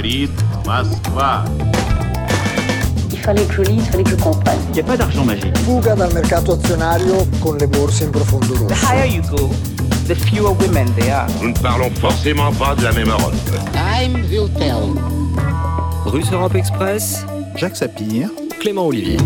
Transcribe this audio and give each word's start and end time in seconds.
говорит 0.00 0.30
Москва. 0.64 1.44
Il 3.12 3.18
fallait 3.18 3.44
que 3.44 3.54
je 3.54 3.62
lise, 3.62 3.82
il 3.84 3.90
fallait 3.90 4.04
que 4.04 4.10
je 4.10 4.16
comprenne. 4.16 4.58
Il 4.68 4.74
n'y 4.74 4.80
a 4.80 4.84
pas 4.84 4.96
d'argent 4.96 5.24
magique. 5.24 5.56
Fuga 5.58 5.94
dal 5.94 6.12
mercato 6.14 6.52
azionario 6.52 7.26
con 7.40 7.56
le 7.58 7.66
borse 7.66 8.04
in 8.04 8.10
profondo 8.10 8.54
rosso. 8.54 8.66
The 8.66 8.74
higher 8.74 9.06
you 9.06 9.22
go, 9.28 9.50
the 10.06 10.14
fewer 10.14 10.52
women 10.52 10.86
there 10.94 11.12
are. 11.12 11.26
Nous 11.42 11.48
ne 11.48 11.58
parlons 11.60 11.90
forcément 12.00 12.52
pas 12.52 12.74
de 12.74 12.84
la 12.84 12.92
même 12.92 13.08
Europe. 13.08 13.34
Time 13.72 14.24
will 14.30 14.48
tell. 14.56 14.94
Russe 16.06 16.30
Europe 16.32 16.54
Express, 16.54 17.26
Jacques 17.56 17.76
Sapir, 17.76 18.30
Clément 18.60 18.86
Olivier. 18.86 19.18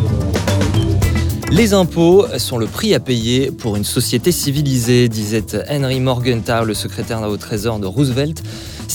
Les 1.52 1.74
impôts 1.74 2.26
sont 2.38 2.58
le 2.58 2.66
prix 2.66 2.94
à 2.94 3.00
payer 3.00 3.50
pour 3.50 3.76
une 3.76 3.84
société 3.84 4.30
civilisée, 4.32 5.08
disait 5.08 5.44
Henry 5.68 6.00
Morgenthau, 6.00 6.64
le 6.64 6.74
secrétaire 6.74 7.22
au 7.22 7.36
Trésor 7.36 7.80
de 7.80 7.86
Roosevelt, 7.86 8.40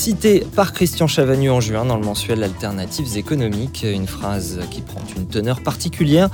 cité 0.00 0.46
par 0.56 0.72
Christian 0.72 1.06
Chavagneux 1.06 1.52
en 1.52 1.60
juin 1.60 1.84
dans 1.84 1.98
le 1.98 2.06
mensuel 2.06 2.42
Alternatives 2.42 3.18
économiques, 3.18 3.84
une 3.84 4.06
phrase 4.06 4.60
qui 4.70 4.80
prend 4.80 5.02
une 5.14 5.26
teneur 5.26 5.60
particulière 5.60 6.30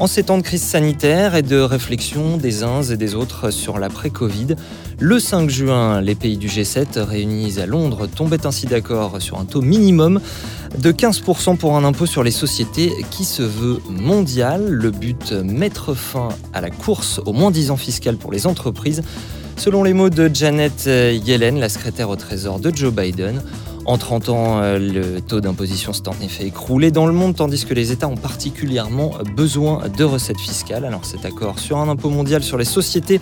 en 0.00 0.08
ces 0.08 0.24
temps 0.24 0.36
de 0.36 0.42
crise 0.42 0.64
sanitaire 0.64 1.36
et 1.36 1.42
de 1.42 1.60
réflexion 1.60 2.38
des 2.38 2.64
uns 2.64 2.82
et 2.82 2.96
des 2.96 3.14
autres 3.14 3.52
sur 3.52 3.78
l'après-Covid. 3.78 4.56
Le 4.98 5.20
5 5.20 5.48
juin, 5.48 6.00
les 6.00 6.16
pays 6.16 6.36
du 6.36 6.48
G7 6.48 6.98
réunis 6.98 7.60
à 7.60 7.66
Londres 7.66 8.08
tombaient 8.08 8.48
ainsi 8.48 8.66
d'accord 8.66 9.22
sur 9.22 9.38
un 9.38 9.44
taux 9.44 9.62
minimum 9.62 10.20
de 10.76 10.90
15% 10.90 11.56
pour 11.56 11.76
un 11.76 11.84
impôt 11.84 12.06
sur 12.06 12.24
les 12.24 12.32
sociétés 12.32 12.90
qui 13.12 13.24
se 13.24 13.44
veut 13.44 13.78
mondial. 13.88 14.66
Le 14.66 14.90
but, 14.90 15.30
mettre 15.30 15.94
fin 15.94 16.30
à 16.52 16.60
la 16.60 16.70
course 16.70 17.20
au 17.24 17.32
moins 17.32 17.52
10 17.52 17.70
ans 17.70 17.76
fiscal 17.76 18.16
pour 18.16 18.32
les 18.32 18.48
entreprises. 18.48 19.02
Selon 19.56 19.82
les 19.82 19.94
mots 19.94 20.10
de 20.10 20.30
Janet 20.32 20.86
Yellen, 20.86 21.58
la 21.58 21.68
secrétaire 21.68 22.10
au 22.10 22.16
Trésor 22.16 22.58
de 22.60 22.74
Joe 22.74 22.92
Biden, 22.92 23.42
en 23.86 23.98
30 23.98 24.28
ans, 24.28 24.60
le 24.62 25.20
taux 25.20 25.40
d'imposition 25.40 25.92
s'est 25.92 26.08
en 26.08 26.16
effet 26.22 26.44
écroulé 26.46 26.90
dans 26.90 27.06
le 27.06 27.12
monde, 27.12 27.36
tandis 27.36 27.64
que 27.64 27.72
les 27.74 27.92
États 27.92 28.08
ont 28.08 28.16
particulièrement 28.16 29.12
besoin 29.36 29.82
de 29.88 30.04
recettes 30.04 30.40
fiscales. 30.40 30.84
Alors 30.84 31.04
cet 31.04 31.24
accord 31.24 31.58
sur 31.58 31.78
un 31.78 31.88
impôt 31.88 32.10
mondial 32.10 32.42
sur 32.42 32.58
les 32.58 32.64
sociétés 32.64 33.20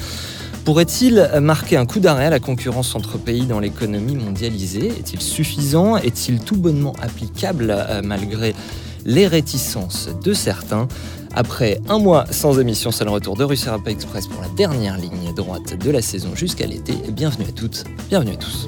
pourrait-il 0.64 1.28
marquer 1.40 1.76
un 1.76 1.86
coup 1.86 2.00
d'arrêt 2.00 2.26
à 2.26 2.30
la 2.30 2.40
concurrence 2.40 2.94
entre 2.94 3.18
pays 3.18 3.46
dans 3.46 3.60
l'économie 3.60 4.16
mondialisée? 4.16 4.86
Est-il 4.86 5.20
suffisant? 5.20 5.96
Est-il 5.96 6.40
tout 6.40 6.56
bonnement 6.56 6.94
applicable 7.02 7.76
malgré 8.04 8.54
les 9.04 9.26
réticences 9.26 10.08
de 10.22 10.32
certains 10.32 10.88
après 11.34 11.80
un 11.88 11.98
mois 11.98 12.26
sans 12.30 12.60
émission, 12.60 12.90
c'est 12.90 13.04
le 13.04 13.10
retour 13.10 13.36
de 13.36 13.44
Russie 13.44 13.68
Rap 13.68 13.88
Express 13.88 14.26
pour 14.26 14.42
la 14.42 14.48
dernière 14.48 14.98
ligne 14.98 15.32
droite 15.34 15.78
de 15.78 15.90
la 15.90 16.02
saison 16.02 16.34
jusqu'à 16.34 16.66
l'été. 16.66 16.94
Bienvenue 17.10 17.46
à 17.48 17.52
toutes, 17.52 17.84
bienvenue 18.10 18.32
à 18.32 18.36
tous. 18.36 18.66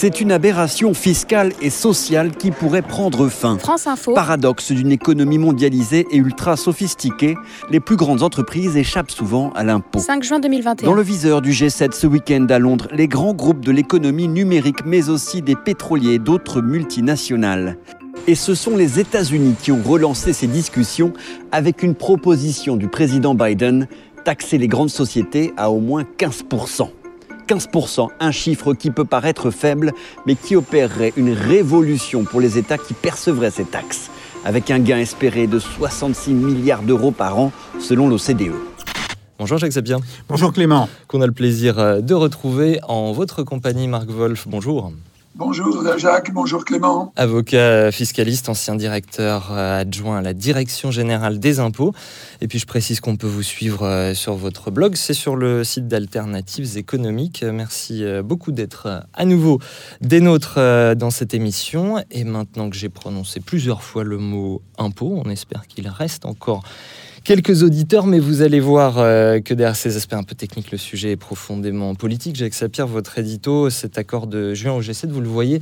C'est 0.00 0.20
une 0.20 0.30
aberration 0.30 0.94
fiscale 0.94 1.52
et 1.60 1.70
sociale 1.70 2.30
qui 2.30 2.52
pourrait 2.52 2.82
prendre 2.82 3.26
fin. 3.26 3.58
France 3.58 3.88
Info. 3.88 4.14
Paradoxe 4.14 4.70
d'une 4.70 4.92
économie 4.92 5.38
mondialisée 5.38 6.06
et 6.12 6.18
ultra 6.18 6.56
sophistiquée, 6.56 7.34
les 7.68 7.80
plus 7.80 7.96
grandes 7.96 8.22
entreprises 8.22 8.76
échappent 8.76 9.10
souvent 9.10 9.50
à 9.56 9.64
l'impôt. 9.64 9.98
5 9.98 10.22
juin 10.22 10.38
2021. 10.38 10.86
Dans 10.86 10.94
le 10.94 11.02
viseur 11.02 11.42
du 11.42 11.50
G7 11.50 11.96
ce 11.96 12.06
week-end 12.06 12.46
à 12.48 12.60
Londres, 12.60 12.86
les 12.92 13.08
grands 13.08 13.34
groupes 13.34 13.64
de 13.64 13.72
l'économie 13.72 14.28
numérique, 14.28 14.86
mais 14.86 15.08
aussi 15.08 15.42
des 15.42 15.56
pétroliers 15.56 16.12
et 16.12 16.18
d'autres 16.20 16.62
multinationales. 16.62 17.76
Et 18.28 18.36
ce 18.36 18.54
sont 18.54 18.76
les 18.76 19.00
États-Unis 19.00 19.56
qui 19.60 19.72
ont 19.72 19.82
relancé 19.84 20.32
ces 20.32 20.46
discussions 20.46 21.12
avec 21.50 21.82
une 21.82 21.96
proposition 21.96 22.76
du 22.76 22.86
président 22.86 23.34
Biden, 23.34 23.88
taxer 24.24 24.58
les 24.58 24.68
grandes 24.68 24.90
sociétés 24.90 25.52
à 25.56 25.72
au 25.72 25.80
moins 25.80 26.04
15%. 26.18 26.88
15%, 27.48 28.08
un 28.20 28.30
chiffre 28.30 28.74
qui 28.74 28.90
peut 28.90 29.06
paraître 29.06 29.50
faible, 29.50 29.92
mais 30.26 30.34
qui 30.34 30.54
opérerait 30.54 31.14
une 31.16 31.32
révolution 31.32 32.24
pour 32.24 32.40
les 32.40 32.58
États 32.58 32.76
qui 32.76 32.92
percevraient 32.92 33.50
ces 33.50 33.64
taxes, 33.64 34.10
avec 34.44 34.70
un 34.70 34.78
gain 34.78 34.98
espéré 34.98 35.46
de 35.46 35.58
66 35.58 36.34
milliards 36.34 36.82
d'euros 36.82 37.10
par 37.10 37.38
an 37.38 37.50
selon 37.80 38.08
l'OCDE. 38.08 38.52
Bonjour 39.38 39.56
Jacques 39.56 39.72
Sapien. 39.72 39.98
Bonjour 40.28 40.52
Clément. 40.52 40.90
Qu'on 41.06 41.22
a 41.22 41.26
le 41.26 41.32
plaisir 41.32 42.02
de 42.02 42.14
retrouver 42.14 42.80
en 42.86 43.12
votre 43.12 43.44
compagnie, 43.44 43.88
Marc 43.88 44.10
Wolf. 44.10 44.46
Bonjour. 44.46 44.92
Bonjour 45.38 45.84
Jacques, 45.96 46.32
bonjour 46.32 46.64
Clément. 46.64 47.12
Avocat 47.14 47.92
fiscaliste, 47.92 48.48
ancien 48.48 48.74
directeur 48.74 49.52
adjoint 49.52 50.18
à 50.18 50.20
la 50.20 50.34
Direction 50.34 50.90
générale 50.90 51.38
des 51.38 51.60
impôts. 51.60 51.94
Et 52.40 52.48
puis 52.48 52.58
je 52.58 52.66
précise 52.66 52.98
qu'on 52.98 53.14
peut 53.14 53.28
vous 53.28 53.44
suivre 53.44 54.10
sur 54.16 54.34
votre 54.34 54.72
blog, 54.72 54.96
c'est 54.96 55.14
sur 55.14 55.36
le 55.36 55.62
site 55.62 55.86
d'Alternatives 55.86 56.76
économiques. 56.76 57.44
Merci 57.44 58.02
beaucoup 58.24 58.50
d'être 58.50 59.06
à 59.14 59.24
nouveau 59.24 59.60
des 60.00 60.20
nôtres 60.20 60.58
dans 60.96 61.10
cette 61.10 61.34
émission. 61.34 62.02
Et 62.10 62.24
maintenant 62.24 62.68
que 62.68 62.74
j'ai 62.74 62.88
prononcé 62.88 63.38
plusieurs 63.38 63.84
fois 63.84 64.02
le 64.02 64.18
mot 64.18 64.60
impôt, 64.76 65.22
on 65.24 65.30
espère 65.30 65.68
qu'il 65.68 65.86
reste 65.86 66.26
encore 66.26 66.64
quelques 67.28 67.62
auditeurs, 67.62 68.06
mais 68.06 68.20
vous 68.20 68.40
allez 68.40 68.58
voir 68.58 68.96
euh, 68.96 69.38
que 69.40 69.52
derrière 69.52 69.76
ces 69.76 69.98
aspects 69.98 70.14
un 70.14 70.22
peu 70.22 70.34
techniques, 70.34 70.70
le 70.70 70.78
sujet 70.78 71.10
est 71.10 71.16
profondément 71.16 71.94
politique. 71.94 72.36
Jacques 72.36 72.54
Sapir, 72.54 72.86
votre 72.86 73.18
édito, 73.18 73.68
cet 73.68 73.98
accord 73.98 74.28
de 74.28 74.54
juin 74.54 74.72
au 74.72 74.80
G7, 74.80 75.08
vous 75.08 75.20
le 75.20 75.28
voyez 75.28 75.60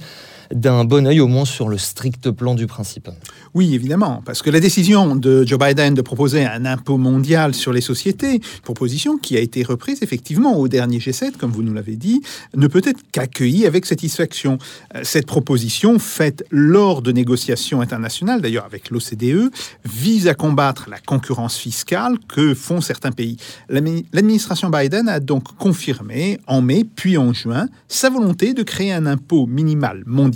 d'un 0.52 0.84
bon 0.84 1.06
oeil, 1.06 1.20
au 1.20 1.26
moins 1.26 1.44
sur 1.44 1.68
le 1.68 1.78
strict 1.78 2.30
plan 2.30 2.54
du 2.54 2.66
principe. 2.66 3.08
Oui, 3.54 3.74
évidemment, 3.74 4.22
parce 4.24 4.42
que 4.42 4.50
la 4.50 4.60
décision 4.60 5.16
de 5.16 5.44
Joe 5.46 5.58
Biden 5.58 5.94
de 5.94 6.02
proposer 6.02 6.44
un 6.44 6.64
impôt 6.64 6.98
mondial 6.98 7.54
sur 7.54 7.72
les 7.72 7.80
sociétés, 7.80 8.40
proposition 8.62 9.18
qui 9.18 9.36
a 9.36 9.40
été 9.40 9.62
reprise 9.62 10.02
effectivement 10.02 10.56
au 10.56 10.68
dernier 10.68 10.98
G7, 10.98 11.32
comme 11.32 11.50
vous 11.50 11.62
nous 11.62 11.74
l'avez 11.74 11.96
dit, 11.96 12.20
ne 12.54 12.66
peut 12.66 12.82
être 12.84 13.00
qu'accueillie 13.12 13.66
avec 13.66 13.86
satisfaction. 13.86 14.58
Cette 15.02 15.26
proposition, 15.26 15.98
faite 15.98 16.44
lors 16.50 17.02
de 17.02 17.12
négociations 17.12 17.80
internationales, 17.80 18.40
d'ailleurs 18.40 18.64
avec 18.66 18.90
l'OCDE, 18.90 19.50
vise 19.84 20.28
à 20.28 20.34
combattre 20.34 20.88
la 20.90 20.98
concurrence 20.98 21.56
fiscale 21.56 22.18
que 22.28 22.54
font 22.54 22.80
certains 22.80 23.12
pays. 23.12 23.36
L'administration 23.68 24.70
Biden 24.70 25.08
a 25.08 25.20
donc 25.20 25.56
confirmé 25.56 26.38
en 26.46 26.60
mai 26.60 26.84
puis 26.84 27.16
en 27.16 27.32
juin 27.32 27.68
sa 27.88 28.10
volonté 28.10 28.52
de 28.52 28.62
créer 28.62 28.92
un 28.92 29.06
impôt 29.06 29.46
minimal 29.46 30.02
mondial 30.06 30.35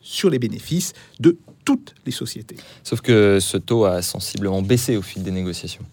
sur 0.00 0.30
les 0.30 0.38
bénéfices 0.38 0.92
de 1.20 1.36
toutes 1.64 1.94
les 2.06 2.12
sociétés. 2.12 2.56
Sauf 2.84 3.00
que 3.00 3.38
ce 3.40 3.56
taux 3.56 3.84
a 3.84 4.02
sensiblement 4.02 4.62
baissé 4.62 4.96
au 4.96 5.02
fil 5.02 5.22
des 5.22 5.32
négociations. 5.32 5.84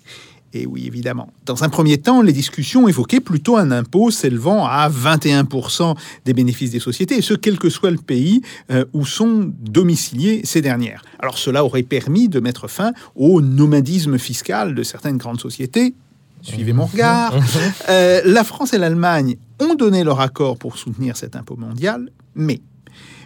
Et 0.56 0.68
oui, 0.68 0.86
évidemment. 0.86 1.30
Dans 1.48 1.64
un 1.64 1.70
premier 1.70 1.98
temps, 1.98 2.22
les 2.22 2.32
discussions 2.32 2.88
évoquaient 2.88 3.20
plutôt 3.20 3.58
un 3.58 3.72
impôt 3.72 4.12
s'élevant 4.12 4.66
à 4.68 4.88
21% 4.88 5.96
des 6.26 6.34
bénéfices 6.34 6.70
des 6.70 6.80
sociétés, 6.80 7.18
et 7.18 7.22
ce, 7.24 7.34
quel 7.34 7.58
que 7.58 7.72
soit 7.72 7.90
le 7.90 7.98
pays 7.98 8.44
euh, 8.70 8.86
où 8.94 9.04
sont 9.04 9.52
domiciliées 9.62 10.42
ces 10.44 10.62
dernières. 10.62 11.02
Alors 11.18 11.40
cela 11.40 11.66
aurait 11.66 11.82
permis 11.82 12.30
de 12.30 12.40
mettre 12.40 12.68
fin 12.68 12.94
au 13.16 13.42
nomadisme 13.42 14.20
fiscal 14.20 14.76
de 14.76 14.84
certaines 14.84 15.18
grandes 15.18 15.42
sociétés. 15.42 15.96
Suivez 16.44 16.74
mon 16.74 16.86
regard. 16.86 17.34
Euh, 17.90 18.22
la 18.26 18.44
France 18.44 18.74
et 18.74 18.78
l'Allemagne 18.78 19.38
ont 19.60 19.76
donné 19.76 20.04
leur 20.04 20.20
accord 20.20 20.58
pour 20.58 20.78
soutenir 20.78 21.18
cet 21.18 21.36
impôt 21.36 21.56
mondial, 21.56 22.10
mais 22.36 22.62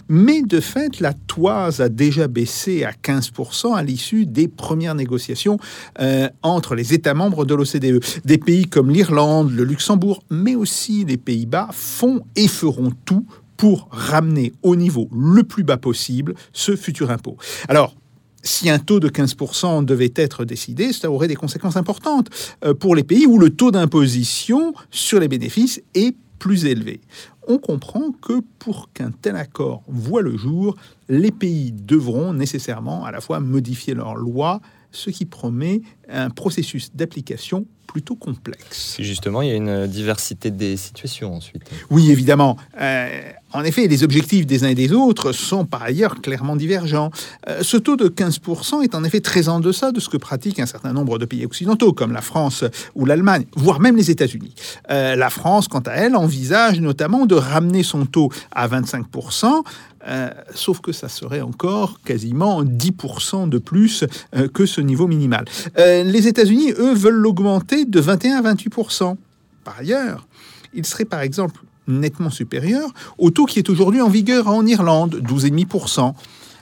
mais 0.09 0.41
de 0.41 0.59
fait, 0.59 0.99
la 0.99 1.13
toise 1.13 1.81
a 1.81 1.89
déjà 1.89 2.27
baissé 2.27 2.83
à 2.83 2.91
15% 2.91 3.75
à 3.75 3.83
l'issue 3.83 4.25
des 4.25 4.47
premières 4.47 4.95
négociations 4.95 5.57
euh, 5.99 6.29
entre 6.43 6.75
les 6.75 6.93
États 6.93 7.13
membres 7.13 7.45
de 7.45 7.55
l'OCDE. 7.55 8.03
Des 8.25 8.37
pays 8.37 8.67
comme 8.67 8.89
l'Irlande, 8.89 9.51
le 9.51 9.63
Luxembourg, 9.63 10.23
mais 10.29 10.55
aussi 10.55 11.05
les 11.05 11.17
Pays-Bas 11.17 11.69
font 11.71 12.21
et 12.35 12.47
feront 12.47 12.91
tout 13.05 13.25
pour 13.57 13.87
ramener 13.91 14.53
au 14.61 14.75
niveau 14.75 15.09
le 15.11 15.43
plus 15.43 15.63
bas 15.63 15.77
possible 15.77 16.35
ce 16.53 16.75
futur 16.75 17.09
impôt. 17.09 17.37
Alors, 17.67 17.95
si 18.43 18.69
un 18.69 18.79
taux 18.79 18.99
de 18.99 19.09
15% 19.09 19.83
devait 19.83 20.13
être 20.15 20.45
décidé, 20.45 20.93
ça 20.93 21.11
aurait 21.11 21.27
des 21.27 21.35
conséquences 21.35 21.75
importantes 21.75 22.29
euh, 22.63 22.73
pour 22.73 22.95
les 22.95 23.03
pays 23.03 23.25
où 23.25 23.37
le 23.37 23.49
taux 23.49 23.71
d'imposition 23.71 24.73
sur 24.89 25.19
les 25.19 25.27
bénéfices 25.27 25.81
est 25.95 26.15
plus 26.39 26.65
élevé 26.65 27.01
on 27.47 27.57
comprend 27.57 28.11
que 28.11 28.41
pour 28.59 28.91
qu'un 28.91 29.11
tel 29.11 29.35
accord 29.35 29.81
voit 29.87 30.21
le 30.21 30.37
jour, 30.37 30.75
les 31.09 31.31
pays 31.31 31.71
devront 31.71 32.33
nécessairement 32.33 33.05
à 33.05 33.11
la 33.11 33.21
fois 33.21 33.39
modifier 33.39 33.93
leurs 33.93 34.15
lois, 34.15 34.61
ce 34.91 35.09
qui 35.09 35.25
promet 35.25 35.81
un 36.09 36.29
processus 36.29 36.93
d'application 36.93 37.65
plutôt 37.87 38.15
complexe. 38.15 38.97
Justement, 38.99 39.41
il 39.41 39.49
y 39.49 39.51
a 39.51 39.55
une 39.55 39.87
diversité 39.87 40.51
des 40.51 40.77
situations 40.77 41.33
ensuite. 41.33 41.63
Oui, 41.89 42.11
évidemment. 42.11 42.57
Euh, 42.79 43.31
en 43.53 43.63
effet, 43.63 43.87
les 43.87 44.03
objectifs 44.03 44.45
des 44.45 44.65
uns 44.65 44.67
et 44.67 44.75
des 44.75 44.91
autres 44.91 45.31
sont 45.31 45.65
par 45.65 45.81
ailleurs 45.81 46.21
clairement 46.21 46.55
divergents. 46.55 47.11
Euh, 47.47 47.59
ce 47.61 47.77
taux 47.77 47.95
de 47.95 48.09
15% 48.09 48.83
est 48.83 48.93
en 48.93 49.03
effet 49.05 49.21
très 49.21 49.47
en 49.47 49.61
deçà 49.61 49.91
de 49.91 49.99
ce 49.99 50.09
que 50.09 50.17
pratiquent 50.17 50.59
un 50.59 50.65
certain 50.65 50.91
nombre 50.91 51.17
de 51.17 51.25
pays 51.25 51.45
occidentaux, 51.45 51.93
comme 51.93 52.11
la 52.11 52.21
France 52.21 52.65
ou 52.93 53.05
l'Allemagne, 53.05 53.45
voire 53.55 53.79
même 53.79 53.95
les 53.95 54.11
États-Unis. 54.11 54.53
Euh, 54.91 55.15
la 55.15 55.29
France, 55.29 55.67
quant 55.69 55.79
à 55.79 55.93
elle, 55.93 56.15
envisage 56.15 56.81
notamment 56.81 57.25
de 57.25 57.35
ramener 57.35 57.83
son 57.83 58.05
taux 58.05 58.29
à 58.51 58.67
25%, 58.67 59.63
euh, 60.07 60.29
sauf 60.53 60.79
que 60.79 60.93
ça 60.93 61.09
serait 61.09 61.41
encore 61.41 61.99
quasiment 62.01 62.63
10% 62.63 63.49
de 63.49 63.57
plus 63.57 64.05
euh, 64.35 64.47
que 64.47 64.65
ce 64.65 64.79
niveau 64.79 65.05
minimal. 65.07 65.45
Euh, 65.77 66.03
les 66.03 66.27
États-Unis, 66.27 66.71
eux, 66.77 66.93
veulent 66.93 67.15
l'augmenter 67.15 67.83
de 67.83 67.99
21 67.99 68.37
à 68.37 68.53
28%. 68.53 69.17
Par 69.65 69.79
ailleurs, 69.79 70.25
il 70.73 70.85
serait 70.85 71.05
par 71.05 71.21
exemple 71.21 71.61
nettement 71.87 72.29
supérieur 72.29 72.89
au 73.17 73.31
taux 73.31 73.45
qui 73.45 73.59
est 73.59 73.69
aujourd'hui 73.69 74.01
en 74.01 74.09
vigueur 74.09 74.47
en 74.47 74.65
Irlande, 74.65 75.21
12,5%. 75.23 76.13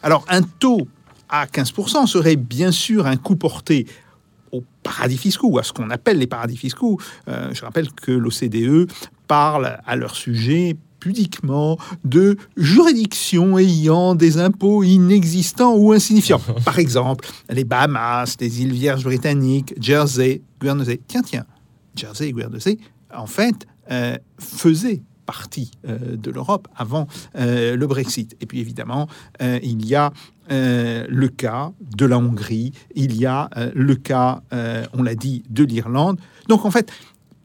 Alors 0.01 0.25
un 0.27 0.41
taux 0.41 0.87
à 1.29 1.45
15% 1.45 2.07
serait 2.07 2.35
bien 2.35 2.71
sûr 2.71 3.05
un 3.05 3.17
coup 3.17 3.35
porté 3.35 3.85
aux 4.51 4.63
paradis 4.81 5.17
fiscaux, 5.17 5.57
à 5.59 5.63
ce 5.63 5.73
qu'on 5.73 5.89
appelle 5.89 6.17
les 6.17 6.27
paradis 6.27 6.57
fiscaux. 6.57 6.99
Je 7.27 7.61
rappelle 7.61 7.91
que 7.91 8.11
l'OCDE 8.11 8.87
parle 9.27 9.79
à 9.85 9.95
leur 9.95 10.15
sujet 10.15 10.77
pudiquement 11.05 11.77
de 12.03 12.35
juridictions 12.57 13.59
ayant 13.59 14.15
des 14.15 14.39
impôts 14.39 14.83
inexistants 14.83 15.75
ou 15.75 15.91
insignifiants. 15.91 16.41
Par 16.65 16.79
exemple, 16.79 17.29
les 17.47 17.63
Bahamas, 17.63 18.37
les 18.39 18.63
îles 18.63 18.73
Vierges 18.73 19.03
britanniques, 19.03 19.75
Jersey, 19.79 20.41
Guernsey. 20.59 20.99
Tiens, 21.07 21.21
tiens, 21.21 21.45
Jersey 21.95 22.29
et 22.29 22.33
Guernsey, 22.33 22.79
en 23.15 23.27
fait, 23.27 23.67
euh, 23.91 24.17
faisaient 24.39 25.03
partie 25.27 25.69
euh, 25.87 26.15
de 26.15 26.31
l'Europe 26.31 26.67
avant 26.75 27.05
euh, 27.35 27.75
le 27.75 27.85
Brexit. 27.85 28.35
Et 28.41 28.47
puis 28.47 28.59
évidemment, 28.59 29.07
euh, 29.43 29.59
il 29.61 29.85
y 29.85 29.93
a 29.93 30.11
euh, 30.51 31.05
le 31.07 31.27
cas 31.27 31.71
de 31.79 32.05
la 32.07 32.17
Hongrie, 32.17 32.71
il 32.95 33.15
y 33.15 33.27
a 33.27 33.49
euh, 33.57 33.71
le 33.75 33.95
cas, 33.95 34.41
euh, 34.53 34.85
on 34.93 35.03
l'a 35.03 35.15
dit, 35.15 35.43
de 35.51 35.63
l'Irlande. 35.63 36.19
Donc 36.47 36.65
en 36.65 36.71
fait, 36.71 36.91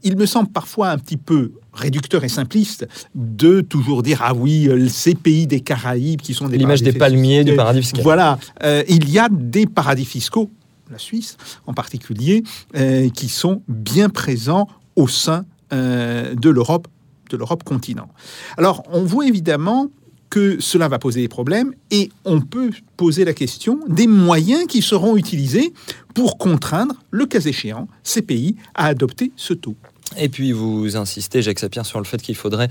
il 0.03 0.17
me 0.17 0.27
semble 0.27 0.49
parfois 0.49 0.91
un 0.91 0.99
petit 0.99 1.17
peu 1.17 1.53
réducteur 1.73 2.25
et 2.25 2.29
simpliste 2.29 2.87
de 3.15 3.61
toujours 3.61 4.03
dire 4.03 4.21
ah 4.23 4.35
oui 4.35 4.69
euh, 4.69 4.89
ces 4.89 5.15
pays 5.15 5.47
des 5.47 5.61
Caraïbes 5.61 6.21
qui 6.21 6.35
sont 6.35 6.49
des 6.49 6.59
L'image 6.59 6.83
des 6.83 6.93
palmiers 6.93 7.45
du 7.45 7.55
paradis 7.55 7.81
fiscal. 7.81 8.03
Voilà, 8.03 8.39
Euh, 8.63 8.83
il 8.89 9.11
y 9.11 9.19
a 9.19 9.29
des 9.31 9.67
paradis 9.67 10.05
fiscaux, 10.05 10.51
la 10.91 10.99
Suisse 10.99 11.37
en 11.67 11.75
particulier, 11.75 12.43
euh, 12.77 13.09
qui 13.11 13.29
sont 13.29 13.63
bien 13.69 14.09
présents 14.09 14.67
au 14.97 15.09
sein 15.09 15.45
euh, 15.73 16.35
de 16.35 16.51
l'Europe, 16.51 16.89
de 17.31 17.37
l'Europe 17.37 17.63
continent. 17.63 18.09
Alors 18.57 18.83
on 18.91 19.03
voit 19.03 19.27
évidemment 19.27 19.89
que 20.31 20.61
cela 20.61 20.89
va 20.89 20.99
poser 20.99 21.21
des 21.23 21.29
problèmes 21.29 21.73
et 21.91 22.11
on 22.25 22.41
peut 22.41 22.71
poser 22.97 23.25
la 23.25 23.33
question 23.33 23.81
des 23.89 24.07
moyens 24.07 24.67
qui 24.69 24.81
seront 24.81 25.17
utilisés 25.17 25.73
pour 26.15 26.39
contraindre, 26.39 26.95
le 27.11 27.27
cas 27.27 27.41
échéant, 27.41 27.89
ces 28.05 28.23
pays 28.23 28.57
à 28.75 28.87
adopter 28.87 29.33
ce 29.37 29.55
taux. 29.55 29.77
Et 30.17 30.29
puis 30.29 30.53
vous 30.53 30.97
insistez, 30.97 31.41
Jacques 31.41 31.61
Sapir, 31.61 31.87
sur 31.87 31.99
le 31.99 32.05
fait 32.05 32.21
qu'il 32.21 32.35
faudrait 32.35 32.69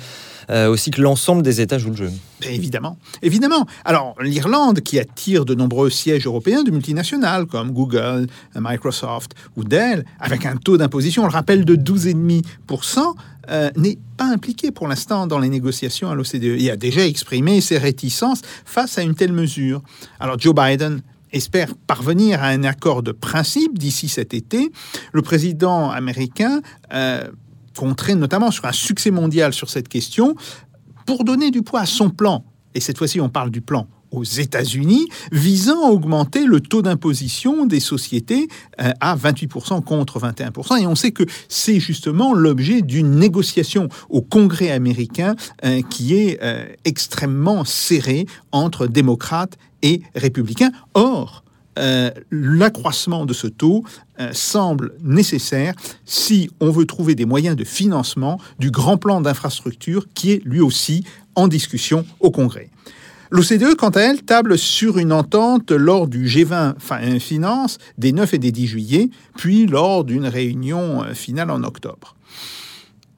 euh, 0.50 0.70
aussi 0.70 0.92
que 0.92 1.02
l'ensemble 1.02 1.42
des 1.42 1.62
États 1.62 1.78
jouent 1.78 1.92
le 1.92 1.96
jeu. 1.96 2.12
Ben, 2.42 2.54
évidemment, 2.54 2.98
évidemment. 3.22 3.66
Alors 3.86 4.16
l'Irlande, 4.22 4.82
qui 4.82 5.00
attire 5.00 5.46
de 5.46 5.56
nombreux 5.56 5.90
sièges 5.90 6.26
européens 6.26 6.64
de 6.64 6.72
multinationales 6.72 7.46
comme 7.46 7.72
Google, 7.72 8.28
Microsoft 8.56 9.36
ou 9.56 9.64
Dell, 9.64 10.06
avec 10.20 10.46
un 10.46 10.58
taux 10.58 10.78
d'imposition, 10.78 11.24
on 11.24 11.28
le 11.28 11.32
rappelle, 11.32 11.64
de 11.64 11.76
12,5%, 11.76 13.16
euh, 13.50 13.72
n'est 13.78 13.98
pas 14.18 14.26
impliquée 14.26 14.72
pour 14.72 14.88
l'instant 14.88 15.26
dans 15.26 15.40
les 15.40 15.50
négociations 15.50 16.12
à 16.12 16.16
l'OCDE. 16.16 16.60
Il 16.60 16.70
a 16.70 16.76
déjà 16.76 17.06
exprimé 17.06 17.62
ses 17.62 17.78
réticences 17.78 18.42
face 18.66 18.98
à 18.98 19.02
une 19.02 19.16
telle 19.16 19.34
mesure. 19.34 19.82
Alors 20.20 20.38
Joe 20.38 20.54
Biden 20.54 21.02
espère 21.32 21.76
parvenir 21.76 22.42
à 22.44 22.48
un 22.48 22.64
accord 22.64 23.04
de 23.04 23.12
principe 23.12 23.78
d'ici 23.78 24.08
cet 24.08 24.34
été. 24.34 24.72
Le 25.12 25.22
président 25.22 25.90
américain 25.90 26.62
euh, 26.94 27.28
notamment 28.16 28.52
sur 28.52 28.66
un 28.66 28.72
succès 28.72 29.12
mondial 29.12 29.54
sur 29.54 29.70
cette 29.70 29.88
question 29.88 30.36
pour 31.06 31.24
donner 31.24 31.52
du 31.52 31.62
poids 31.62 31.82
à 31.82 31.86
son 31.86 32.10
plan. 32.10 32.44
Et 32.76 32.82
cette 32.82 32.98
fois-ci, 32.98 33.20
on 33.22 33.30
parle 33.30 33.52
du 33.52 33.62
plan 33.62 33.88
aux 34.12 34.24
États-Unis, 34.24 35.08
visant 35.32 35.88
à 35.88 35.92
augmenter 35.92 36.46
le 36.46 36.62
taux 36.62 36.82
d'imposition 36.82 37.66
des 37.66 37.80
sociétés 37.80 38.48
euh, 38.82 38.92
à 39.00 39.16
28% 39.16 39.84
contre 39.84 40.20
21%. 40.20 40.82
Et 40.82 40.88
on 40.88 40.96
sait 40.96 41.12
que 41.12 41.24
c'est 41.48 41.80
justement 41.80 42.34
l'objet 42.34 42.82
d'une 42.82 43.18
négociation 43.18 43.88
au 44.10 44.22
Congrès 44.22 44.72
américain 44.72 45.36
euh, 45.64 45.82
qui 45.90 46.16
est 46.16 46.40
euh, 46.42 46.66
extrêmement 46.86 47.66
serrée 47.66 48.26
entre 48.52 48.88
démocrates 48.88 49.58
et 49.82 50.02
républicains. 50.16 50.72
Or, 50.94 51.44
euh, 51.78 52.12
l'accroissement 52.32 53.26
de 53.26 53.34
ce 53.34 53.48
taux 53.48 53.84
euh, 54.20 54.32
semble 54.34 54.94
nécessaire 55.02 55.74
si 56.06 56.50
on 56.60 56.72
veut 56.72 56.86
trouver 56.86 57.16
des 57.16 57.26
moyens 57.26 57.56
de 57.56 57.64
financement 57.64 58.40
du 58.58 58.70
grand 58.72 58.98
plan 58.98 59.22
d'infrastructure 59.22 60.08
qui 60.14 60.32
est 60.32 60.42
lui 60.46 60.60
aussi 60.60 61.04
en 61.36 61.48
discussion 61.48 62.06
au 62.20 62.32
Congrès. 62.32 62.70
L'OCDE, 63.32 63.76
quant 63.78 63.92
à 63.92 64.02
elle, 64.02 64.24
table 64.24 64.58
sur 64.58 64.98
une 64.98 65.14
entente 65.14 65.72
lors 65.72 66.08
du 66.08 66.26
G20 66.28 66.80
fin- 66.80 67.20
Finance 67.20 67.78
des 68.00 68.12
9 68.12 68.34
et 68.34 68.40
des 68.40 68.52
10 68.52 68.66
juillet, 68.68 69.10
puis 69.38 69.68
lors 69.68 70.04
d'une 70.04 70.26
réunion 70.26 71.04
euh, 71.04 71.14
finale 71.14 71.52
en 71.52 71.64
octobre. 71.64 72.16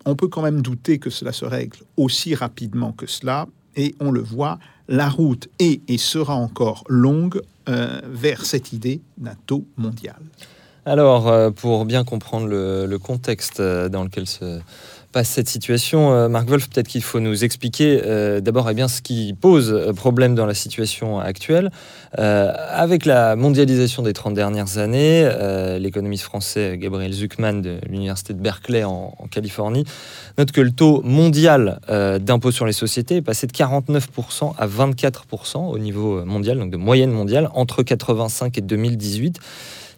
On 0.06 0.16
peut 0.16 0.28
quand 0.28 0.42
même 0.42 0.62
douter 0.62 1.00
que 1.00 1.10
cela 1.10 1.32
se 1.32 1.46
règle 1.46 1.78
aussi 1.96 2.36
rapidement 2.36 2.92
que 2.92 3.06
cela, 3.08 3.48
et 3.76 3.96
on 4.00 4.12
le 4.12 4.22
voit, 4.22 4.60
la 4.88 5.10
route 5.10 5.50
est 5.60 5.82
et 5.88 5.98
sera 5.98 6.36
encore 6.36 6.84
longue 6.88 7.42
euh, 7.70 8.02
vers 8.06 8.46
cette 8.46 8.74
idée 8.74 9.02
d'un 9.18 9.36
taux 9.46 9.66
mondial. 9.78 10.20
Alors, 10.86 11.28
euh, 11.28 11.52
pour 11.52 11.86
bien 11.86 12.04
comprendre 12.04 12.48
le, 12.48 12.98
contexte 12.98 13.60
euh, 13.60 13.88
dans 13.88 14.04
lequel 14.04 14.26
se 14.26 14.60
passe 15.12 15.30
cette 15.30 15.50
situation, 15.50 16.14
euh, 16.14 16.30
Marc 16.30 16.48
Wolf, 16.50 16.70
peut-être 16.70 16.88
qu'il 16.88 17.04
faut 17.04 17.20
nous 17.20 17.44
expliquer 17.44 18.02
euh, 18.06 18.40
d'abord 18.40 18.70
eh 18.70 18.74
bien, 18.74 18.88
ce 18.88 19.02
qui 19.02 19.34
pose 19.40 19.72
euh, 19.72 19.94
problème 19.94 20.36
dans 20.36 20.46
la 20.46 20.54
situation 20.54 21.20
actuelle. 21.20 21.72
Avec 22.14 23.06
la 23.06 23.38
mondialisation 23.38 24.04
des 24.04 24.12
30 24.12 24.34
dernières 24.34 24.78
années, 24.78 25.30
l'économiste 25.80 26.24
français 26.24 26.78
Gabriel 26.78 27.14
Zuckman 27.14 27.62
de 27.62 27.78
l'Université 27.88 28.34
de 28.34 28.40
Berkeley 28.40 28.84
en, 28.84 29.16
en 29.18 29.28
Californie 29.28 29.86
note 30.38 30.52
que 30.52 30.60
le 30.60 30.72
taux 30.72 31.02
mondial 31.06 31.80
d'impôt 31.88 32.52
sur 32.52 32.66
les 32.66 32.74
sociétés 32.74 33.18
est 33.18 33.22
passé 33.22 33.48
de 33.48 33.54
49% 33.54 34.54
à 34.58 34.68
24% 34.68 35.70
au 35.70 35.78
niveau 35.80 36.26
mondial, 36.26 36.60
donc 36.60 36.70
de 36.72 36.78
moyenne 36.78 37.12
mondiale, 37.12 37.50
entre 37.54 37.82
85 37.82 38.58
et 38.58 38.62
2018 38.62 39.40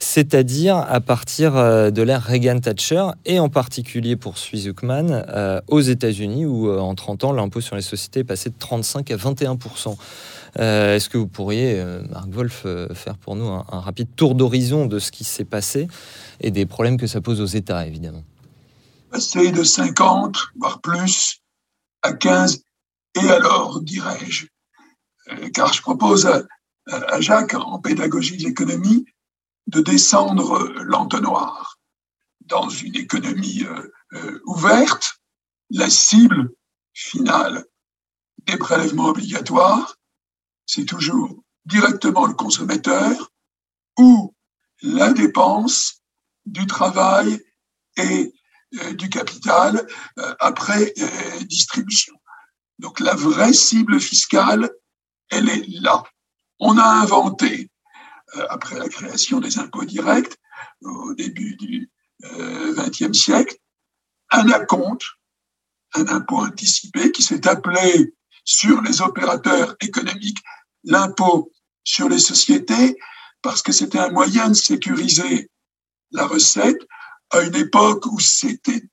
c'est-à-dire 0.03 0.75
à 0.77 0.99
partir 0.99 1.55
euh, 1.55 1.89
de 1.89 2.01
l'ère 2.01 2.23
Reagan-Thatcher, 2.23 3.07
et 3.25 3.39
en 3.39 3.47
particulier, 3.47 4.15
poursuit 4.17 4.59
Zuckman, 4.59 5.09
euh, 5.11 5.61
aux 5.67 5.79
États-Unis, 5.79 6.45
où 6.45 6.67
euh, 6.67 6.79
en 6.79 6.93
30 6.93 7.23
ans, 7.23 7.31
l'impôt 7.31 7.61
sur 7.61 7.75
les 7.77 7.81
sociétés 7.81 8.19
est 8.19 8.25
passé 8.25 8.49
de 8.49 8.55
35 8.59 9.09
à 9.11 9.15
21% 9.15 9.97
Euh, 10.59 10.95
Est-ce 10.95 11.09
que 11.09 11.17
vous 11.17 11.27
pourriez, 11.27 11.83
Marc 12.11 12.29
Wolf, 12.29 12.67
faire 12.93 13.17
pour 13.17 13.35
nous 13.35 13.47
un, 13.47 13.79
rapide 13.79 14.09
tour 14.15 14.35
d'horizon 14.35 14.85
de 14.85 14.99
ce 14.99 15.11
qui 15.11 15.23
s'est 15.23 15.45
passé 15.45 15.87
et 16.41 16.51
des 16.51 16.67
problèmes 16.67 16.97
que 16.97 17.07
ça 17.07 17.21
pose 17.21 17.41
aux 17.41 17.45
États, 17.45 17.87
évidemment? 17.87 18.23
Passer 19.09 19.51
de 19.51 19.63
50, 19.63 20.37
voire 20.59 20.79
plus, 20.81 21.41
à 22.03 22.13
15, 22.13 22.61
et 23.15 23.29
alors, 23.29 23.81
dirais-je, 23.81 24.45
car 25.53 25.73
je 25.73 25.81
propose 25.81 26.27
à, 26.27 26.43
à 26.91 27.19
Jacques, 27.19 27.55
en 27.55 27.79
pédagogie 27.79 28.37
de 28.37 28.43
l'économie, 28.43 29.05
de 29.67 29.81
descendre 29.81 30.69
l'entonnoir. 30.83 31.77
Dans 32.41 32.69
une 32.69 32.95
économie 32.95 33.63
euh, 33.63 33.91
euh, 34.13 34.39
ouverte, 34.45 35.21
la 35.69 35.89
cible 35.89 36.51
finale 36.93 37.65
des 38.45 38.57
prélèvements 38.57 39.07
obligatoires, 39.07 39.95
c'est 40.65 40.85
toujours 40.85 41.43
directement 41.65 42.25
le 42.25 42.33
consommateur 42.33 43.31
ou 43.97 44.35
la 44.81 45.13
dépense 45.13 46.03
du 46.45 46.67
travail 46.67 47.41
et 47.95 48.33
euh, 48.81 48.93
du 48.93 49.09
capital 49.09 49.87
après 50.39 50.93
distribution. 51.45 52.13
Donc 52.79 52.99
la 52.99 53.15
vraie 53.15 53.53
cible 53.53 54.01
fiscale, 54.01 54.69
elle 55.29 55.47
est 55.47 55.65
là. 55.81 56.03
On 56.59 56.77
a 56.77 56.83
inventé, 56.83 57.69
après 58.49 58.77
la 58.79 58.89
création 58.89 59.39
des 59.39 59.59
impôts 59.59 59.85
directs, 59.85 60.35
au 60.81 61.13
début 61.13 61.55
du 61.55 61.89
XXe 62.21 63.17
siècle, 63.17 63.55
un 64.31 64.49
acompte, 64.49 65.05
un 65.95 66.07
impôt 66.07 66.37
anticipé 66.37 67.11
qui 67.11 67.21
s'est 67.21 67.47
appelé 67.47 68.13
sur 68.45 68.81
les 68.81 69.01
opérateurs 69.01 69.75
économiques 69.81 70.39
l'impôt 70.83 71.51
sur 71.83 72.09
les 72.09 72.19
sociétés 72.19 72.97
parce 73.41 73.61
que 73.61 73.71
c'était 73.71 73.99
un 73.99 74.09
moyen 74.09 74.49
de 74.49 74.53
sécuriser 74.53 75.49
la 76.11 76.25
recette 76.25 76.81
à 77.31 77.41
une 77.41 77.55
époque 77.55 78.05
où 78.05 78.19
c'était 78.19 78.83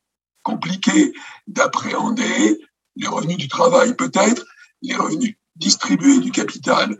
compliqué 0.43 1.13
d'appréhender 1.47 2.59
les 2.97 3.07
revenus 3.07 3.37
du 3.37 3.49
travail 3.49 3.95
peut-être, 3.95 4.45
les 4.83 4.97
revenus 4.97 5.37
distribués 5.57 6.19
du 6.19 6.31
capital 6.31 6.97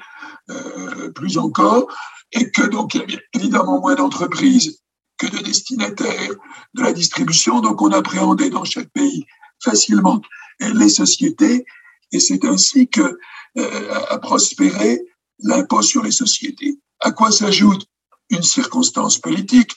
euh, 0.51 1.11
plus 1.13 1.39
encore, 1.39 1.93
et 2.33 2.51
que 2.51 2.63
donc 2.63 2.95
il 2.95 3.01
y 3.01 3.05
avait 3.05 3.23
évidemment 3.35 3.81
moins 3.81 3.95
d'entreprises 3.95 4.81
que 5.19 5.27
de 5.27 5.39
destinataires 5.39 6.35
de 6.75 6.83
la 6.83 6.93
distribution, 6.93 7.61
donc 7.61 7.83
on 7.83 7.93
appréhendait 7.93 8.51
dans 8.51 8.65
chaque 8.65 8.91
pays 8.91 9.27
facilement 9.63 10.21
les 10.61 10.89
sociétés, 10.89 11.65
et 12.13 12.21
c'est 12.21 12.45
ainsi 12.45 12.89
que 12.89 13.19
euh, 13.59 13.95
a 14.09 14.19
prospéré 14.19 15.01
l'impôt 15.41 15.83
sur 15.83 16.03
les 16.03 16.11
sociétés. 16.11 16.79
À 17.01 17.13
quoi 17.13 17.31
s'ajoute 17.31 17.87
une 18.31 18.43
circonstance 18.43 19.19
politique, 19.19 19.73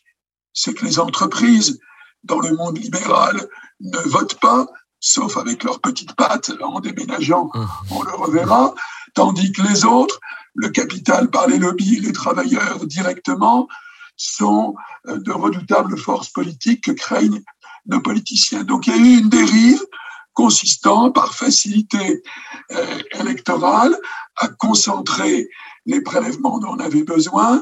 c'est 0.53 0.73
que 0.73 0.85
les 0.85 0.99
entreprises 0.99 1.79
dans 2.23 2.39
le 2.39 2.55
monde 2.55 2.77
libéral 2.77 3.47
ne 3.79 3.97
votent 3.99 4.39
pas, 4.39 4.67
sauf 5.03 5.35
avec 5.35 5.63
leurs 5.65 5.81
petites 5.81 6.13
pattes 6.13 6.51
en 6.63 6.79
déménageant, 6.79 7.51
on 7.91 8.01
le 8.03 8.15
reverra, 8.15 8.73
tandis 9.13 9.51
que 9.51 9.61
les 9.61 9.83
autres, 9.83 10.17
le 10.55 10.69
capital 10.69 11.29
par 11.29 11.47
les 11.47 11.59
lobbies, 11.59 11.99
les 11.99 12.13
travailleurs 12.13 12.85
directement, 12.85 13.67
sont 14.15 14.75
euh, 15.07 15.19
de 15.19 15.31
redoutables 15.31 15.97
forces 15.97 16.29
politiques 16.29 16.85
que 16.85 16.91
craignent 16.91 17.43
nos 17.85 17.99
politiciens. 17.99 18.63
Donc 18.63 18.87
il 18.87 18.95
y 18.95 18.97
a 18.97 18.99
eu 18.99 19.19
une 19.19 19.29
dérive 19.29 19.83
consistant 20.31 21.11
par 21.11 21.35
facilité 21.35 22.23
euh, 22.71 22.99
électorale 23.19 23.97
à 24.37 24.47
concentrer 24.47 25.49
les 25.85 25.99
prélèvements 25.99 26.59
dont 26.59 26.75
on 26.75 26.79
avait 26.79 27.03
besoin 27.03 27.61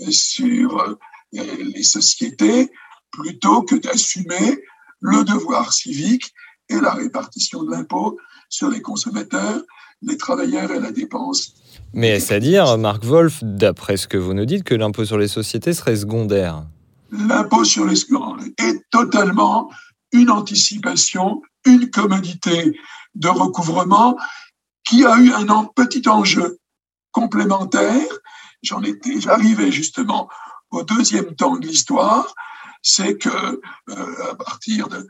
euh, 0.00 0.10
sur 0.10 0.96
les 1.32 1.82
sociétés 1.84 2.70
plutôt 3.12 3.62
que 3.62 3.76
d'assumer 3.76 4.58
le 5.00 5.24
devoir 5.24 5.72
civique 5.72 6.34
et 6.72 6.80
la 6.80 6.92
répartition 6.92 7.62
de 7.62 7.70
l'impôt 7.70 8.18
sur 8.48 8.70
les 8.70 8.82
consommateurs, 8.82 9.62
les 10.02 10.16
travailleurs 10.16 10.70
et 10.72 10.80
la 10.80 10.90
dépense. 10.90 11.54
Mais 11.94 12.08
est-ce 12.08 12.32
à 12.34 12.40
dire, 12.40 12.78
Marc 12.78 13.04
Wolf, 13.04 13.40
d'après 13.42 13.96
ce 13.96 14.08
que 14.08 14.18
vous 14.18 14.34
nous 14.34 14.44
dites, 14.44 14.64
que 14.64 14.74
l'impôt 14.74 15.04
sur 15.04 15.18
les 15.18 15.28
sociétés 15.28 15.74
serait 15.74 15.96
secondaire? 15.96 16.64
L'impôt 17.10 17.64
sur 17.64 17.84
les 17.84 17.96
sociétés 17.96 18.54
est 18.58 18.82
totalement 18.90 19.70
une 20.12 20.30
anticipation, 20.30 21.42
une 21.64 21.90
commodité 21.90 22.78
de 23.14 23.28
recouvrement 23.28 24.16
qui 24.84 25.04
a 25.04 25.16
eu 25.18 25.32
un 25.32 25.64
petit 25.76 26.08
enjeu 26.08 26.58
complémentaire. 27.12 28.06
J'en 28.62 28.82
étais, 28.82 29.20
j'arrivais 29.20 29.70
justement 29.70 30.28
au 30.70 30.82
deuxième 30.82 31.34
temps 31.34 31.56
de 31.56 31.66
l'histoire, 31.66 32.34
c'est 32.82 33.16
que 33.16 33.28
euh, 33.28 34.30
à 34.30 34.34
partir 34.34 34.88
de, 34.88 35.08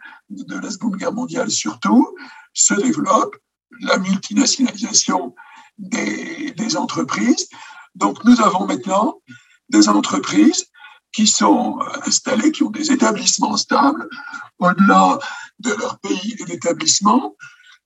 la 0.49 0.71
Seconde 0.71 0.97
Guerre 0.97 1.13
mondiale 1.13 1.51
surtout, 1.51 2.15
se 2.53 2.75
développe 2.75 3.37
la 3.81 3.99
multinationalisation 3.99 5.35
des, 5.79 6.53
des 6.53 6.77
entreprises. 6.77 7.49
Donc 7.95 8.25
nous 8.25 8.41
avons 8.41 8.67
maintenant 8.67 9.21
des 9.71 9.89
entreprises 9.89 10.67
qui 11.13 11.27
sont 11.27 11.79
installées, 12.07 12.53
qui 12.53 12.63
ont 12.63 12.71
des 12.71 12.91
établissements 12.91 13.57
stables 13.57 14.09
au-delà 14.59 15.19
de 15.59 15.71
leur 15.71 15.99
pays 16.01 16.37
et 16.39 16.45
d'établissement, 16.45 17.37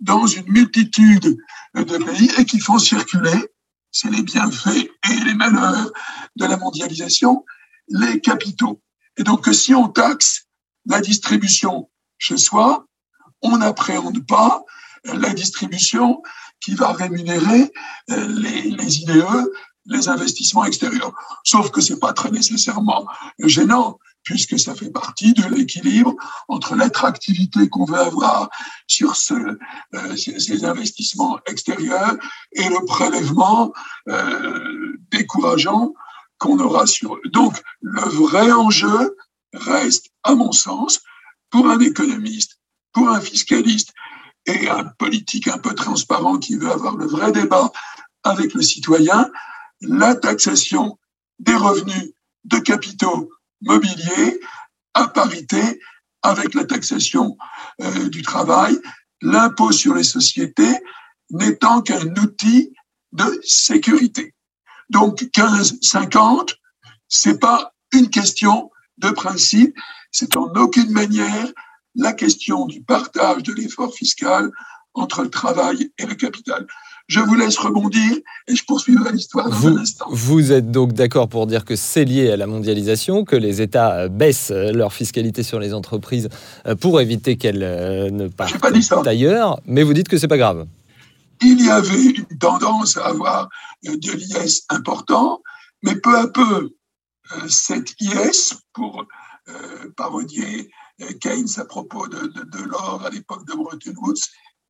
dans 0.00 0.26
une 0.26 0.50
multitude 0.50 1.36
de 1.74 2.04
pays 2.04 2.30
et 2.38 2.44
qui 2.44 2.60
font 2.60 2.78
circuler, 2.78 3.52
c'est 3.90 4.10
les 4.10 4.22
bienfaits 4.22 4.90
et 5.10 5.24
les 5.24 5.34
malheurs 5.34 5.90
de 6.36 6.44
la 6.44 6.56
mondialisation, 6.56 7.44
les 7.88 8.20
capitaux. 8.20 8.80
Et 9.16 9.22
donc, 9.22 9.46
si 9.52 9.74
on 9.74 9.88
taxe 9.88 10.46
la 10.86 11.00
distribution 11.00 11.90
chez 12.18 12.36
soi, 12.36 12.86
on 13.42 13.58
n'appréhende 13.58 14.26
pas 14.26 14.64
la 15.04 15.32
distribution 15.32 16.22
qui 16.60 16.74
va 16.74 16.92
rémunérer 16.92 17.72
euh, 18.10 18.26
les, 18.28 18.62
les 18.62 18.98
IDE, 19.00 19.52
les 19.86 20.08
investissements 20.08 20.64
extérieurs. 20.64 21.12
Sauf 21.44 21.70
que 21.70 21.80
c'est 21.80 22.00
pas 22.00 22.12
très 22.12 22.30
nécessairement 22.30 23.06
gênant, 23.38 23.98
puisque 24.26 24.58
ça 24.58 24.74
fait 24.74 24.90
partie 24.90 25.32
de 25.32 25.44
l'équilibre 25.44 26.14
entre 26.48 26.74
l'attractivité 26.74 27.68
qu'on 27.68 27.84
veut 27.84 27.98
avoir 27.98 28.50
sur 28.88 29.14
ce, 29.14 29.34
euh, 29.34 30.16
ces 30.16 30.64
investissements 30.64 31.38
extérieurs 31.46 32.16
et 32.52 32.68
le 32.68 32.84
prélèvement 32.84 33.72
euh, 34.08 34.96
décourageant 35.12 35.94
qu'on 36.38 36.58
aura 36.58 36.86
sur 36.86 37.16
eux. 37.16 37.22
Donc, 37.26 37.60
le 37.80 38.02
vrai 38.02 38.52
enjeu 38.52 39.16
reste, 39.52 40.10
à 40.22 40.34
mon 40.34 40.52
sens, 40.52 41.00
pour 41.50 41.68
un 41.68 41.80
économiste, 41.80 42.58
pour 42.92 43.08
un 43.08 43.20
fiscaliste 43.20 43.92
et 44.46 44.68
un 44.68 44.84
politique 44.84 45.48
un 45.48 45.58
peu 45.58 45.74
transparent 45.74 46.38
qui 46.38 46.56
veut 46.56 46.70
avoir 46.70 46.96
le 46.96 47.06
vrai 47.06 47.32
débat 47.32 47.70
avec 48.22 48.54
le 48.54 48.62
citoyen, 48.62 49.30
la 49.80 50.14
taxation 50.14 50.98
des 51.38 51.54
revenus 51.54 52.12
de 52.44 52.58
capitaux 52.58 53.30
mobiliers 53.60 54.40
à 54.94 55.08
parité 55.08 55.80
avec 56.22 56.54
la 56.54 56.64
taxation 56.64 57.36
euh, 57.82 58.08
du 58.08 58.22
travail, 58.22 58.78
l'impôt 59.22 59.72
sur 59.72 59.94
les 59.94 60.04
sociétés 60.04 60.76
n'étant 61.30 61.82
qu'un 61.82 62.14
outil 62.16 62.72
de 63.12 63.40
sécurité. 63.44 64.34
Donc 64.90 65.22
15-50, 65.34 66.54
c'est 67.08 67.38
pas 67.38 67.72
une 67.92 68.08
question 68.08 68.70
de 68.98 69.10
principe, 69.10 69.74
c'est 70.10 70.36
en 70.36 70.52
aucune 70.54 70.90
manière 70.90 71.46
la 71.94 72.12
question 72.12 72.66
du 72.66 72.82
partage 72.82 73.42
de 73.42 73.52
l'effort 73.52 73.94
fiscal 73.94 74.50
entre 74.94 75.22
le 75.22 75.30
travail 75.30 75.90
et 75.98 76.06
le 76.06 76.14
capital. 76.14 76.66
Je 77.08 77.20
vous 77.20 77.34
laisse 77.34 77.56
rebondir 77.58 78.16
et 78.48 78.56
je 78.56 78.64
poursuivrai 78.64 79.12
l'histoire 79.12 79.48
dans 79.48 79.56
vous, 79.56 79.68
un 79.68 79.78
instant. 79.78 80.06
Vous 80.10 80.50
êtes 80.50 80.72
donc 80.72 80.92
d'accord 80.92 81.28
pour 81.28 81.46
dire 81.46 81.64
que 81.64 81.76
c'est 81.76 82.04
lié 82.04 82.30
à 82.32 82.36
la 82.36 82.46
mondialisation, 82.46 83.24
que 83.24 83.36
les 83.36 83.62
États 83.62 84.08
baissent 84.08 84.50
leur 84.50 84.92
fiscalité 84.92 85.42
sur 85.42 85.60
les 85.60 85.72
entreprises 85.72 86.28
euh, 86.66 86.74
pour 86.74 87.00
éviter 87.00 87.36
qu'elles 87.36 87.62
euh, 87.62 88.10
ne 88.10 88.26
partent 88.26 89.04
d'ailleurs, 89.04 89.60
mais 89.66 89.84
vous 89.84 89.94
dites 89.94 90.08
que 90.08 90.18
c'est 90.18 90.28
pas 90.28 90.38
grave. 90.38 90.66
Il 91.40 91.64
y 91.64 91.70
avait 91.70 92.04
une 92.04 92.38
tendance 92.38 92.96
à 92.96 93.06
avoir 93.06 93.48
euh, 93.86 93.96
de 93.96 94.12
l'IS 94.12 94.64
important, 94.68 95.42
mais 95.82 95.96
peu 95.96 96.16
à 96.18 96.26
peu, 96.28 96.70
cette 97.48 98.00
IS, 98.00 98.54
pour 98.72 99.04
parodier 99.96 100.70
Keynes 101.20 101.48
à 101.56 101.64
propos 101.64 102.06
de, 102.06 102.18
de, 102.18 102.42
de 102.44 102.62
l'or 102.64 103.02
à 103.04 103.10
l'époque 103.10 103.44
de 103.46 103.54
Bretton 103.54 103.94
Woods, 103.96 104.22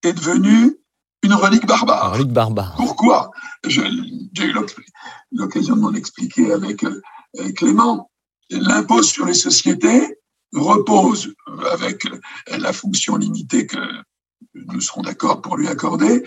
est 0.02 0.14
devenue 0.14 0.78
une 1.22 1.34
relique 1.34 1.66
barbare. 1.66 2.12
relique 2.12 2.32
barbare. 2.32 2.74
Pourquoi? 2.76 3.30
J'ai 3.66 3.82
eu 3.82 4.54
l'occasion 5.32 5.76
de 5.76 5.80
m'en 5.80 5.94
expliquer 5.94 6.52
avec 6.52 6.84
euh, 6.84 7.00
Clément. 7.56 8.10
L'impôt 8.50 9.02
sur 9.02 9.26
les 9.26 9.34
sociétés 9.34 10.18
repose, 10.52 11.34
avec 11.72 12.06
la 12.48 12.72
fonction 12.72 13.16
limitée 13.16 13.66
que 13.66 13.78
nous 14.54 14.80
serons 14.80 15.02
d'accord 15.02 15.42
pour 15.42 15.56
lui 15.56 15.66
accorder, 15.66 16.22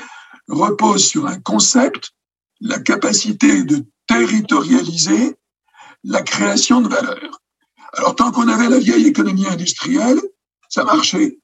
repose 0.49 1.05
sur 1.05 1.27
un 1.27 1.39
concept, 1.39 2.11
la 2.59 2.79
capacité 2.79 3.63
de 3.63 3.85
territorialiser 4.07 5.35
la 6.03 6.21
création 6.21 6.81
de 6.81 6.89
valeur. 6.89 7.41
Alors, 7.93 8.15
tant 8.15 8.31
qu'on 8.31 8.47
avait 8.47 8.69
la 8.69 8.79
vieille 8.79 9.07
économie 9.07 9.47
industrielle, 9.47 10.19
ça 10.69 10.83
marchait 10.83 11.39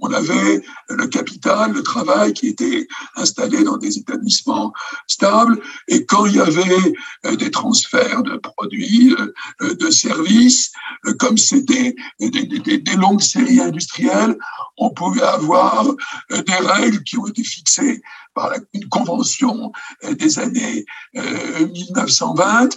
on 0.00 0.12
avait 0.12 0.62
le 0.88 1.06
capital, 1.06 1.72
le 1.72 1.82
travail 1.82 2.32
qui 2.32 2.48
était 2.48 2.86
installé 3.16 3.64
dans 3.64 3.76
des 3.76 3.98
établissements 3.98 4.72
stables. 5.06 5.60
Et 5.88 6.04
quand 6.06 6.26
il 6.26 6.36
y 6.36 6.40
avait 6.40 6.94
euh, 7.26 7.36
des 7.36 7.50
transferts 7.50 8.22
de 8.22 8.36
produits, 8.36 9.14
euh, 9.60 9.74
de 9.74 9.90
services, 9.90 10.70
euh, 11.06 11.14
comme 11.14 11.36
c'était 11.36 11.94
des, 12.20 12.96
longues 12.96 13.20
séries 13.20 13.60
industrielles, 13.60 14.36
on 14.76 14.90
pouvait 14.90 15.22
avoir 15.22 15.84
des 16.30 16.54
règles 16.54 17.02
qui 17.04 17.16
ont 17.18 17.26
été 17.26 17.44
fixées 17.44 18.00
par 18.34 18.52
une 18.72 18.88
convention 18.88 19.72
des 20.10 20.38
années 20.38 20.84
1920 21.14 22.76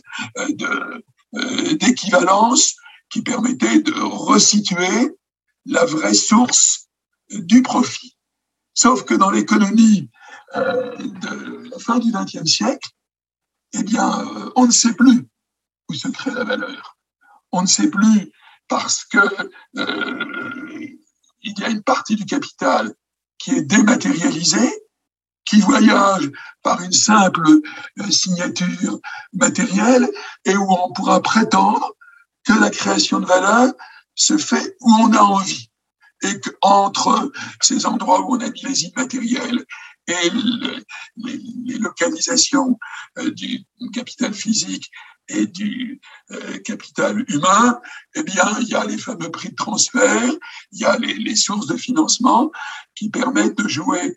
d'équivalence 1.79 2.75
qui 3.09 3.21
permettait 3.21 3.79
de 3.79 3.93
resituer 3.93 5.11
la 5.65 5.85
vraie 5.85 6.13
source 6.13 6.80
du 7.33 7.61
profit. 7.61 8.15
Sauf 8.73 9.03
que 9.03 9.13
dans 9.13 9.31
l'économie 9.31 10.09
euh, 10.55 10.95
de 10.97 11.69
la 11.69 11.79
fin 11.79 11.99
du 11.99 12.11
XXe 12.11 12.49
siècle, 12.49 12.89
eh 13.73 13.83
bien, 13.83 14.21
euh, 14.21 14.51
on 14.55 14.65
ne 14.65 14.71
sait 14.71 14.93
plus 14.93 15.27
où 15.89 15.93
se 15.93 16.07
crée 16.07 16.31
la 16.31 16.43
valeur. 16.43 16.97
On 17.51 17.61
ne 17.61 17.67
sait 17.67 17.89
plus 17.89 18.31
parce 18.67 19.03
que 19.05 19.19
euh, 19.77 20.87
il 21.41 21.59
y 21.59 21.63
a 21.63 21.69
une 21.69 21.83
partie 21.83 22.15
du 22.15 22.25
capital 22.25 22.93
qui 23.37 23.51
est 23.51 23.63
dématérialisée, 23.63 24.73
qui 25.43 25.59
voyage 25.59 26.31
par 26.61 26.81
une 26.81 26.91
simple 26.91 27.45
signature 28.09 28.99
matérielle 29.33 30.09
et 30.45 30.55
où 30.55 30.71
on 30.71 30.93
pourra 30.93 31.21
prétendre 31.21 31.93
que 32.45 32.53
la 32.53 32.69
création 32.69 33.19
de 33.19 33.25
valeur 33.25 33.73
se 34.15 34.37
fait 34.37 34.77
où 34.79 34.91
on 34.93 35.13
a 35.13 35.19
envie 35.19 35.70
et 36.23 36.39
qu'entre 36.39 37.31
ces 37.61 37.85
endroits 37.85 38.21
où 38.21 38.35
on 38.35 38.39
a 38.39 38.49
mis 38.49 38.61
les 38.63 38.83
immatériels 38.85 39.65
et 40.07 40.29
les, 41.17 41.77
localisations 41.77 42.77
euh, 43.17 43.31
du 43.31 43.63
capital 43.93 44.33
physique 44.33 44.91
et 45.29 45.47
du 45.47 46.01
euh, 46.31 46.57
capital 46.59 47.23
humain, 47.29 47.79
eh 48.15 48.23
bien, 48.23 48.43
il 48.59 48.67
y 48.67 48.75
a 48.75 48.83
les 48.85 48.97
fameux 48.97 49.31
prix 49.31 49.49
de 49.49 49.55
transfert, 49.55 50.31
il 50.71 50.79
y 50.79 50.85
a 50.85 50.97
les, 50.97 51.35
sources 51.35 51.67
de 51.67 51.77
financement 51.77 52.51
qui 52.95 53.09
permettent 53.09 53.57
de 53.57 53.67
jouer 53.67 54.15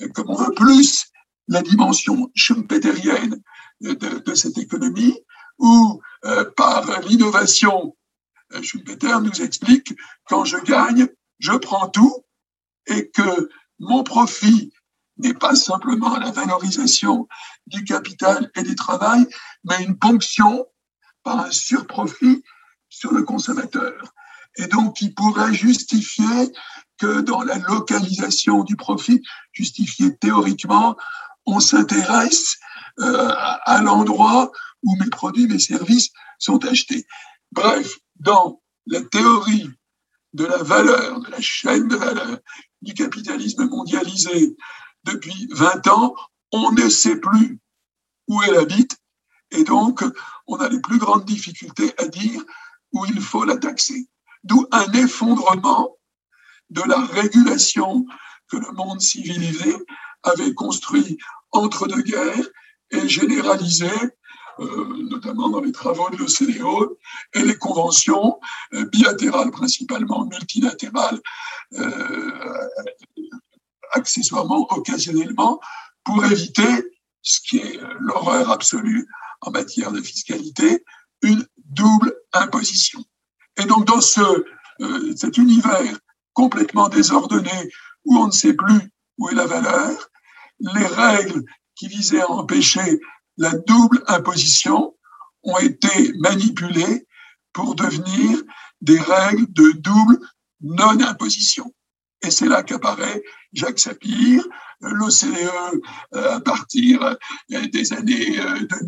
euh, 0.00 0.08
comme 0.14 0.30
on 0.30 0.36
veut 0.36 0.54
plus 0.54 1.06
la 1.48 1.62
dimension 1.62 2.30
schumpeterienne 2.34 3.42
de, 3.80 3.94
de 3.94 4.34
cette 4.34 4.58
économie, 4.58 5.18
où 5.58 6.00
par 6.56 7.00
l'innovation, 7.00 7.96
Schumpeter 8.62 9.20
nous 9.22 9.42
explique 9.42 9.94
quand 10.24 10.44
je 10.44 10.58
gagne, 10.58 11.08
je 11.40 11.52
prends 11.52 11.88
tout 11.88 12.24
et 12.86 13.10
que 13.10 13.50
mon 13.78 14.04
profit 14.04 14.72
n'est 15.18 15.34
pas 15.34 15.54
simplement 15.54 16.16
la 16.16 16.30
valorisation 16.30 17.28
du 17.66 17.84
capital 17.84 18.50
et 18.56 18.62
du 18.62 18.74
travail, 18.74 19.26
mais 19.64 19.82
une 19.82 19.98
ponction 19.98 20.66
par 21.22 21.40
un 21.40 21.50
surprofit 21.50 22.42
sur 22.88 23.12
le 23.12 23.22
consommateur. 23.22 24.14
Et 24.56 24.66
donc, 24.66 24.96
qui 24.96 25.10
pourrait 25.10 25.54
justifier 25.54 26.52
que 26.98 27.20
dans 27.20 27.42
la 27.42 27.58
localisation 27.58 28.64
du 28.64 28.76
profit, 28.76 29.22
justifier 29.52 30.16
théoriquement, 30.16 30.96
on 31.46 31.60
s'intéresse 31.60 32.58
euh, 33.00 33.32
à 33.34 33.80
l'endroit 33.82 34.50
où 34.82 34.96
mes 34.96 35.08
produits, 35.08 35.46
mes 35.46 35.58
services 35.58 36.10
sont 36.38 36.64
achetés. 36.66 37.06
Bref, 37.52 37.96
dans 38.16 38.60
la 38.86 39.00
théorie 39.02 39.70
de 40.32 40.44
la 40.44 40.58
valeur, 40.58 41.20
de 41.20 41.30
la 41.30 41.40
chaîne 41.40 41.88
de 41.88 41.96
valeur 41.96 42.38
du 42.82 42.94
capitalisme 42.94 43.68
mondialisé 43.68 44.56
depuis 45.04 45.48
20 45.52 45.88
ans, 45.88 46.14
on 46.52 46.72
ne 46.72 46.88
sait 46.88 47.16
plus 47.16 47.58
où 48.28 48.40
elle 48.42 48.56
habite 48.56 48.96
et 49.50 49.64
donc 49.64 50.04
on 50.46 50.56
a 50.56 50.68
les 50.68 50.80
plus 50.80 50.98
grandes 50.98 51.24
difficultés 51.24 51.92
à 51.98 52.06
dire 52.06 52.42
où 52.92 53.04
il 53.06 53.20
faut 53.20 53.44
la 53.44 53.56
taxer. 53.56 54.08
D'où 54.44 54.66
un 54.70 54.90
effondrement 54.92 55.96
de 56.70 56.82
la 56.82 57.00
régulation 57.04 58.06
que 58.48 58.56
le 58.56 58.72
monde 58.72 59.00
civilisé 59.00 59.74
avait 60.22 60.54
construit 60.54 61.18
entre 61.52 61.88
deux 61.88 62.02
guerres 62.02 62.48
et 62.90 63.08
généralisé 63.08 63.90
euh, 64.60 65.06
notamment 65.08 65.48
dans 65.48 65.60
les 65.60 65.72
travaux 65.72 66.10
de 66.10 66.16
l'OCDE 66.16 66.96
et 67.32 67.42
les 67.42 67.56
conventions 67.56 68.38
euh, 68.74 68.84
bilatérales, 68.86 69.50
principalement 69.50 70.26
multilatérales, 70.26 71.18
euh, 71.74 72.68
accessoirement, 73.92 74.70
occasionnellement, 74.70 75.60
pour 76.04 76.22
éviter 76.26 76.92
ce 77.22 77.40
qui 77.40 77.58
est 77.58 77.80
l'horreur 78.00 78.50
absolue 78.50 79.06
en 79.40 79.50
matière 79.50 79.92
de 79.92 80.02
fiscalité, 80.02 80.84
une 81.22 81.46
double 81.64 82.14
imposition. 82.34 83.02
Et 83.56 83.64
donc 83.64 83.86
dans 83.86 84.00
ce, 84.00 84.44
cet 85.16 85.38
univers 85.38 85.98
complètement 86.34 86.88
désordonné 86.88 87.70
où 88.04 88.18
on 88.18 88.26
ne 88.26 88.32
sait 88.32 88.54
plus 88.54 88.92
où 89.18 89.28
est 89.28 89.34
la 89.34 89.46
valeur, 89.46 90.10
les 90.60 90.86
règles 90.86 91.44
qui 91.74 91.88
visaient 91.88 92.20
à 92.20 92.30
empêcher 92.30 93.00
la 93.40 93.52
double 93.66 94.04
imposition 94.06 94.94
ont 95.44 95.58
été 95.58 96.12
manipulées 96.18 97.06
pour 97.54 97.74
devenir 97.74 98.38
des 98.82 99.00
règles 99.00 99.50
de 99.50 99.72
double 99.78 100.18
non-imposition. 100.60 101.72
Et 102.22 102.30
c'est 102.30 102.46
là 102.46 102.62
qu'apparaît 102.62 103.22
Jacques 103.54 103.80
Sapir, 103.80 104.44
l'OCDE 104.82 105.80
euh, 106.14 106.36
à 106.36 106.40
partir 106.40 107.02
euh, 107.02 107.66
des 107.72 107.92
années 107.94 108.38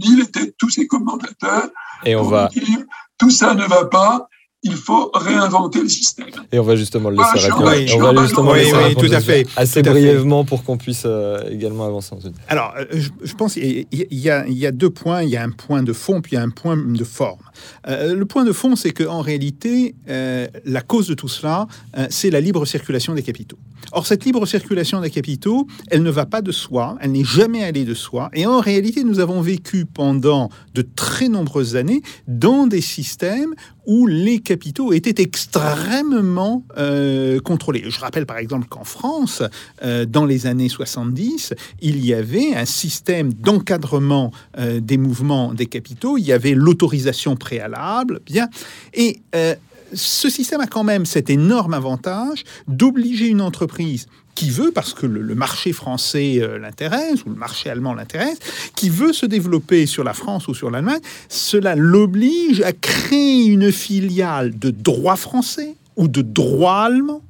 2000 0.01 0.21
euh, 0.21 0.25
étaient 0.25 0.53
tous 0.59 0.69
ses 0.69 0.87
commentateurs. 0.87 1.71
Et 2.05 2.15
on 2.15 2.23
va 2.23 2.49
dire 2.49 2.85
tout 3.19 3.31
ça 3.31 3.55
ne 3.55 3.65
va 3.65 3.87
pas, 3.87 4.29
il 4.65 4.75
faut 4.75 5.11
réinventer 5.13 5.83
le 5.83 5.89
système. 5.89 6.29
Et 6.53 6.59
on 6.59 6.63
va 6.63 6.77
justement 6.77 7.11
le 7.11 7.17
laisser 7.17 7.47
répondre. 7.47 7.63
on 7.63 8.13
va 8.15 8.23
justement 8.23 8.53
tout 8.99 9.13
à 9.13 9.21
fait. 9.21 9.47
Assez 9.57 9.83
brièvement 9.83 10.45
pour 10.45 10.63
qu'on 10.63 10.77
puisse 10.77 11.03
euh, 11.05 11.43
également 11.51 11.87
avancer. 11.87 12.15
Alors, 12.49 12.75
euh, 12.79 12.85
je, 13.23 13.35
pense 13.35 13.55
qu'il 13.55 13.87
y, 13.91 14.31
a 14.31 14.73
deux 14.73 14.91
points. 14.91 15.23
Il 15.23 15.31
y 15.31 15.37
a 15.37 15.43
un 15.43 15.51
point 15.51 15.83
de 15.83 15.93
fond, 15.93 16.21
puis 16.21 16.33
il 16.33 16.35
y 16.37 16.39
a 16.39 16.43
un 16.43 16.51
point 16.51 16.77
de 16.77 17.05
forme. 17.05 17.41
Euh, 17.89 18.15
le 18.15 18.25
point 18.25 18.45
de 18.45 18.53
fond, 18.53 18.77
c'est 18.77 18.93
qu'en 18.93 19.21
réalité, 19.21 19.95
la 20.07 20.81
cause 20.81 21.09
de 21.09 21.15
tout 21.15 21.29
cela, 21.29 21.67
c'est 22.11 22.31
la 22.31 22.41
libre 22.41 22.65
circulation 22.67 23.15
des 23.15 23.23
capitaux. 23.23 23.59
Or, 23.91 24.07
cette 24.07 24.25
libre 24.25 24.47
circulation 24.47 25.01
des 25.01 25.11
capitaux, 25.11 25.67
elle 25.89 26.03
ne 26.03 26.11
va 26.11 26.25
pas 26.25 26.41
de 26.41 26.53
soi, 26.53 26.97
elle 27.01 27.13
n'est 27.13 27.25
jamais 27.25 27.65
allée 27.65 27.85
de 27.85 27.95
soi. 27.95 28.31
Et 28.33 28.47
en 28.47 28.61
réalité, 28.61 29.05
nous 29.05 29.19
avons 29.19 29.41
vécu 29.41 29.87
pendant 29.87 30.51
de 30.75 30.83
très 30.83 31.29
nombreuses 31.29 31.77
années 31.77 32.03
dans 32.29 32.67
des 32.67 32.81
systèmes 32.81 33.55
où 33.87 34.07
les 34.07 34.39
capitaux 34.39 34.93
étaient 34.93 35.21
extrêmement 35.23 36.65
euh, 36.79 37.41
contrôlés. 37.41 37.85
Je 37.89 38.01
rappelle 38.01 38.27
par 38.27 38.39
exemple 38.39 38.69
qu'en 38.69 38.85
France, 38.85 39.43
euh, 39.83 40.07
dans 40.07 40.25
les 40.25 40.47
années 40.47 40.69
70, 40.69 41.55
il 41.81 42.05
y 42.05 42.15
avait 42.15 42.55
un 42.55 42.65
système 42.65 43.33
d'encadrement 43.33 44.31
euh, 44.59 44.81
des 44.81 44.99
mouvements 44.99 45.53
des 45.53 45.67
capitaux, 45.67 46.17
il 46.17 46.25
y 46.25 46.33
avait 46.33 46.55
l'autorisation 46.55 47.35
préalable, 47.37 47.52
bien, 48.25 48.49
et 48.95 49.21
ce 49.95 50.31
système 50.31 50.61
a 50.61 50.67
quand 50.67 50.85
même 50.85 51.07
cet 51.07 51.31
énorme 51.31 51.75
avantage 51.75 52.45
d'obliger 52.69 53.29
une 53.29 53.41
entreprise 53.41 54.07
qui 54.35 54.51
veut, 54.51 54.71
parce 54.73 54.95
que 54.95 55.07
le, 55.07 55.35
marché 55.35 55.73
français 55.73 56.39
euh, 56.41 56.59
l'intéresse, 56.59 57.25
ou 57.27 57.31
le 57.31 57.37
marché 57.37 57.69
allemand 57.69 57.93
l'intéresse, 57.93 58.39
qui 58.75 58.89
veut 58.89 59.13
se 59.13 59.27
développer 59.27 59.85
sur 59.87 60.05
la 60.05 60.15
France 60.15 60.49
ou 60.49 60.55
sur 60.55 60.71
l'Allemagne, 60.71 61.01
cela 61.29 61.75
l'oblige 61.77 62.63
à 62.63 62.73
créer 62.73 63.45
une 63.45 63.71
filiale 63.71 64.59
de 64.59 64.71
droit 64.71 65.17
français 65.17 65.75
ou 65.97 66.09
de 66.09 66.23
droit 66.23 66.85
allemand 66.87 67.21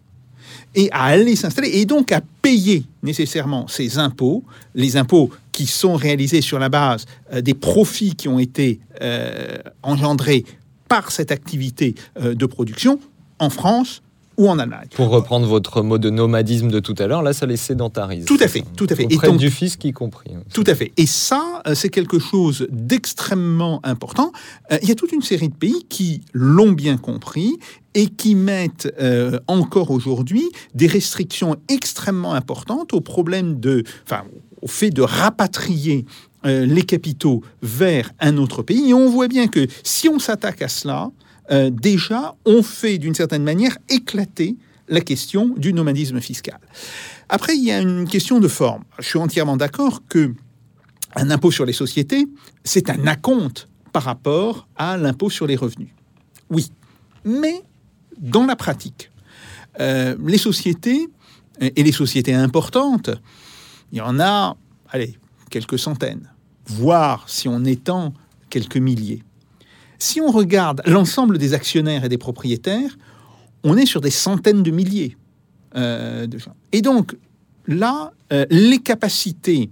et 0.75 0.91
à 0.93 1.05
aller 1.05 1.35
s'installer 1.37 1.71
et 1.73 1.85
donc 1.85 2.13
à 2.13 2.21
payer 2.41 2.85
nécessairement 3.03 3.67
ses 3.67 3.99
impôts, 3.99 4.45
les 4.75 4.97
impôts 4.97 5.31
sont 5.67 5.95
réalisés 5.95 6.41
sur 6.41 6.59
la 6.59 6.69
base 6.69 7.07
euh, 7.33 7.41
des 7.41 7.55
profits 7.55 8.15
qui 8.15 8.29
ont 8.29 8.39
été 8.39 8.81
euh, 9.01 9.59
engendrés 9.83 10.45
par 10.89 11.11
cette 11.11 11.33
activité 11.33 11.95
de 12.21 12.45
production 12.45 13.01
en 13.39 13.49
France 13.49 14.03
ou 14.43 14.49
en 14.49 14.59
Allemagne. 14.59 14.89
Pour 14.95 15.11
reprendre 15.11 15.47
votre 15.47 15.83
mot 15.83 15.99
de 15.99 16.11
nomadisme 16.11 16.69
de 16.69 16.81
tout 16.81 16.97
à 16.99 17.07
l'heure, 17.07 17.23
là, 17.23 17.33
ça 17.33 17.47
les 17.47 17.57
sédentarise. 17.57 18.25
Tout 18.25 18.39
à 18.41 18.49
fait, 18.49 18.65
tout 18.77 18.87
à 18.91 18.97
fait. 18.97 19.05
Auprès 19.05 19.29
et 19.29 19.31
donc, 19.31 19.39
du 19.39 19.51
fisc 19.51 19.85
y 19.85 19.93
compris. 19.93 20.33
Tout 20.53 20.65
à 20.67 20.75
fait. 20.75 20.93
Et 20.97 21.07
ça, 21.07 21.63
euh, 21.67 21.75
c'est 21.75 21.91
quelque 21.91 22.19
chose 22.19 22.67
d'extrêmement 22.71 23.81
important. 23.85 24.33
Euh, 24.73 24.79
il 24.83 24.89
y 24.89 24.93
a 24.93 24.97
toute 24.97 25.13
une 25.13 25.23
série 25.23 25.49
de 25.49 25.55
pays 25.55 25.87
qui 25.89 26.23
l'ont 26.33 26.73
bien 26.73 26.97
compris 26.97 27.59
et 27.95 28.07
qui 28.07 28.35
mettent 28.35 28.93
euh, 29.01 29.39
encore 29.47 29.91
aujourd'hui 29.93 30.51
des 30.75 30.89
restrictions 30.89 31.57
extrêmement 31.69 32.35
importantes 32.35 32.95
au 32.95 33.01
problème 33.01 33.61
de, 33.61 33.85
enfin, 34.05 34.23
au 34.61 34.67
fait 34.67 34.91
de 34.91 35.03
rapatrier 35.03 36.05
les 36.45 36.83
capitaux 36.83 37.41
vers 37.63 38.11
un 38.19 38.37
autre 38.37 38.65
pays. 38.65 38.91
Et 38.91 38.95
on 38.95 39.09
voit 39.09 39.29
bien 39.29 39.47
que 39.47 39.69
si 39.85 40.09
on 40.09 40.19
s'attaque 40.19 40.61
à 40.61 40.67
cela, 40.67 41.13
euh, 41.53 41.71
déjà, 41.71 42.35
on 42.45 42.63
fait 42.63 42.99
d'une 42.99 43.15
certaine 43.15 43.43
manière 43.43 43.77
éclater 43.89 44.57
la 44.89 45.01
question 45.01 45.49
du 45.57 45.73
nomadisme 45.73 46.21
fiscal. 46.21 46.59
Après, 47.29 47.57
il 47.57 47.65
y 47.65 47.71
a 47.71 47.81
une 47.81 48.07
question 48.09 48.41
de 48.41 48.49
forme. 48.49 48.85
Je 48.99 49.07
suis 49.07 49.19
entièrement 49.19 49.57
d'accord 49.57 50.03
que 50.09 50.35
un 51.15 51.31
impôt 51.31 51.51
sur 51.51 51.67
les 51.67 51.73
sociétés, 51.73 52.27
c'est 52.65 52.89
un 52.89 53.07
acompte 53.07 53.69
par 53.93 54.05
rapport 54.05 54.67
à 54.77 54.97
l'impôt 54.97 55.29
sur 55.29 55.47
les 55.47 55.57
revenus. 55.57 55.91
Oui, 56.49 56.71
mais 57.25 57.63
dans 58.19 58.47
la 58.47 58.57
pratique, 58.57 59.11
euh, 59.81 60.17
les 60.25 60.39
sociétés 60.39 61.09
et 61.61 61.83
les 61.83 61.93
sociétés 61.93 62.35
importantes, 62.35 63.11
il 63.93 63.99
y 63.99 64.01
en 64.01 64.19
a, 64.21 64.57
allez, 64.89 65.19
quelques 65.51 65.79
centaines, 65.79 66.31
voire 66.67 67.29
si 67.29 67.47
on 67.47 67.63
étend 67.65 68.15
quelques 68.49 68.79
milliers. 68.79 69.23
Si 70.03 70.21
on 70.21 70.33
regarde 70.33 70.83
l'ensemble 70.85 71.39
des 71.39 71.55
actionnaires 71.55 72.05
et 72.05 72.09
des 72.09 72.19
propriétaires, 72.19 72.99
on 73.63 73.77
est 73.77 73.87
sur 73.87 74.01
des 74.01 74.11
centaines 74.11 74.65
de 74.65 74.73
milliers 74.73 75.17
euh, 75.77 76.27
de 76.27 76.39
gens. 76.39 76.57
Et 76.73 76.83
donc, 76.83 77.15
là, 77.69 78.11
euh, 78.33 78.45
les 78.51 78.81
capacités 78.81 79.71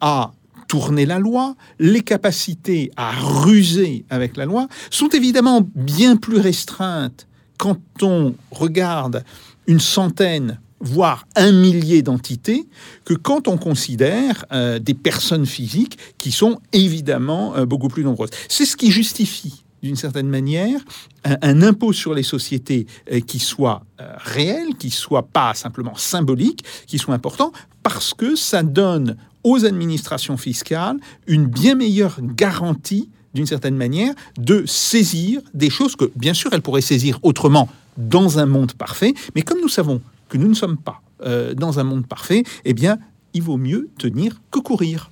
à 0.00 0.32
tourner 0.66 1.06
la 1.06 1.20
loi, 1.20 1.54
les 1.78 2.00
capacités 2.00 2.90
à 2.96 3.12
ruser 3.12 4.04
avec 4.10 4.36
la 4.36 4.46
loi 4.46 4.66
sont 4.90 5.10
évidemment 5.10 5.60
bien 5.76 6.16
plus 6.16 6.40
restreintes 6.40 7.28
quand 7.56 7.78
on 8.02 8.34
regarde 8.50 9.22
une 9.68 9.78
centaine 9.78 10.58
voire 10.82 11.26
un 11.36 11.52
millier 11.52 12.02
d'entités, 12.02 12.66
que 13.04 13.14
quand 13.14 13.48
on 13.48 13.56
considère 13.56 14.44
euh, 14.52 14.78
des 14.78 14.94
personnes 14.94 15.46
physiques 15.46 15.96
qui 16.18 16.32
sont 16.32 16.60
évidemment 16.72 17.56
euh, 17.56 17.64
beaucoup 17.64 17.88
plus 17.88 18.04
nombreuses. 18.04 18.30
C'est 18.48 18.66
ce 18.66 18.76
qui 18.76 18.90
justifie 18.90 19.64
d'une 19.82 19.96
certaine 19.96 20.28
manière, 20.28 20.80
un, 21.24 21.60
impôt 21.62 21.92
sur 21.92 22.14
les 22.14 22.22
sociétés 22.22 22.86
euh, 23.10 23.18
qui 23.20 23.40
soit 23.40 23.84
réel, 24.16 24.76
qui 24.78 24.90
soit 24.90 25.26
pas 25.26 25.54
simplement 25.54 25.96
symbolique, 25.96 26.64
qui 26.86 26.98
soit 26.98 27.14
important, 27.14 27.52
parce 27.82 28.14
que 28.14 28.36
ça 28.36 28.62
donne 28.62 29.16
aux 29.44 29.64
administrations 29.64 30.36
fiscales 30.36 30.98
une 31.26 31.46
bien 31.46 31.74
meilleure 31.74 32.18
garantie, 32.20 33.08
d'une 33.34 33.46
certaine 33.46 33.76
manière, 33.76 34.14
de 34.38 34.64
saisir 34.66 35.40
des 35.54 35.70
choses 35.70 35.96
que, 35.96 36.12
bien 36.14 36.34
sûr, 36.34 36.52
elles 36.52 36.62
pourraient 36.62 36.80
saisir 36.80 37.18
autrement 37.22 37.68
dans 37.96 38.38
un 38.38 38.46
monde 38.46 38.72
parfait, 38.72 39.14
mais 39.34 39.42
comme 39.42 39.60
nous 39.60 39.68
savons 39.68 40.00
que 40.32 40.38
nous 40.38 40.48
ne 40.48 40.54
sommes 40.54 40.78
pas 40.78 41.02
euh, 41.26 41.52
dans 41.54 41.78
un 41.78 41.84
monde 41.84 42.06
parfait, 42.06 42.42
eh 42.64 42.72
bien, 42.72 42.98
il 43.34 43.42
vaut 43.42 43.58
mieux 43.58 43.90
tenir 43.98 44.40
que 44.50 44.58
courir. 44.60 45.10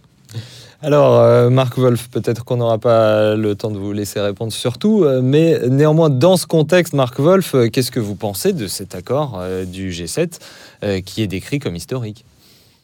Alors, 0.83 1.19
euh, 1.19 1.51
Marc 1.51 1.77
Wolf, 1.79 2.09
peut-être 2.09 2.43
qu'on 2.45 2.57
n'aura 2.57 2.79
pas 2.79 3.35
le 3.35 3.55
temps 3.55 3.71
de 3.71 3.79
vous 3.79 3.93
laisser 3.93 4.19
répondre 4.19 4.51
sur 4.53 4.79
tout, 4.79 5.05
euh, 5.05 5.21
mais 5.23 5.59
néanmoins, 5.69 6.09
dans 6.09 6.39
ce 6.39 6.47
contexte, 6.47 6.95
Marc 6.95 7.21
Wolf, 7.21 7.55
euh, 7.55 7.69
qu'est-ce 7.69 7.91
que 7.91 8.01
vous 8.01 8.15
pensez 8.15 8.55
de 8.55 8.67
cet 8.67 8.95
accord 8.95 9.39
euh, 9.41 9.67
du 9.67 9.91
G7 9.91 10.39
euh, 10.85 11.01
qui 11.03 11.21
est 11.23 11.27
décrit 11.27 11.59
comme 11.59 11.77
historique? 11.77 12.25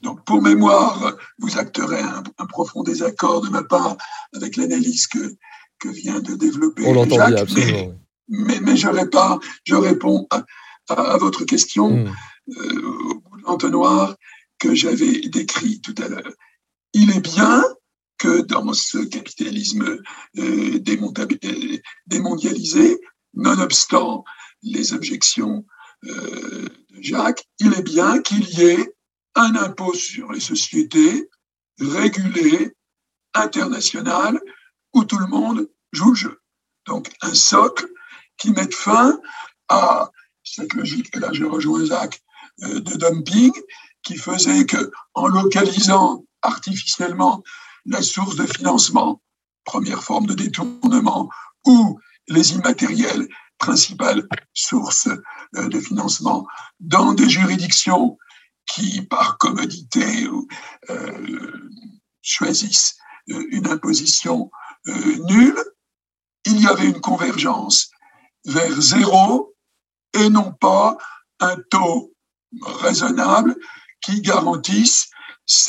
Donc, 0.02 0.22
pour 0.26 0.42
mémoire, 0.42 1.14
vous 1.38 1.56
acterez 1.58 2.00
un, 2.00 2.22
un 2.38 2.46
profond 2.46 2.82
désaccord 2.82 3.40
de 3.40 3.48
ma 3.48 3.62
part 3.62 3.96
avec 4.36 4.56
l'analyse 4.56 5.06
que, 5.06 5.34
que 5.78 5.88
vient 5.88 6.20
de 6.20 6.34
développer 6.34 6.82
On 6.86 6.92
l'entend 6.92 7.16
Jacques, 7.16 7.28
bien, 7.34 7.42
absolument. 7.44 7.78
oui. 8.28 8.36
mais, 8.46 8.60
mais 8.60 8.76
je, 8.76 8.88
répare- 8.88 9.40
je 9.64 9.74
réponds 9.74 10.26
à, 10.30 10.42
à- 10.88 11.16
votre 11.18 11.44
question 11.44 11.90
Mm. 11.90 12.12
euh, 12.58 12.82
au 13.10 13.14
bout 13.20 13.36
de 13.38 13.42
l'entonnoir 13.42 14.16
que 14.58 14.74
j'avais 14.74 15.20
décrit 15.28 15.80
tout 15.80 15.94
à 16.02 16.08
l'heure. 16.08 16.32
Il 16.92 17.10
est 17.10 17.20
bien 17.20 17.62
que 18.18 18.40
dans 18.42 18.72
ce 18.72 18.98
capitalisme 18.98 19.82
euh, 20.38 20.78
euh, 20.78 21.68
démondialisé, 22.06 22.98
nonobstant 23.34 24.24
les 24.62 24.92
objections 24.94 25.66
euh, 26.04 26.68
de 26.90 27.02
Jacques, 27.02 27.44
il 27.58 27.72
est 27.74 27.82
bien 27.82 28.20
qu'il 28.22 28.48
y 28.48 28.62
ait 28.62 28.94
un 29.34 29.54
impôt 29.56 29.92
sur 29.94 30.32
les 30.32 30.40
sociétés 30.40 31.28
régulé, 31.78 32.72
international, 33.34 34.40
où 34.94 35.04
tout 35.04 35.18
le 35.18 35.26
monde 35.26 35.68
joue 35.92 36.10
le 36.10 36.14
jeu. 36.16 36.40
Donc 36.86 37.10
un 37.20 37.34
socle 37.34 37.86
qui 38.38 38.50
mette 38.52 38.74
fin 38.74 39.20
à 39.68 40.10
cette 40.46 40.74
logique, 40.74 41.14
et 41.14 41.18
là 41.18 41.30
je 41.32 41.44
rejoins 41.44 41.84
Jacques, 41.84 42.22
euh, 42.62 42.80
de 42.80 42.94
dumping, 42.96 43.52
qui 44.02 44.16
faisait 44.16 44.64
que 44.64 44.90
en 45.14 45.26
localisant 45.26 46.24
artificiellement 46.42 47.42
la 47.84 48.02
source 48.02 48.36
de 48.36 48.46
financement, 48.46 49.20
première 49.64 50.02
forme 50.02 50.26
de 50.26 50.34
détournement, 50.34 51.28
ou 51.66 51.98
les 52.28 52.52
immatériels, 52.52 53.28
principales 53.58 54.26
sources 54.52 55.08
euh, 55.56 55.68
de 55.68 55.80
financement, 55.80 56.46
dans 56.80 57.12
des 57.12 57.28
juridictions 57.28 58.18
qui, 58.66 59.02
par 59.02 59.38
commodité, 59.38 60.26
euh, 60.90 61.70
choisissent 62.22 62.96
euh, 63.30 63.46
une 63.50 63.68
imposition 63.68 64.50
nulle, 65.28 65.58
il 66.44 66.62
y 66.62 66.66
avait 66.68 66.86
une 66.86 67.00
convergence 67.00 67.90
vers 68.44 68.80
zéro 68.80 69.55
et 70.16 70.28
non 70.30 70.52
pas 70.52 70.96
un 71.40 71.56
taux 71.70 72.12
raisonnable 72.62 73.56
qui 74.00 74.20
garantisse 74.20 75.10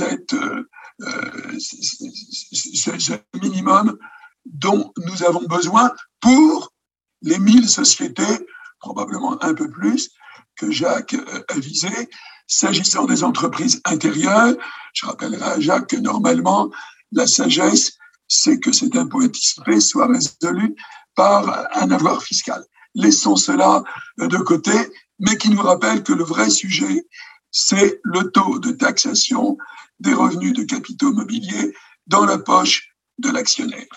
euh, 0.01 0.63
euh, 1.01 1.59
ce 1.59 3.11
minimum 3.41 3.97
dont 4.45 4.91
nous 5.05 5.23
avons 5.23 5.43
besoin 5.43 5.91
pour 6.19 6.73
les 7.21 7.37
1000 7.37 7.69
sociétés, 7.69 8.47
probablement 8.79 9.43
un 9.43 9.53
peu 9.53 9.69
plus, 9.69 10.09
que 10.55 10.71
Jacques 10.71 11.13
euh, 11.13 11.43
a 11.49 11.59
visé. 11.59 12.09
S'agissant 12.47 13.05
des 13.05 13.23
entreprises 13.23 13.81
intérieures, 13.85 14.55
je 14.93 15.05
rappellerai 15.05 15.43
à 15.43 15.59
Jacques 15.59 15.89
que 15.89 15.97
normalement, 15.97 16.69
la 17.11 17.27
sagesse, 17.27 17.97
c'est 18.27 18.59
que 18.59 18.71
cet 18.71 18.95
impôt 18.95 19.23
anticipé 19.23 19.79
soit 19.79 20.07
résolu 20.07 20.75
par 21.15 21.67
un 21.75 21.91
avoir 21.91 22.23
fiscal. 22.23 22.63
Laissons 22.95 23.35
cela 23.35 23.83
de 24.17 24.37
côté, 24.37 24.73
mais 25.19 25.37
qui 25.37 25.49
nous 25.49 25.61
rappelle 25.61 26.03
que 26.03 26.13
le 26.13 26.23
vrai 26.23 26.49
sujet, 26.49 27.05
c'est 27.51 27.99
le 28.03 28.31
taux 28.31 28.59
de 28.59 28.71
taxation 28.71 29.57
des 29.99 30.13
revenus 30.13 30.53
de 30.53 30.63
capitaux 30.63 31.11
mobiliers 31.11 31.75
dans 32.07 32.25
la 32.25 32.37
poche 32.37 32.89
de 33.17 33.29
l'actionnaire. 33.29 33.87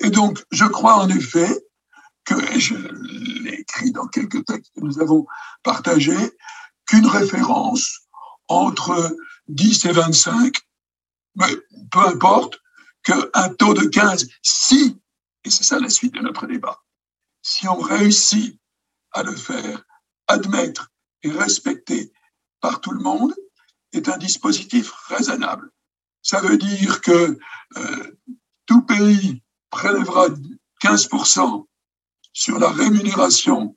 Et 0.00 0.10
donc, 0.10 0.44
je 0.50 0.64
crois 0.64 0.96
en 0.96 1.08
effet 1.08 1.64
que, 2.24 2.34
et 2.54 2.60
je 2.60 2.74
l'ai 2.74 3.60
écrit 3.60 3.92
dans 3.92 4.06
quelques 4.08 4.44
textes 4.44 4.72
que 4.74 4.80
nous 4.80 5.00
avons 5.00 5.26
partagés, 5.62 6.32
qu'une 6.86 7.06
référence 7.06 8.00
entre 8.48 9.16
10 9.48 9.84
et 9.86 9.92
25, 9.92 10.54
mais 11.36 11.54
peu 11.90 12.00
importe, 12.00 12.58
qu'un 13.04 13.48
taux 13.58 13.74
de 13.74 13.86
15, 13.86 14.28
si, 14.42 15.00
et 15.44 15.50
c'est 15.50 15.62
ça 15.62 15.78
la 15.78 15.88
suite 15.88 16.14
de 16.14 16.20
notre 16.20 16.46
débat, 16.46 16.82
si 17.46 17.68
on 17.68 17.78
réussit 17.78 18.58
à 19.12 19.22
le 19.22 19.36
faire 19.36 19.84
admettre 20.26 20.90
et 21.22 21.30
respecter 21.30 22.12
par 22.60 22.80
tout 22.80 22.90
le 22.90 22.98
monde, 22.98 23.34
est 23.92 24.08
un 24.08 24.18
dispositif 24.18 24.90
raisonnable. 25.06 25.70
Ça 26.22 26.40
veut 26.40 26.58
dire 26.58 27.00
que 27.00 27.38
euh, 27.76 28.16
tout 28.66 28.82
pays 28.82 29.42
prélèvera 29.70 30.26
15% 30.82 31.66
sur 32.32 32.58
la 32.58 32.68
rémunération 32.68 33.76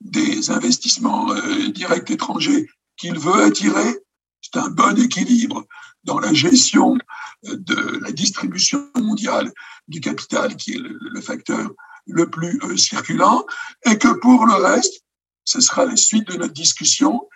des 0.00 0.50
investissements 0.50 1.30
euh, 1.32 1.68
directs 1.68 2.10
étrangers 2.10 2.66
qu'il 2.96 3.18
veut 3.18 3.42
attirer. 3.42 3.98
C'est 4.40 4.56
un 4.56 4.70
bon 4.70 4.98
équilibre 4.98 5.66
dans 6.04 6.18
la 6.18 6.32
gestion 6.32 6.96
de 7.42 8.00
la 8.02 8.10
distribution 8.10 8.88
mondiale 8.96 9.52
du 9.86 10.00
capital, 10.00 10.56
qui 10.56 10.72
est 10.72 10.82
le 10.82 11.20
facteur 11.20 11.72
le 12.06 12.28
plus 12.28 12.58
euh, 12.64 12.76
circulant, 12.76 13.44
et 13.84 13.98
que 13.98 14.08
pour 14.08 14.46
le 14.46 14.54
reste, 14.54 15.02
ce 15.44 15.60
sera 15.60 15.86
la 15.86 15.96
suite 15.96 16.28
de 16.28 16.36
notre 16.36 16.52
discussion, 16.52 17.28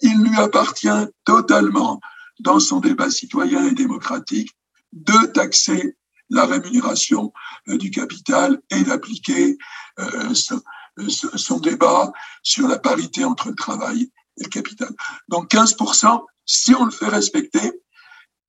il 0.00 0.18
lui 0.22 0.36
appartient 0.36 0.88
totalement, 1.24 2.00
dans 2.40 2.58
son 2.58 2.80
débat 2.80 3.10
citoyen 3.10 3.66
et 3.66 3.72
démocratique, 3.72 4.50
de 4.92 5.26
taxer 5.26 5.96
la 6.30 6.46
rémunération 6.46 7.32
euh, 7.68 7.78
du 7.78 7.90
capital 7.90 8.60
et 8.70 8.82
d'appliquer 8.82 9.56
euh, 9.98 10.34
son 11.36 11.58
débat 11.58 12.12
sur 12.42 12.68
la 12.68 12.78
parité 12.78 13.24
entre 13.24 13.48
le 13.48 13.54
travail 13.54 14.10
et 14.38 14.44
le 14.44 14.48
capital. 14.48 14.90
Donc 15.28 15.50
15%, 15.50 16.24
si 16.44 16.74
on 16.74 16.84
le 16.84 16.90
fait 16.90 17.08
respecter, 17.08 17.72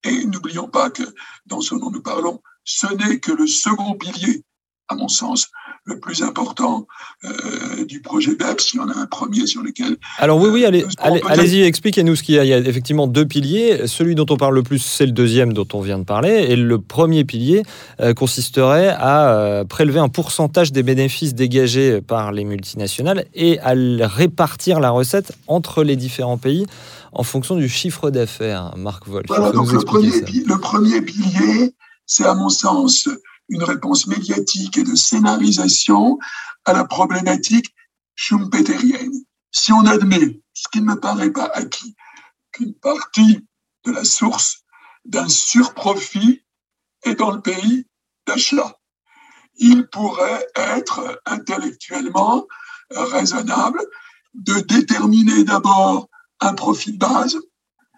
et 0.04 0.26
n'oublions 0.26 0.68
pas 0.68 0.90
que 0.90 1.02
dans 1.46 1.60
ce 1.60 1.74
dont 1.74 1.90
nous 1.90 2.02
parlons, 2.02 2.42
ce 2.64 2.86
n'est 2.86 3.20
que 3.20 3.32
le 3.32 3.46
second 3.46 3.94
pilier, 3.94 4.44
à 4.88 4.94
mon 4.96 5.08
sens, 5.08 5.48
le 5.86 5.98
plus 5.98 6.22
important 6.22 6.86
euh, 7.24 7.84
du 7.86 8.00
projet 8.00 8.34
BEPS. 8.34 8.72
Il 8.74 8.76
y 8.76 8.80
en 8.80 8.88
a 8.88 8.96
un 8.98 9.06
premier 9.06 9.46
sur 9.46 9.62
lequel... 9.62 9.96
Alors 10.18 10.38
oui, 10.40 10.48
oui, 10.52 10.64
allez, 10.64 10.82
euh, 10.84 10.88
allez, 10.98 11.20
peut-être- 11.20 11.30
allez-y, 11.38 11.62
expliquez-nous 11.62 12.16
ce 12.16 12.22
qu'il 12.22 12.34
y 12.34 12.38
a. 12.38 12.44
Il 12.44 12.48
y 12.48 12.52
a 12.52 12.58
effectivement 12.58 13.06
deux 13.06 13.26
piliers. 13.26 13.86
Celui 13.86 14.14
dont 14.14 14.26
on 14.30 14.36
parle 14.36 14.54
le 14.54 14.62
plus, 14.62 14.78
c'est 14.78 15.06
le 15.06 15.12
deuxième 15.12 15.52
dont 15.52 15.66
on 15.72 15.80
vient 15.80 15.98
de 15.98 16.04
parler. 16.04 16.46
Et 16.48 16.56
le 16.56 16.78
premier 16.78 17.24
pilier 17.24 17.62
euh, 18.00 18.12
consisterait 18.14 18.88
à 18.98 19.30
euh, 19.34 19.64
prélever 19.64 20.00
un 20.00 20.08
pourcentage 20.08 20.72
des 20.72 20.82
bénéfices 20.82 21.34
dégagés 21.34 22.00
par 22.00 22.32
les 22.32 22.44
multinationales 22.44 23.24
et 23.34 23.58
à 23.60 23.72
répartir 24.06 24.80
la 24.80 24.90
recette 24.90 25.32
entre 25.46 25.82
les 25.82 25.96
différents 25.96 26.38
pays 26.38 26.66
en 27.12 27.22
fonction 27.22 27.56
du 27.56 27.68
chiffre 27.68 28.10
d'affaires. 28.10 28.74
Marc 28.76 29.06
Wolf, 29.08 29.26
Voilà, 29.28 29.50
donc 29.52 29.72
le 29.72 29.78
premier, 29.80 30.10
ça. 30.10 30.26
le 30.46 30.58
premier 30.58 31.00
pilier, 31.00 31.74
c'est 32.06 32.24
à 32.24 32.34
mon 32.34 32.48
sens 32.48 33.08
une 33.48 33.62
réponse 33.62 34.06
médiatique 34.06 34.78
et 34.78 34.84
de 34.84 34.94
scénarisation 34.94 36.18
à 36.64 36.72
la 36.72 36.84
problématique 36.84 37.74
schumpeterienne. 38.14 39.24
Si 39.50 39.72
on 39.72 39.86
admet, 39.86 40.42
ce 40.52 40.68
qui 40.72 40.80
ne 40.80 40.86
me 40.86 41.00
paraît 41.00 41.30
pas 41.30 41.50
acquis, 41.54 41.94
qu'une 42.52 42.74
partie 42.74 43.46
de 43.84 43.92
la 43.92 44.04
source 44.04 44.64
d'un 45.04 45.28
surprofit 45.28 46.42
est 47.04 47.16
dans 47.16 47.32
le 47.32 47.40
pays 47.40 47.86
d'achat, 48.26 48.78
il 49.56 49.86
pourrait 49.88 50.46
être 50.56 51.20
intellectuellement 51.26 52.46
raisonnable 52.90 53.80
de 54.34 54.54
déterminer 54.60 55.44
d'abord 55.44 56.08
un 56.40 56.54
profit 56.54 56.92
de 56.92 56.98
base, 56.98 57.38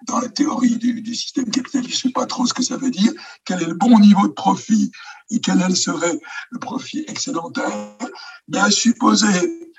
dans 0.06 0.20
la 0.20 0.28
théorie 0.28 0.76
du, 0.76 1.14
système 1.14 1.50
capitaliste, 1.50 1.90
je 1.90 1.96
ne 1.96 2.02
sais 2.02 2.12
pas 2.12 2.26
trop 2.26 2.46
ce 2.46 2.54
que 2.54 2.62
ça 2.62 2.76
veut 2.76 2.90
dire, 2.90 3.12
quel 3.44 3.62
est 3.62 3.66
le 3.66 3.74
bon 3.74 3.98
niveau 3.98 4.28
de 4.28 4.32
profit 4.32 4.92
quel 5.42 5.76
serait 5.76 6.18
le 6.50 6.58
profit 6.58 7.04
excédentaire, 7.08 7.96
à 8.54 8.70
supposer 8.70 9.70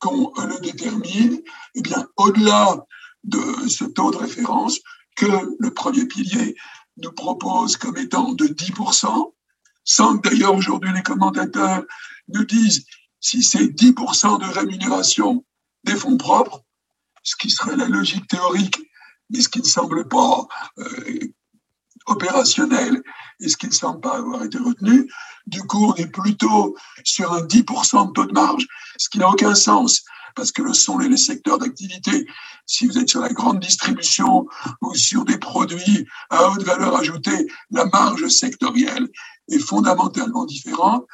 qu'on 0.00 0.32
le 0.36 0.60
détermine, 0.60 1.40
eh 1.74 1.82
bien, 1.82 2.06
au-delà 2.16 2.84
de 3.24 3.68
ce 3.68 3.84
taux 3.84 4.10
de 4.10 4.16
référence 4.16 4.78
que 5.16 5.26
le 5.58 5.72
premier 5.72 6.06
pilier 6.06 6.56
nous 6.98 7.12
propose 7.12 7.76
comme 7.76 7.96
étant 7.96 8.32
de 8.32 8.46
10%, 8.46 9.32
sans 9.84 10.18
que 10.18 10.28
d'ailleurs 10.28 10.54
aujourd'hui 10.54 10.92
les 10.92 11.02
commentateurs 11.02 11.82
nous 12.28 12.44
disent 12.44 12.84
si 13.20 13.42
c'est 13.42 13.66
10% 13.66 14.40
de 14.40 14.52
rémunération 14.52 15.44
des 15.84 15.96
fonds 15.96 16.16
propres, 16.16 16.62
ce 17.22 17.36
qui 17.36 17.50
serait 17.50 17.76
la 17.76 17.88
logique 17.88 18.26
théorique 18.28 18.78
mais 19.30 19.40
ce 19.40 19.48
qui 19.48 19.60
ne 19.60 19.64
semble 19.64 20.06
pas 20.08 20.46
euh, 20.78 21.18
opérationnel 22.06 23.02
et 23.40 23.48
ce 23.48 23.56
qui 23.56 23.66
ne 23.66 23.72
semble 23.72 24.00
pas 24.00 24.16
avoir 24.16 24.44
été 24.44 24.58
retenu. 24.58 25.10
Du 25.46 25.62
coup, 25.62 25.92
on 25.92 25.94
est 25.94 26.10
plutôt 26.10 26.76
sur 27.04 27.32
un 27.32 27.42
10% 27.42 28.08
de 28.08 28.12
taux 28.12 28.26
de 28.26 28.32
marge, 28.32 28.66
ce 28.98 29.08
qui 29.08 29.18
n'a 29.18 29.28
aucun 29.28 29.54
sens, 29.54 30.04
parce 30.34 30.52
que 30.52 30.62
le 30.62 30.74
sont 30.74 30.98
les 30.98 31.16
secteurs 31.16 31.58
d'activité 31.58 32.26
si 32.66 32.86
vous 32.86 32.98
êtes 32.98 33.10
sur 33.10 33.20
la 33.20 33.28
grande 33.28 33.60
distribution 33.60 34.46
ou 34.80 34.94
sur 34.94 35.24
des 35.24 35.38
produits 35.38 36.06
à 36.30 36.48
haute 36.48 36.62
valeur 36.62 36.96
ajoutée, 36.96 37.46
la 37.70 37.84
marge 37.86 38.26
sectorielle 38.28 39.08
est 39.48 39.58
fondamentalement 39.58 40.46
différente. 40.46 41.06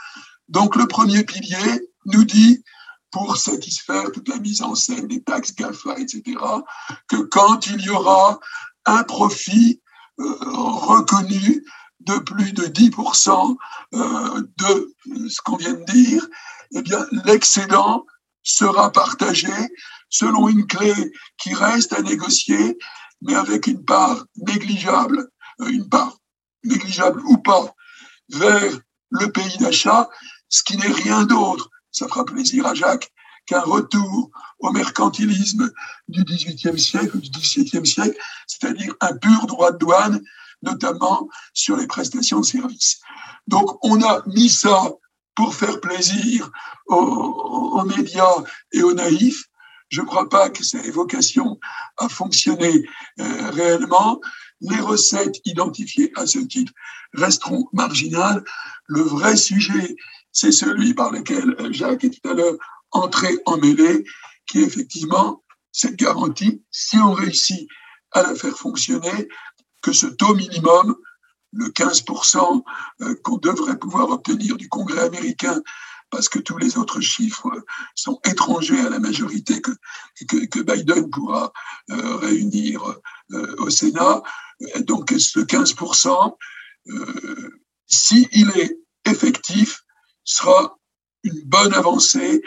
Donc 0.48 0.76
le 0.76 0.86
premier 0.86 1.24
pilier 1.24 1.88
nous 2.06 2.24
dit, 2.24 2.62
pour 3.10 3.36
satisfaire 3.36 4.12
toute 4.12 4.28
la 4.28 4.38
mise 4.38 4.62
en 4.62 4.74
scène 4.74 5.08
des 5.08 5.22
taxes 5.22 5.54
GAFA, 5.54 5.98
etc., 5.98 6.38
que 7.08 7.16
quand 7.16 7.66
il 7.66 7.80
y 7.80 7.90
aura 7.90 8.38
un 8.86 9.02
profit 9.02 9.79
reconnu 10.20 11.64
de 12.00 12.18
plus 12.18 12.52
de 12.52 12.64
10% 12.64 13.56
euh, 13.94 14.42
de 14.56 14.94
ce 15.28 15.40
qu'on 15.42 15.56
vient 15.56 15.74
de 15.74 15.84
dire, 15.84 16.26
eh 16.72 16.82
bien, 16.82 17.06
l'excédent 17.24 18.06
sera 18.42 18.90
partagé 18.90 19.52
selon 20.08 20.48
une 20.48 20.66
clé 20.66 20.94
qui 21.36 21.54
reste 21.54 21.92
à 21.92 22.02
négocier, 22.02 22.78
mais 23.22 23.34
avec 23.34 23.66
une 23.66 23.84
part 23.84 24.24
négligeable, 24.36 25.28
euh, 25.60 25.66
une 25.66 25.88
part 25.88 26.16
négligeable 26.64 27.20
ou 27.26 27.36
pas, 27.38 27.74
vers 28.30 28.80
le 29.10 29.30
pays 29.30 29.58
d'achat, 29.58 30.08
ce 30.48 30.62
qui 30.62 30.76
n'est 30.76 30.92
rien 30.92 31.24
d'autre, 31.24 31.68
ça 31.92 32.08
fera 32.08 32.24
plaisir 32.24 32.66
à 32.66 32.74
Jacques, 32.74 33.10
qu'un 33.50 33.62
retour 33.62 34.30
au 34.60 34.70
mercantilisme 34.70 35.72
du 36.06 36.22
XVIIIe 36.22 36.78
siècle, 36.78 37.18
du 37.18 37.30
XVIIe 37.30 37.84
siècle, 37.84 38.16
c'est-à-dire 38.46 38.94
un 39.00 39.16
pur 39.16 39.46
droit 39.46 39.72
de 39.72 39.78
douane, 39.78 40.22
notamment 40.62 41.28
sur 41.52 41.76
les 41.76 41.88
prestations 41.88 42.38
de 42.38 42.44
services. 42.44 43.00
Donc, 43.48 43.84
on 43.84 44.00
a 44.04 44.22
mis 44.28 44.50
ça 44.50 44.92
pour 45.34 45.56
faire 45.56 45.80
plaisir 45.80 46.48
aux, 46.86 47.82
médias 47.96 48.36
et 48.72 48.84
aux 48.84 48.94
naïfs. 48.94 49.46
Je 49.88 50.00
ne 50.00 50.06
crois 50.06 50.28
pas 50.28 50.50
que 50.50 50.62
ces 50.62 50.92
vocation 50.92 51.58
à 51.96 52.08
fonctionner 52.08 52.86
euh, 53.18 53.50
réellement. 53.50 54.20
Les 54.60 54.80
recettes 54.80 55.40
identifiées 55.44 56.12
à 56.14 56.26
ce 56.26 56.38
titre 56.38 56.72
resteront 57.14 57.68
marginales. 57.72 58.44
Le 58.86 59.00
vrai 59.00 59.34
sujet, 59.36 59.96
c'est 60.30 60.52
celui 60.52 60.94
par 60.94 61.10
lequel 61.10 61.56
Jacques 61.72 62.04
est 62.04 62.20
tout 62.20 62.28
à 62.28 62.34
l'heure 62.34 62.56
entré 62.92 63.38
en 63.46 63.56
mêlée, 63.56 64.04
qui 64.46 64.60
est 64.60 64.66
effectivement 64.66 65.42
cette 65.72 65.96
garantie, 65.96 66.62
si 66.70 66.96
on 66.98 67.12
réussit 67.12 67.68
à 68.12 68.22
la 68.22 68.34
faire 68.34 68.56
fonctionner, 68.56 69.28
que 69.82 69.92
ce 69.92 70.06
taux 70.06 70.34
minimum 70.34 70.96
le 71.52 71.66
15% 71.66 72.62
euh, 73.02 73.14
qu'on 73.22 73.38
devrait 73.38 73.78
pouvoir 73.78 74.10
obtenir 74.10 74.56
du 74.56 74.68
Congrès 74.68 75.00
américain 75.00 75.60
parce 76.10 76.28
que 76.28 76.40
tous 76.40 76.58
les 76.58 76.76
autres 76.76 77.00
chiffres 77.00 77.64
sont 77.94 78.20
étrangers 78.24 78.80
à 78.80 78.90
la 78.90 78.98
majorité 78.98 79.60
que, 79.60 79.70
que, 80.26 80.60
Biden 80.60 81.08
pourra 81.08 81.52
euh, 81.90 82.16
réunir 82.16 82.82
euh, 83.32 83.54
au 83.58 83.70
Sénat. 83.70 84.22
Donc 84.80 85.14
ce 85.16 85.38
15%, 85.38 86.36
s'il 87.86 88.50
est 88.56 88.76
effectif, 89.06 89.84
sera 90.24 90.76
une 91.22 91.42
bonne 91.44 91.74
avancée 91.74 92.42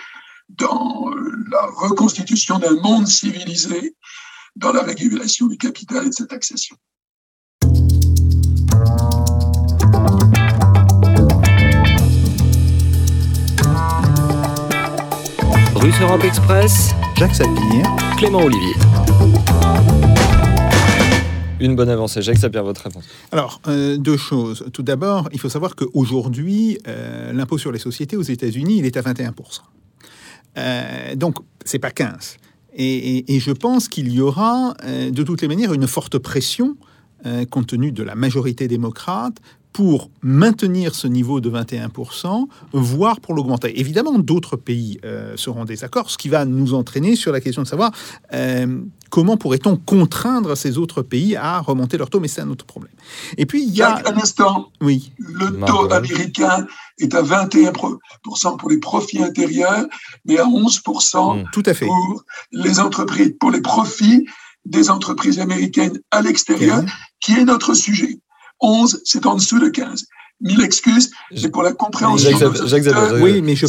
dans 0.57 1.09
la 1.51 1.65
reconstitution 1.75 2.59
d'un 2.59 2.75
monde 2.81 3.07
civilisé, 3.07 3.95
dans 4.55 4.71
la 4.71 4.83
régulation 4.83 5.47
du 5.47 5.57
capital 5.57 6.05
et 6.05 6.09
de 6.09 6.13
sa 6.13 6.25
taxation. 6.25 6.75
Russe 15.75 15.99
Europe 16.01 16.23
Express, 16.23 16.91
Jacques 17.17 17.35
Sapir, 17.35 17.85
Clément 18.17 18.39
Olivier. 18.39 18.73
Une 21.59 21.75
bonne 21.75 21.89
avancée. 21.89 22.21
Jacques 22.21 22.37
Sapir, 22.37 22.63
votre 22.63 22.81
réponse 22.83 23.05
Alors, 23.31 23.61
euh, 23.67 23.97
deux 23.97 24.17
choses. 24.17 24.65
Tout 24.73 24.83
d'abord, 24.83 25.29
il 25.31 25.39
faut 25.39 25.49
savoir 25.49 25.75
qu'aujourd'hui, 25.75 26.77
euh, 26.87 27.33
l'impôt 27.33 27.57
sur 27.57 27.71
les 27.71 27.79
sociétés 27.79 28.17
aux 28.17 28.21
États-Unis, 28.21 28.79
il 28.79 28.85
est 28.85 28.97
à 28.97 29.01
21%. 29.01 29.61
Euh, 30.57 31.15
donc, 31.15 31.37
c'est 31.65 31.79
pas 31.79 31.91
15. 31.91 32.37
Et, 32.75 33.35
et 33.35 33.39
je 33.39 33.51
pense 33.51 33.87
qu'il 33.87 34.11
y 34.11 34.19
aura, 34.19 34.73
de 34.83 35.23
toutes 35.23 35.43
les 35.43 35.47
manières, 35.47 35.73
une 35.73 35.85
forte 35.85 36.17
pression 36.17 36.75
compte 37.51 37.67
tenu 37.67 37.91
de 37.91 38.01
la 38.01 38.15
majorité 38.15 38.67
démocrate, 38.67 39.37
pour 39.73 40.11
maintenir 40.21 40.93
ce 40.93 41.07
niveau 41.07 41.41
de 41.41 41.49
21%, 41.49 42.47
voire 42.71 43.19
pour 43.19 43.33
l'augmenter. 43.33 43.79
Évidemment, 43.79 44.19
d'autres 44.19 44.55
pays 44.55 44.99
euh, 45.03 45.35
seront 45.35 45.65
désaccords, 45.65 46.11
ce 46.11 46.17
qui 46.17 46.29
va 46.29 46.45
nous 46.45 46.75
entraîner 46.75 47.15
sur 47.15 47.31
la 47.31 47.41
question 47.41 47.63
de 47.63 47.67
savoir 47.67 47.91
euh, 48.33 48.81
comment 49.09 49.35
pourrait-on 49.35 49.75
contraindre 49.75 50.55
ces 50.55 50.77
autres 50.77 51.01
pays 51.01 51.35
à 51.35 51.59
remonter 51.59 51.97
leur 51.97 52.11
taux, 52.11 52.19
mais 52.19 52.27
c'est 52.27 52.41
un 52.41 52.49
autre 52.49 52.65
problème. 52.65 52.93
Et 53.37 53.47
puis, 53.47 53.63
il 53.63 53.73
y 53.73 53.81
a... 53.81 54.01
Un 54.05 54.17
instant. 54.17 54.69
Oui. 54.79 55.11
Le 55.17 55.65
taux 55.65 55.91
américain 55.91 56.67
est 56.99 57.15
à 57.15 57.23
21% 57.23 58.57
pour 58.57 58.69
les 58.69 58.77
profits 58.77 59.23
intérieurs, 59.23 59.85
mais 60.25 60.37
à 60.37 60.45
11% 60.45 61.41
mmh. 61.41 61.49
Tout 61.51 61.63
à 61.65 61.73
fait. 61.73 61.87
pour 61.87 62.23
les 62.51 62.79
entreprises, 62.79 63.33
pour 63.39 63.49
les 63.49 63.61
profits 63.61 64.25
des 64.65 64.89
entreprises 64.89 65.39
américaines 65.39 65.99
à 66.11 66.21
l'extérieur, 66.21 66.83
qui 67.19 67.33
est 67.33 67.45
notre 67.45 67.73
sujet. 67.73 68.19
11, 68.63 69.01
c'est 69.05 69.25
en 69.25 69.35
dessous 69.35 69.59
de 69.59 69.69
15. 69.69 70.05
Mille 70.41 70.61
excuses, 70.61 71.11
c'est 71.35 71.49
pour 71.49 71.63
la 71.63 71.73
compréhension. 71.73 72.37
oui, 73.21 73.41
mais 73.41 73.55
je, 73.55 73.65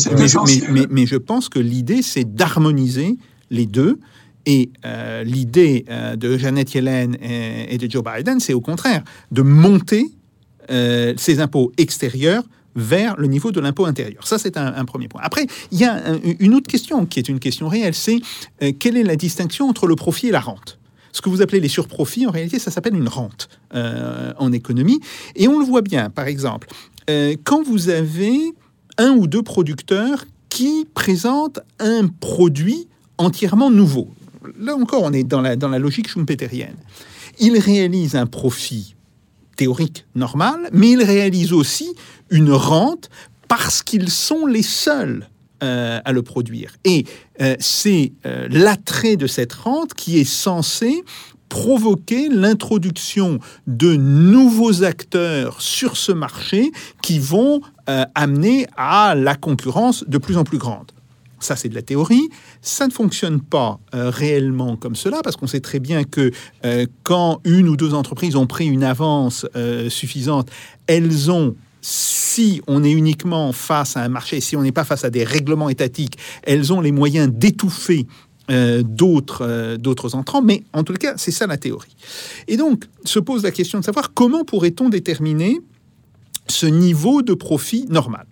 mais, 0.90 1.06
je 1.06 1.16
pense 1.16 1.48
que 1.48 1.58
l'idée, 1.58 2.02
c'est 2.02 2.24
d'harmoniser 2.24 3.18
les 3.50 3.66
deux. 3.66 4.00
Et 4.46 4.70
euh, 4.84 5.24
l'idée 5.24 5.84
euh, 5.88 6.16
de 6.16 6.36
Janet 6.36 6.74
Yellen 6.74 7.16
et, 7.22 7.78
de 7.78 7.90
Joe 7.90 8.02
Biden, 8.02 8.40
c'est 8.40 8.54
au 8.54 8.60
contraire 8.60 9.02
de 9.30 9.42
monter 9.42 10.10
euh, 10.70 11.14
ces 11.16 11.40
impôts 11.40 11.72
extérieurs 11.78 12.42
vers 12.74 13.16
le 13.16 13.28
niveau 13.28 13.52
de 13.52 13.60
l'impôt 13.60 13.86
intérieur. 13.86 14.26
Ça, 14.26 14.38
c'est 14.38 14.56
un, 14.56 14.84
premier 14.84 15.06
point. 15.06 15.20
Après, 15.22 15.46
il 15.70 15.78
y 15.78 15.84
a 15.84 16.02
une 16.40 16.54
autre 16.54 16.66
question 16.66 17.06
qui 17.06 17.20
est 17.20 17.28
une 17.28 17.38
question 17.38 17.68
réelle, 17.68 17.94
c'est 17.94 18.18
quelle 18.80 18.96
est 18.96 19.04
la 19.04 19.14
distinction 19.14 19.68
entre 19.68 19.86
le 19.86 19.94
profit 19.94 20.26
et 20.26 20.32
la 20.32 20.40
rente? 20.40 20.80
Ce 21.14 21.20
que 21.20 21.28
vous 21.28 21.42
appelez 21.42 21.60
les 21.60 21.68
surprofits, 21.68 22.26
en 22.26 22.32
réalité, 22.32 22.58
ça 22.58 22.72
s'appelle 22.72 22.96
une 22.96 23.08
rente 23.08 23.48
euh, 23.74 24.32
en 24.36 24.50
économie. 24.50 25.00
Et 25.36 25.46
on 25.46 25.60
le 25.60 25.64
voit 25.64 25.80
bien, 25.80 26.10
par 26.10 26.26
exemple, 26.26 26.66
euh, 27.08 27.36
quand 27.44 27.62
vous 27.62 27.88
avez 27.88 28.52
un 28.98 29.10
ou 29.10 29.28
deux 29.28 29.42
producteurs 29.42 30.24
qui 30.48 30.86
présentent 30.92 31.60
un 31.78 32.08
produit 32.08 32.88
entièrement 33.16 33.70
nouveau. 33.70 34.08
Là 34.58 34.74
encore, 34.74 35.04
on 35.04 35.12
est 35.12 35.22
dans 35.22 35.40
la, 35.40 35.54
dans 35.54 35.68
la 35.68 35.78
logique 35.78 36.08
schumpeterienne. 36.08 36.76
Ils 37.38 37.58
réalisent 37.58 38.16
un 38.16 38.26
profit 38.26 38.96
théorique 39.56 40.06
normal, 40.16 40.68
mais 40.72 40.90
ils 40.90 41.02
réalisent 41.02 41.52
aussi 41.52 41.94
une 42.30 42.50
rente 42.50 43.08
parce 43.46 43.84
qu'ils 43.84 44.10
sont 44.10 44.46
les 44.46 44.62
seuls 44.62 45.28
euh, 45.62 46.00
à 46.04 46.12
le 46.12 46.22
produire. 46.22 46.72
Et 46.84 47.06
euh, 47.40 47.54
c'est 47.60 48.12
euh, 48.26 48.48
l'attrait 48.50 49.16
de 49.16 49.28
cette 49.28 49.52
rente 49.52 49.94
qui 49.94 50.18
est 50.18 50.24
censé 50.24 51.04
provoquer 51.48 52.28
l'introduction 52.28 53.38
de 53.68 53.94
nouveaux 53.94 54.82
acteurs 54.82 55.62
sur 55.62 55.96
ce 55.96 56.10
marché 56.10 56.72
qui 57.02 57.20
vont 57.20 57.60
amener 58.14 58.66
à 58.76 59.14
la 59.14 59.36
concurrence 59.36 60.04
de 60.08 60.18
plus 60.18 60.36
en 60.36 60.42
plus 60.42 60.58
grande. 60.58 60.90
Ça, 61.38 61.54
c'est 61.54 61.68
de 61.68 61.74
la 61.74 61.82
théorie. 61.82 62.28
Ça 62.60 62.88
ne 62.88 62.92
fonctionne 62.92 63.40
pas 63.40 63.78
réellement 63.92 64.76
comme 64.76 64.96
cela, 64.96 65.20
parce 65.22 65.36
qu'on 65.36 65.46
sait 65.46 65.60
très 65.60 65.78
bien 65.78 66.02
que 66.02 66.32
quand 67.04 67.40
une 67.44 67.68
ou 67.68 67.76
deux 67.76 67.94
entreprises 67.94 68.34
ont 68.34 68.46
pris 68.46 68.66
une 68.66 68.82
avance 68.82 69.46
suffisante, 69.88 70.50
elles 70.88 71.30
ont 71.30 71.54
si 71.86 72.62
on 72.66 72.82
est 72.82 72.90
uniquement 72.90 73.52
face 73.52 73.98
à 73.98 74.00
un 74.00 74.08
marché, 74.08 74.40
si 74.40 74.56
on 74.56 74.62
n'est 74.62 74.72
pas 74.72 74.84
face 74.84 75.04
à 75.04 75.10
des 75.10 75.22
règlements 75.22 75.68
étatiques, 75.68 76.16
elles 76.42 76.72
ont 76.72 76.80
les 76.80 76.92
moyens 76.92 77.30
d'étouffer 77.30 78.06
euh, 78.50 78.82
d'autres 78.82 79.42
euh, 79.42 79.76
d'autres 79.76 80.14
entrants, 80.14 80.40
mais 80.40 80.64
en 80.72 80.82
tout 80.82 80.94
cas, 80.94 81.12
c'est 81.18 81.30
ça 81.30 81.46
la 81.46 81.58
théorie. 81.58 81.94
Et 82.48 82.56
donc, 82.56 82.84
se 83.04 83.18
pose 83.18 83.42
la 83.42 83.50
question 83.50 83.80
de 83.80 83.84
savoir 83.84 84.14
comment 84.14 84.44
pourrait-on 84.44 84.88
déterminer 84.88 85.60
ce 86.48 86.64
niveau 86.64 87.20
de 87.20 87.34
profit 87.34 87.84
normal. 87.90 88.26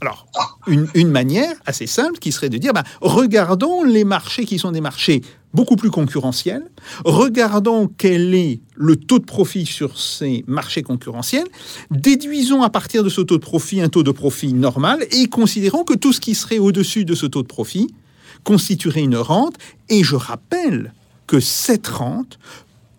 Alors, 0.00 0.26
une, 0.66 1.10
manière 1.10 1.54
assez 1.66 1.86
simple 1.86 2.18
qui 2.18 2.32
serait 2.32 2.48
de 2.48 2.58
dire, 2.58 2.72
bah, 2.72 2.84
regardons 3.02 3.84
les 3.84 4.04
marchés 4.04 4.46
qui 4.46 4.58
sont 4.58 4.72
des 4.72 4.82
marchés 4.82 5.22
beaucoup 5.54 5.76
plus 5.76 5.90
concurrentiels, 5.90 6.64
regardons 7.04 7.88
quel 7.96 8.34
est 8.34 8.60
le 8.74 8.96
taux 8.96 9.20
de 9.20 9.24
profit 9.24 9.64
sur 9.64 9.98
ces 9.98 10.44
marchés 10.46 10.82
concurrentiels, 10.82 11.46
déduisons 11.90 12.62
à 12.62 12.70
partir 12.70 13.04
de 13.04 13.08
ce 13.08 13.20
taux 13.20 13.38
de 13.38 13.42
profit 13.42 13.80
un 13.80 13.88
taux 13.88 14.02
de 14.02 14.10
profit 14.10 14.52
normal 14.52 15.06
et 15.12 15.28
considérons 15.28 15.84
que 15.84 15.94
tout 15.94 16.12
ce 16.12 16.20
qui 16.20 16.34
serait 16.34 16.58
au-dessus 16.58 17.04
de 17.04 17.14
ce 17.14 17.26
taux 17.26 17.42
de 17.42 17.48
profit 17.48 17.94
constituerait 18.42 19.02
une 19.02 19.16
rente. 19.16 19.54
Et 19.88 20.04
je 20.04 20.16
rappelle 20.16 20.92
que 21.26 21.40
cette 21.40 21.86
rente 21.86 22.38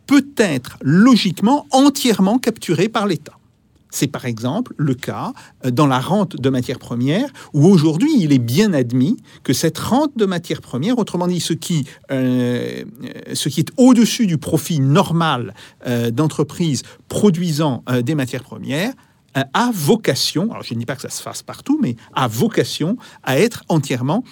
peut 0.07 0.27
être 0.37 0.77
logiquement 0.81 1.67
entièrement 1.71 2.39
capturée 2.39 2.89
par 2.89 3.05
l'État. 3.05 3.33
C'est 3.95 4.07
par 4.07 4.25
exemple 4.25 4.73
le 4.75 4.93
cas 4.93 5.31
euh, 5.65 5.71
dans 5.71 5.87
la 5.87 5.99
rente 5.99 6.35
de 6.35 6.49
matières 6.49 6.79
premières, 6.79 7.29
où 7.53 7.65
aujourd'hui 7.65 8.11
il 8.19 8.33
est 8.33 8.39
bien 8.39 8.73
admis 8.73 9.15
que 9.43 9.53
cette 9.53 9.77
rente 9.77 10.11
de 10.17 10.25
matières 10.25 10.59
premières, 10.59 10.99
autrement 10.99 11.27
dit 11.27 11.39
ce 11.39 11.53
qui, 11.53 11.87
euh, 12.11 12.83
est 13.25 13.71
au-dessus 13.77 14.27
du 14.27 14.37
profit 14.37 14.81
normal 14.81 15.53
euh, 15.87 16.11
d'entreprises 16.11 16.83
produisant 17.07 17.85
des 18.03 18.15
matières 18.15 18.43
premières, 18.43 18.91
a 19.33 19.71
vocation, 19.73 20.51
alors 20.51 20.63
je 20.63 20.73
ne 20.73 20.79
dis 20.79 20.85
pas 20.85 20.95
que 20.95 21.01
ça 21.01 21.09
se 21.09 21.21
fasse 21.21 21.43
partout, 21.43 21.79
mais 21.81 21.95
a 22.13 22.27
vocation 22.27 22.97
à 23.23 23.37
être 23.37 23.63
entièrement 23.69 24.23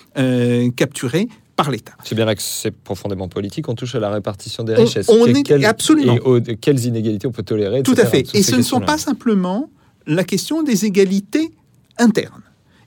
capturée 0.76 1.28
par 1.56 1.70
l'État. 1.72 1.94
C'est 2.04 2.16
bien 2.16 2.26
là 2.26 2.36
que 2.36 2.42
c'est 2.42 2.72
profondément 2.72 3.28
politique. 3.28 3.70
On 3.70 3.76
touche 3.76 3.94
à 3.96 4.00
la 4.00 4.10
répartition 4.10 4.63
des 4.63 4.74
On- 4.76 4.84
richesses. 4.84 5.08
on 5.10 5.26
est- 5.28 5.63
absolument. 5.66 6.16
Et 6.16 6.20
aux- 6.20 6.42
quelles 6.42 6.84
inégalités 6.86 7.28
on 7.28 7.32
peut 7.32 7.44
tolérer. 7.44 7.84
Tout 7.84 7.96
à 7.98 8.06
fait. 8.06 8.24
Toutes 8.24 8.36
Et 8.36 8.44
ce 8.44 8.56
ne 8.56 8.62
sont 8.63 8.80
pas 8.82 8.98
simplement 8.98 9.70
la 10.08 10.24
question 10.24 10.63
des 10.63 10.86
égalités 10.86 11.52
internes. 12.00 12.42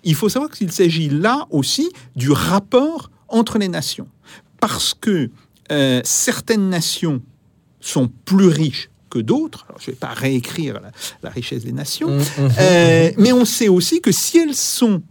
Il 0.05 0.15
faut 0.15 0.29
savoir 0.29 0.51
qu'il 0.51 0.71
s'agit 0.73 1.09
là 1.09 1.47
aussi 1.51 1.89
du 2.17 2.31
rapport 2.31 3.11
entre 3.29 3.59
les 3.59 3.69
nations. 3.69 4.09
Parce 4.61 4.95
que 4.95 5.31
euh, 5.73 6.01
certaines 6.05 6.69
nations 6.69 7.21
sont 7.81 8.09
plus 8.25 8.49
riches 8.49 8.91
que 9.11 9.19
d'autres. 9.21 9.67
Je 9.79 9.91
ne 9.91 9.95
vais 9.95 9.99
pas 9.99 10.09
réécrire 10.09 10.75
la, 10.81 10.91
la 11.23 11.31
richesse 11.31 11.65
des 11.65 11.73
nations. 11.73 12.09
Mmh, 12.11 12.21
mmh. 12.21 12.49
Euh, 12.61 13.11
mais 13.19 13.33
on 13.33 13.45
sait 13.45 13.69
aussi 13.69 14.01
que 14.01 14.11
si 14.13 14.39
elles 14.39 14.55
sont 14.55 15.03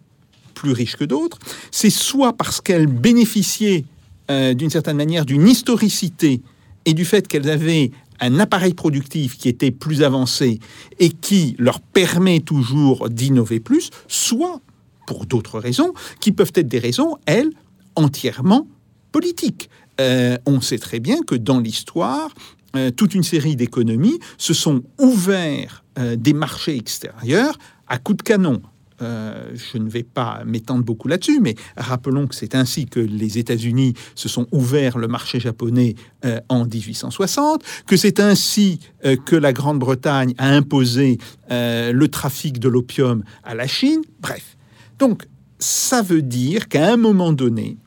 plus 0.55 0.71
riches 0.71 0.95
que 0.95 1.05
d'autres, 1.05 1.37
c'est 1.69 1.91
soit 1.91 2.33
parce 2.33 2.61
qu'elles 2.61 2.87
bénéficiaient 2.87 3.85
euh, 4.31 4.55
d'une 4.55 4.71
certaine 4.71 4.97
manière 4.97 5.25
d'une 5.25 5.47
historicité 5.47 6.41
et 6.85 6.93
du 6.93 7.05
fait 7.05 7.27
qu'elles 7.27 7.49
avaient 7.49 7.91
un 8.19 8.39
appareil 8.39 8.73
productif 8.73 9.37
qui 9.37 9.49
était 9.49 9.71
plus 9.71 10.01
avancé 10.01 10.59
et 10.99 11.09
qui 11.09 11.55
leur 11.59 11.79
permet 11.79 12.39
toujours 12.39 13.09
d'innover 13.09 13.59
plus, 13.59 13.89
soit 14.07 14.61
pour 15.05 15.25
d'autres 15.25 15.59
raisons, 15.59 15.93
qui 16.19 16.31
peuvent 16.31 16.53
être 16.55 16.67
des 16.67 16.79
raisons, 16.79 17.17
elles, 17.25 17.51
entièrement 17.95 18.67
politiques. 19.11 19.69
Euh, 20.01 20.37
on 20.45 20.61
sait 20.61 20.79
très 20.79 20.99
bien 20.99 21.21
que 21.21 21.35
dans 21.35 21.59
l'histoire, 21.59 22.29
euh, 22.75 22.91
toute 22.91 23.15
une 23.15 23.23
série 23.23 23.55
d'économies 23.55 24.19
se 24.37 24.53
sont 24.53 24.83
ouverts 24.99 25.85
euh, 25.97 26.15
des 26.15 26.33
marchés 26.33 26.75
extérieurs 26.75 27.57
à 27.87 27.97
coups 27.97 28.17
de 28.17 28.23
canon. 28.23 28.61
Euh, 29.01 29.51
je 29.53 29.77
ne 29.77 29.89
vais 29.89 30.03
pas 30.03 30.43
m'étendre 30.45 30.83
beaucoup 30.83 31.09
là-dessus, 31.09 31.39
mais 31.41 31.55
rappelons 31.75 32.27
que 32.27 32.35
c'est 32.35 32.55
ainsi 32.55 32.85
que 32.85 32.99
les 32.99 33.37
États-Unis 33.37 33.93
se 34.15 34.29
sont 34.29 34.47
ouverts 34.53 34.97
le 34.97 35.09
marché 35.09 35.39
japonais 35.39 35.95
euh, 36.23 36.39
en 36.47 36.65
1860, 36.65 37.61
que 37.87 37.97
c'est 37.97 38.21
ainsi 38.21 38.79
euh, 39.03 39.17
que 39.17 39.35
la 39.35 39.51
Grande-Bretagne 39.51 40.33
a 40.37 40.49
imposé 40.49 41.17
le 41.49 42.05
trafic 42.07 42.59
de 42.59 42.69
l'opium 42.69 43.23
à 43.43 43.53
la 43.53 43.67
Chine. 43.67 44.01
Bref, 44.19 44.57
donc 44.97 45.27
ça 45.59 46.01
veut 46.01 46.21
dire 46.21 46.67
qu'à 46.67 46.91
un 46.91 46.97
moment 46.97 47.33
donné, 47.33 47.77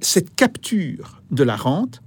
cette 0.00 0.34
capture 0.34 1.22
de 1.30 1.44
la 1.44 1.54
rente 1.54 2.02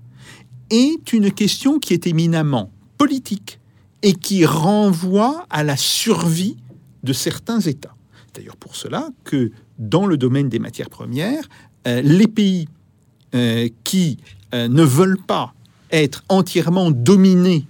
est 0.69 1.13
une 1.13 1.31
question 1.31 1.79
qui 1.79 1.93
est 1.93 2.07
éminemment 2.07 2.71
politique 2.97 3.59
et 4.03 4.13
qui 4.13 4.45
renvoie 4.45 5.45
à 5.49 5.63
la 5.63 5.77
survie 5.77 6.57
de 7.03 7.13
certains 7.13 7.61
États. 7.61 7.94
D'ailleurs 8.35 8.57
pour 8.57 8.75
cela 8.75 9.09
que 9.23 9.51
dans 9.79 10.05
le 10.05 10.17
domaine 10.17 10.49
des 10.49 10.59
matières 10.59 10.89
premières, 10.89 11.47
euh, 11.87 12.01
les 12.01 12.27
pays 12.27 12.67
euh, 13.33 13.69
qui 13.83 14.17
euh, 14.53 14.67
ne 14.67 14.83
veulent 14.83 15.21
pas 15.21 15.53
être 15.91 16.23
entièrement 16.29 16.91
dominés 16.91 17.65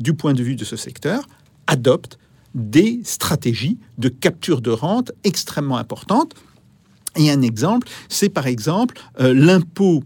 du 0.00 0.14
point 0.14 0.34
de 0.34 0.42
vue 0.42 0.56
de 0.56 0.64
ce 0.64 0.76
secteur 0.76 1.26
adoptent 1.66 2.18
des 2.54 3.00
stratégies 3.04 3.78
de 3.98 4.08
capture 4.08 4.60
de 4.60 4.70
rente 4.70 5.12
extrêmement 5.24 5.76
importantes. 5.76 6.34
Et 7.16 7.30
un 7.30 7.42
exemple, 7.42 7.88
c'est 8.08 8.28
par 8.28 8.46
exemple 8.46 9.00
l'impôt 9.18 10.02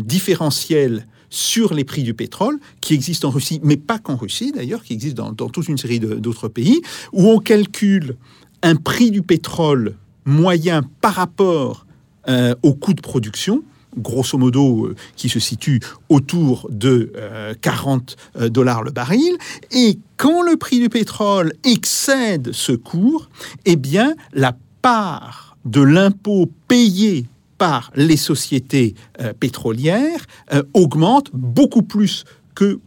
différentiel 0.00 1.06
sur 1.30 1.72
les 1.72 1.84
prix 1.84 2.02
du 2.02 2.12
pétrole, 2.12 2.58
qui 2.80 2.92
existe 2.92 3.24
en 3.24 3.30
Russie, 3.30 3.60
mais 3.62 3.76
pas 3.76 3.98
qu'en 3.98 4.16
Russie 4.16 4.52
d'ailleurs, 4.52 4.82
qui 4.82 4.92
existe 4.92 5.16
dans, 5.16 5.32
dans 5.32 5.48
toute 5.48 5.68
une 5.68 5.78
série 5.78 6.00
d'autres 6.00 6.48
pays, 6.48 6.82
où 7.12 7.28
on 7.30 7.38
calcule 7.38 8.16
un 8.62 8.76
prix 8.76 9.10
du 9.10 9.22
pétrole 9.22 9.94
moyen 10.24 10.82
par 11.00 11.14
rapport 11.14 11.86
euh, 12.28 12.54
au 12.62 12.74
coût 12.74 12.94
de 12.94 13.00
production, 13.00 13.62
grosso 13.96 14.38
modo, 14.38 14.86
euh, 14.86 14.96
qui 15.16 15.28
se 15.28 15.40
situe 15.40 15.80
autour 16.08 16.68
de 16.70 17.12
euh, 17.16 17.54
40 17.60 18.16
euh, 18.36 18.48
dollars 18.48 18.82
le 18.82 18.90
baril. 18.90 19.36
Et 19.70 19.98
quand 20.16 20.42
le 20.42 20.56
prix 20.56 20.80
du 20.80 20.88
pétrole 20.88 21.52
excède 21.64 22.52
ce 22.52 22.72
cours, 22.72 23.30
eh 23.64 23.76
bien, 23.76 24.14
la 24.32 24.56
part 24.82 25.56
de 25.64 25.80
l'impôt 25.80 26.50
payé 26.68 27.26
par 27.58 27.90
les 27.94 28.16
sociétés 28.16 28.94
pétrolières 29.38 30.24
augmente 30.72 31.28
beaucoup 31.34 31.82
plus 31.82 32.24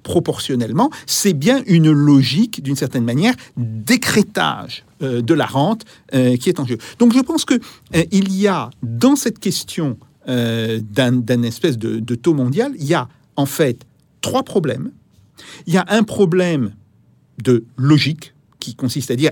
proportionnellement. 0.03 0.89
C'est 1.05 1.33
bien 1.33 1.63
une 1.67 1.91
logique, 1.91 2.63
d'une 2.63 2.75
certaine 2.75 3.03
manière, 3.03 3.33
d'écrétage 3.57 4.85
euh, 5.01 5.21
de 5.21 5.33
la 5.33 5.45
rente 5.45 5.83
euh, 6.13 6.37
qui 6.37 6.49
est 6.49 6.59
en 6.59 6.65
jeu. 6.65 6.77
Donc 6.99 7.13
je 7.13 7.19
pense 7.19 7.45
que 7.45 7.55
euh, 7.95 8.03
y 8.11 8.47
a 8.47 8.69
dans 8.81 9.15
cette 9.15 9.39
question 9.39 9.97
d'un 10.25 11.43
espèce 11.43 11.77
de 11.77 12.15
taux 12.15 12.33
mondial, 12.33 12.71
il 12.79 12.85
y 12.85 12.93
a 12.93 13.09
en 13.35 13.45
fait 13.45 13.85
trois 14.21 14.43
problèmes. 14.43 14.91
Il 15.67 15.73
y 15.73 15.77
a 15.77 15.83
un 15.89 16.03
problème 16.03 16.73
de 17.43 17.65
logique 17.75 18.33
qui 18.59 18.73
consiste 18.73 19.11
à 19.11 19.17
dire 19.17 19.31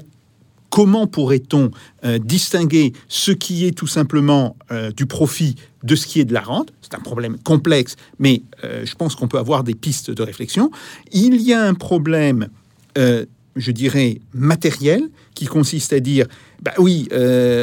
comment 0.72 1.06
pourrait-on 1.06 1.70
euh, 2.04 2.18
distinguer 2.18 2.94
ce 3.08 3.32
qui 3.32 3.68
est 3.68 3.78
tout 3.78 3.88
simplement 3.88 4.56
euh, 4.72 4.90
du 4.92 5.06
profit 5.06 5.56
de 5.84 5.96
ce 5.96 6.08
qui 6.08 6.20
est 6.20 6.26
de 6.26 6.34
la 6.34 6.42
rente? 6.42 6.74
C'est 6.82 6.96
un 6.96 7.02
problème 7.02 7.38
complexe, 7.38 7.96
mais 8.18 8.42
euh, 8.64 8.84
je 8.86 8.96
pense 8.96 9.14
qu'on 9.14 9.28
peut 9.28 9.38
avoir 9.38 9.64
des 9.64 9.76
pistes 9.76 10.10
de 10.10 10.24
réflexion. 10.24 10.72
Il 11.12 11.40
y 11.42 11.54
a 11.54 11.62
un 11.62 11.76
problème, 11.76 12.48
je 12.96 13.72
dirais, 13.72 14.22
matériel, 14.34 15.04
qui 15.36 15.46
consiste 15.46 15.94
à 15.94 16.00
dire, 16.00 16.26
bah 16.62 16.74
oui, 16.78 17.08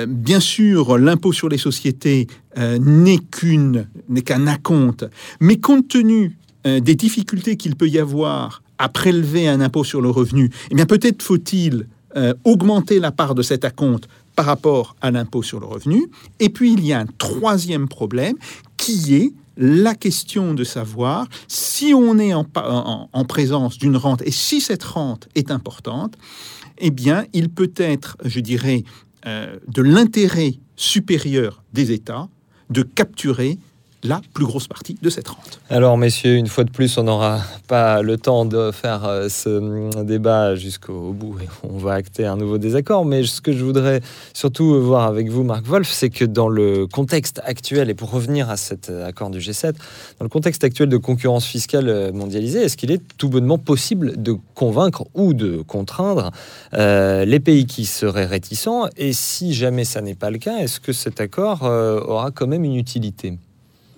bien 0.08 0.40
sûr, 0.40 0.98
l'impôt 0.98 1.32
sur 1.32 1.48
les 1.48 1.58
sociétés 1.58 2.26
n'est 2.56 3.18
qu'une, 3.18 3.88
n'est 4.08 4.22
qu'un 4.22 4.46
acompte, 4.46 5.04
mais 5.40 5.56
compte 5.56 5.88
tenu 5.88 6.36
des 6.64 6.94
difficultés 6.94 7.56
qu'il 7.56 7.76
peut 7.76 7.88
y 7.88 7.98
avoir 7.98 8.62
à 8.78 8.88
prélever 8.88 9.48
un 9.48 9.60
impôt 9.60 9.84
sur 9.84 10.00
le 10.00 10.10
revenu, 10.10 10.50
eh 10.70 10.74
bien 10.74 10.86
peut-être 10.86 11.22
faut-il 11.22 11.86
euh, 12.16 12.34
augmenter 12.44 13.00
la 13.00 13.12
part 13.12 13.34
de 13.34 13.42
cet 13.42 13.64
acompte 13.64 14.08
par 14.34 14.46
rapport 14.46 14.96
à 15.00 15.10
l'impôt 15.10 15.42
sur 15.42 15.60
le 15.60 15.66
revenu. 15.66 16.10
Et 16.40 16.48
puis 16.48 16.72
il 16.72 16.84
y 16.84 16.92
a 16.92 17.00
un 17.00 17.06
troisième 17.18 17.88
problème 17.88 18.36
qui 18.76 19.14
est 19.14 19.32
la 19.56 19.94
question 19.94 20.54
de 20.54 20.62
savoir 20.62 21.26
si 21.48 21.92
on 21.92 22.18
est 22.18 22.32
en, 22.32 22.44
présence 23.24 23.76
d'une 23.76 23.96
rente 23.96 24.22
et 24.22 24.30
si 24.30 24.60
cette 24.60 24.84
rente 24.84 25.28
est 25.34 25.50
importante, 25.50 26.16
eh 26.78 26.90
bien 26.90 27.26
il 27.32 27.48
peut 27.48 27.72
être, 27.76 28.16
je 28.24 28.38
dirais, 28.38 28.84
euh, 29.26 29.56
de 29.66 29.82
l'intérêt 29.82 30.54
supérieur 30.76 31.64
des 31.72 31.90
États 31.90 32.28
de 32.70 32.82
capturer 32.82 33.58
la 34.04 34.20
plus 34.32 34.46
grosse 34.46 34.68
partie 34.68 34.96
de 35.00 35.10
cette 35.10 35.28
rente. 35.28 35.60
Alors, 35.70 35.98
messieurs, 35.98 36.36
une 36.36 36.46
fois 36.46 36.64
de 36.64 36.70
plus, 36.70 36.98
on 36.98 37.04
n'aura 37.04 37.40
pas 37.66 38.00
le 38.00 38.16
temps 38.16 38.44
de 38.44 38.70
faire 38.70 39.04
euh, 39.04 39.28
ce 39.28 39.48
mm, 39.48 40.04
débat 40.04 40.54
jusqu'au 40.54 41.12
bout 41.12 41.36
et 41.42 41.48
on 41.64 41.78
va 41.78 41.94
acter 41.94 42.24
un 42.24 42.36
nouveau 42.36 42.58
désaccord. 42.58 43.04
Mais 43.04 43.24
ce 43.24 43.40
que 43.40 43.52
je 43.52 43.64
voudrais 43.64 44.00
surtout 44.34 44.80
voir 44.80 45.06
avec 45.06 45.28
vous, 45.30 45.42
Marc 45.42 45.66
Wolf, 45.66 45.90
c'est 45.90 46.10
que 46.10 46.24
dans 46.24 46.48
le 46.48 46.86
contexte 46.86 47.40
actuel, 47.44 47.90
et 47.90 47.94
pour 47.94 48.10
revenir 48.10 48.50
à 48.50 48.56
cet 48.56 48.88
accord 48.88 49.30
du 49.30 49.40
G7, 49.40 49.72
dans 50.18 50.24
le 50.24 50.28
contexte 50.28 50.62
actuel 50.62 50.88
de 50.88 50.96
concurrence 50.96 51.46
fiscale 51.46 51.88
euh, 51.88 52.12
mondialisée, 52.12 52.62
est-ce 52.62 52.76
qu'il 52.76 52.92
est 52.92 53.02
tout 53.18 53.28
bonnement 53.28 53.58
possible 53.58 54.22
de 54.22 54.36
convaincre 54.54 55.06
ou 55.14 55.34
de 55.34 55.62
contraindre 55.66 56.30
euh, 56.74 57.24
les 57.24 57.40
pays 57.40 57.66
qui 57.66 57.84
seraient 57.84 58.26
réticents? 58.26 58.88
Et 58.96 59.12
si 59.12 59.54
jamais 59.54 59.84
ça 59.84 60.00
n'est 60.02 60.14
pas 60.14 60.30
le 60.30 60.38
cas, 60.38 60.58
est-ce 60.58 60.78
que 60.78 60.92
cet 60.92 61.20
accord 61.20 61.62
aura 61.62 62.30
quand 62.30 62.46
même 62.46 62.64
une 62.64 62.76
utilité? 62.76 63.38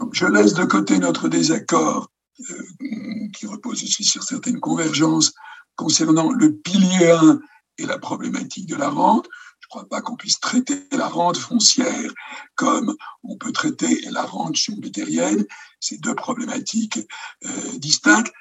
Donc, 0.00 0.14
je 0.14 0.26
laisse 0.26 0.54
de 0.54 0.64
côté 0.64 0.98
notre 0.98 1.28
désaccord 1.28 2.08
euh, 2.40 3.28
qui 3.34 3.46
repose 3.46 3.82
aussi 3.82 4.02
sur 4.02 4.22
certaines 4.22 4.58
convergences 4.58 5.34
concernant 5.76 6.32
le 6.32 6.56
pilier 6.56 7.10
1 7.10 7.38
et 7.78 7.86
la 7.86 7.98
problématique 7.98 8.66
de 8.66 8.76
la 8.76 8.88
rente. 8.88 9.28
Je 9.60 9.66
ne 9.66 9.68
crois 9.68 9.88
pas 9.88 10.00
qu'on 10.00 10.16
puisse 10.16 10.40
traiter 10.40 10.80
la 10.92 11.06
rente 11.06 11.36
foncière 11.36 12.10
comme 12.54 12.96
on 13.24 13.36
peut 13.36 13.52
traiter 13.52 14.00
la 14.10 14.22
rente 14.22 14.56
schumpeterienne. 14.56 15.44
C'est 15.80 16.00
deux 16.00 16.14
problématiques 16.14 16.98
euh, 17.44 17.48
distinctes. 17.76 18.32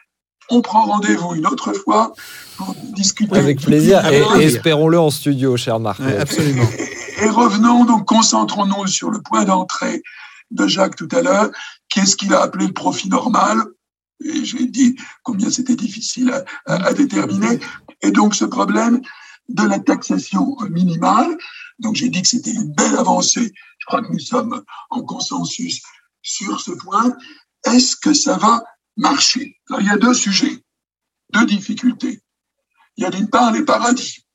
On 0.50 0.62
prend 0.62 0.86
rendez-vous 0.86 1.36
une 1.36 1.46
autre 1.46 1.74
fois 1.74 2.14
pour 2.58 2.74
discuter. 2.96 3.38
Avec 3.38 3.62
plaisir, 3.62 4.04
et, 4.12 4.24
et 4.40 4.46
espérons-le 4.46 5.00
en 5.00 5.12
studio, 5.12 5.58
cher 5.58 5.80
Marc. 5.80 6.00
Ouais, 6.00 6.18
absolument. 6.18 6.68
Et 7.22 7.30
revenons 7.30 7.84
donc, 7.86 8.06
concentrons-nous 8.06 8.88
sur 8.88 9.12
le 9.12 9.22
point 9.22 9.44
d'entrée 9.44 10.02
de 10.52 10.68
Jacques 10.68 10.96
tout 10.96 11.10
à 11.12 11.22
l'heure. 11.22 11.50
Qu'est-ce 11.90 12.16
qu'il 12.16 12.34
a 12.34 12.42
appelé 12.42 12.68
le 12.68 12.74
profit 12.74 13.10
normal 13.10 13.64
Et 14.24 14.44
j'ai 14.46 14.66
dit 14.66 14.96
combien 15.24 15.50
c'était 15.50 15.76
difficile 15.76 16.44
à, 16.66 16.94
déterminer. 16.94 17.60
Et 18.02 18.12
donc, 18.12 18.36
ce 18.36 18.46
problème 18.46 19.02
de 19.50 19.64
la 19.64 19.80
taxation 19.80 20.56
minimale. 20.70 21.38
Donc 21.80 21.96
j'ai 21.96 22.10
dit 22.10 22.22
que 22.22 22.28
c'était 22.28 22.52
une 22.52 22.74
belle 22.74 22.96
avancée. 22.98 23.52
Je 23.80 23.86
crois 23.86 24.02
que 24.02 24.12
nous 24.12 24.20
sommes 24.20 24.64
en 24.90 25.02
consensus 25.02 25.82
sur 26.22 26.60
ce 26.60 26.72
point. 26.72 27.16
Est-ce 27.66 27.96
que 27.96 28.14
ça 28.14 28.38
va 28.38 28.64
marcher? 28.96 29.58
Il 29.80 29.86
y 29.86 29.90
a 29.90 29.98
deux 29.98 30.14
sujets, 30.14 30.64
deux 31.34 31.46
difficultés. 31.46 32.22
Il 32.98 33.04
y 33.04 33.06
a 33.06 33.10
d'une 33.10 33.30
part 33.30 33.52
les 33.52 33.64
paradis, 33.64 34.26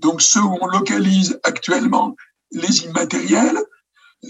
donc 0.00 0.22
ceux 0.22 0.42
où 0.42 0.58
on 0.60 0.66
localise 0.66 1.38
actuellement 1.44 2.16
les 2.50 2.84
immatériels, 2.84 3.58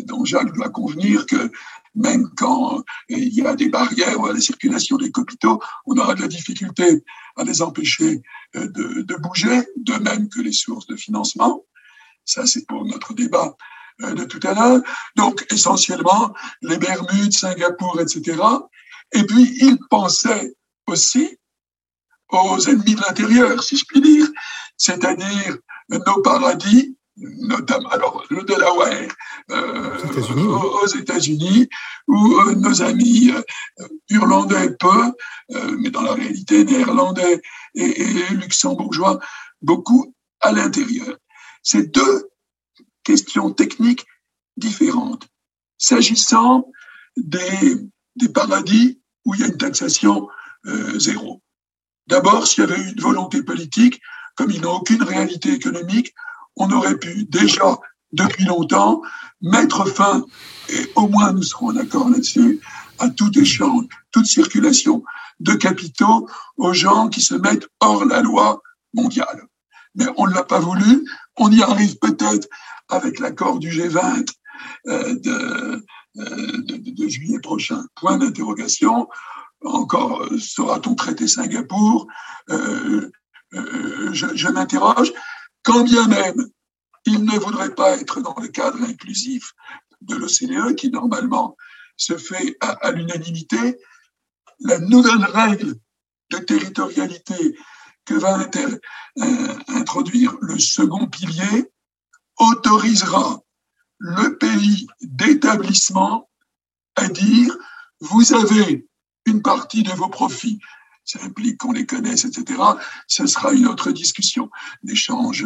dont 0.05 0.25
Jacques 0.25 0.53
doit 0.55 0.69
convenir 0.69 1.27
que 1.27 1.51
même 1.95 2.29
quand 2.37 2.83
il 3.09 3.33
y 3.35 3.47
a 3.47 3.55
des 3.55 3.69
barrières 3.69 4.23
à 4.25 4.33
la 4.33 4.41
circulation 4.41 4.97
des 4.97 5.11
capitaux, 5.11 5.61
on 5.87 5.97
aura 5.97 6.15
de 6.15 6.23
la 6.23 6.29
difficulté 6.29 7.03
à 7.37 7.45
les 7.45 7.63
empêcher 7.63 8.23
euh, 8.57 8.69
de, 8.69 9.03
de 9.03 9.15
bouger, 9.17 9.63
de 9.77 9.95
même 9.95 10.29
que 10.29 10.41
les 10.41 10.53
sources 10.53 10.87
de 10.87 10.97
financement. 10.97 11.65
Ça, 12.25 12.47
c'est 12.47 12.67
pour 12.67 12.85
notre 12.85 13.15
débat 13.15 13.57
euh, 14.03 14.15
de 14.15 14.25
tout 14.25 14.41
à 14.47 14.55
l'heure. 14.55 14.83
Donc, 15.17 15.47
essentiellement, 15.51 16.35
les 16.63 16.79
Bermudes, 16.79 17.33
Singapour, 17.33 18.01
etc. 18.01 18.41
Et 19.13 19.25
puis, 19.25 19.57
il 19.61 19.79
pensait 19.91 20.55
aussi 20.87 21.39
aux 22.31 22.59
ennemis 22.69 22.95
de 22.95 23.01
l'intérieur, 23.01 23.63
si 23.63 23.77
je 23.77 23.85
puis 23.89 24.01
dire, 24.01 24.27
c'est-à-dire 24.77 25.57
nos 25.89 26.21
paradis 26.23 26.98
notamment 27.21 27.89
alors 27.89 28.25
le 28.31 28.43
Delaware 28.45 29.09
euh, 29.51 29.99
aux 30.83 30.87
États-Unis, 30.87 31.69
où 32.07 32.39
euh, 32.41 32.55
nos 32.55 32.83
amis 32.83 33.33
euh, 33.33 33.89
irlandais 34.09 34.77
peu, 34.79 35.13
mais 35.79 35.91
dans 35.91 36.03
la 36.03 36.15
réalité 36.15 36.65
néerlandais 36.65 37.41
et, 37.75 38.03
et 38.03 38.35
luxembourgeois 38.35 39.19
beaucoup 39.63 40.15
à 40.41 40.53
l'intérieur. 40.53 41.17
C'est 41.63 41.91
deux 41.93 42.29
questions 43.03 43.51
techniques 43.53 44.05
différentes. 44.57 45.27
S'agissant 45.79 46.71
des, 47.17 47.77
des 48.17 48.29
paradis 48.29 49.01
où 49.25 49.35
il 49.35 49.41
y 49.41 49.45
a 49.45 49.47
une 49.47 49.57
taxation 49.57 50.29
zéro. 50.97 51.41
D'abord, 52.07 52.47
s'il 52.47 52.65
y 52.65 52.67
avait 52.67 52.91
une 52.91 53.01
volonté 53.01 53.43
politique, 53.43 54.01
comme 54.35 54.51
ils 54.51 54.61
n'ont 54.61 54.77
aucune 54.77 55.03
réalité 55.03 55.53
économique, 55.53 56.15
on 56.59 56.71
aurait 56.71 56.99
pu 56.99 57.25
déjà, 57.25 57.79
depuis 58.13 58.45
longtemps, 58.45 59.03
mettre 59.41 59.87
fin, 59.89 60.25
et 60.69 60.93
au 60.97 61.09
moins 61.09 61.33
nous 61.33 61.43
serons 61.43 61.73
d'accord 61.73 62.09
là-dessus, 62.11 62.61
à 62.99 63.09
tout 63.09 63.37
échange, 63.39 63.85
toute 64.11 64.27
circulation 64.27 65.03
de 65.41 65.55
capitaux 65.55 66.29
aux 66.57 66.73
gens 66.73 67.09
qui 67.09 67.21
se 67.21 67.35
mettent 67.35 67.69
hors 67.81 68.05
la 68.05 68.21
loi 68.23 68.61
mondiale. 68.93 69.47
Mais 69.95 70.07
on 70.17 70.27
ne 70.27 70.35
l'a 70.35 70.45
pas 70.45 70.59
voulu. 70.59 71.05
On 71.37 71.51
y 71.51 71.63
arrive 71.63 71.99
peut-être 71.99 72.49
avec 72.89 73.19
l'accord 73.21 73.59
du 73.59 73.71
G20 73.71 74.27
euh, 74.89 75.15
de, 75.15 75.87
euh, 76.19 76.63
de, 76.63 77.09
juillet 77.09 77.41
prochain. 77.41 77.85
Point 77.95 78.19
d'interrogation. 78.19 79.09
Encore 79.65 80.23
euh, 80.23 80.39
sera-t-on 80.39 80.95
traité 80.95 81.29
Singapour? 81.29 82.07
Je, 82.51 84.27
je 84.35 84.49
m'interroge 84.49 85.13
quand 85.63 85.85
bien 85.85 86.07
même 86.07 86.49
il 87.05 87.25
ne 87.25 87.39
voudrait 87.39 87.75
pas 87.75 87.97
être 87.97 88.21
dans 88.21 88.35
le 88.41 88.49
cadre 88.49 88.83
inclusif 88.83 89.55
de 90.03 90.15
l'OCDE, 90.15 90.75
qui 90.77 90.91
normalement 90.91 91.57
se 91.97 92.17
fait 92.17 92.57
à, 92.61 92.93
l'unanimité, 92.93 93.79
la 94.61 94.79
nouvelle 94.79 95.25
règle 95.25 95.75
de 96.31 96.39
territorialité 96.39 97.57
que 98.05 98.15
va 98.15 98.39
euh, 98.39 99.59
introduire 99.69 100.37
le 100.41 100.59
second 100.59 101.07
pilier 101.09 101.71
autorisera 102.39 103.41
le 103.99 104.37
pays 104.39 104.87
d'établissement 105.01 106.31
à 106.97 107.09
dire 107.09 107.57
vous 108.01 108.33
avez 108.35 108.87
une 109.27 109.43
partie 109.43 109.83
de 109.83 109.91
vos 109.93 110.09
profits 110.09 110.61
ça 111.09 111.25
implique 111.25 111.57
qu'on 111.57 111.73
les 111.73 111.87
connaisse, 111.87 112.27
etc. 112.27 112.61
Ce 113.07 113.27
sera 113.27 113.53
une 113.53 113.67
autre 113.67 113.93
discussion 113.93 114.51
d'échange 114.83 115.43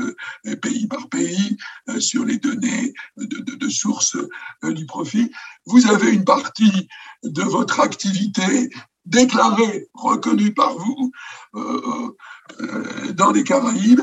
euh, 0.46 0.56
pays 0.56 0.88
par 0.88 1.08
pays 1.08 1.56
euh, 1.88 2.00
sur 2.00 2.24
les 2.24 2.38
données 2.38 2.92
de, 3.16 3.54
de, 3.54 3.68
sources 3.68 4.16
euh, 4.64 4.72
du 4.72 4.86
profit. 4.86 5.30
Vous 5.66 5.86
avez 5.86 6.10
une 6.10 6.24
partie 6.24 6.88
de 7.22 7.42
votre 7.42 7.78
activité 7.78 8.70
déclarée, 9.04 9.88
reconnue 9.94 10.52
par 10.52 10.76
vous 10.76 11.12
dans 13.14 13.32
les 13.32 13.42
Caraïbes. 13.42 14.02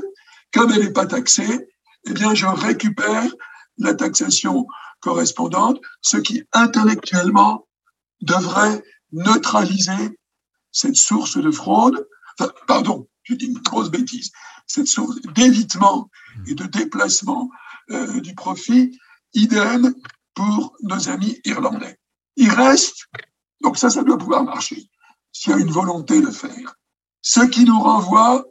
Comme 0.53 0.71
elle 0.71 0.83
n'est 0.83 0.91
pas 0.91 1.05
taxée, 1.05 1.69
eh 2.05 2.13
bien, 2.13 2.33
je 2.33 2.45
récupère 2.45 3.29
la 3.77 3.93
taxation 3.93 4.65
correspondante, 4.99 5.79
ce 6.01 6.17
qui 6.17 6.43
intellectuellement 6.53 7.67
devrait 8.21 8.83
neutraliser 9.11 10.18
cette 10.71 10.95
source 10.95 11.37
de 11.37 11.51
fraude, 11.51 12.07
pardon, 12.67 13.07
je 13.23 13.35
dis 13.35 13.45
une 13.45 13.59
grosse 13.59 13.91
bêtise, 13.91 14.31
cette 14.67 14.87
source 14.87 15.19
d'évitement 15.35 16.09
et 16.47 16.55
de 16.55 16.65
déplacement 16.65 17.49
euh, 17.91 18.21
du 18.21 18.35
profit, 18.35 18.97
idem 19.33 19.93
pour 20.33 20.75
nos 20.81 21.09
amis 21.09 21.39
irlandais. 21.45 21.97
Il 22.35 22.49
reste, 22.49 23.07
donc 23.61 23.77
ça, 23.77 23.89
ça 23.89 24.03
doit 24.03 24.17
pouvoir 24.17 24.43
marcher, 24.43 24.89
s'il 25.31 25.51
y 25.51 25.55
a 25.55 25.59
une 25.59 25.71
volonté 25.71 26.21
de 26.21 26.31
faire. 26.31 26.75
Ce 27.21 27.41
qui 27.41 27.65
nous 27.65 27.79
renvoie 27.79 28.45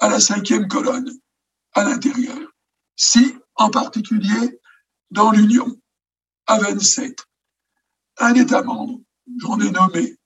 à 0.00 0.08
la 0.08 0.20
cinquième 0.20 0.68
colonne, 0.68 1.10
à 1.74 1.84
l'intérieur. 1.84 2.38
Si, 2.96 3.36
en 3.56 3.70
particulier, 3.70 4.60
dans 5.10 5.30
l'Union, 5.30 5.76
à 6.46 6.58
27, 6.58 7.24
un 8.18 8.34
État 8.34 8.62
membre, 8.62 9.00
j'en 9.38 9.60
ai 9.60 9.70
nommé, 9.70 10.17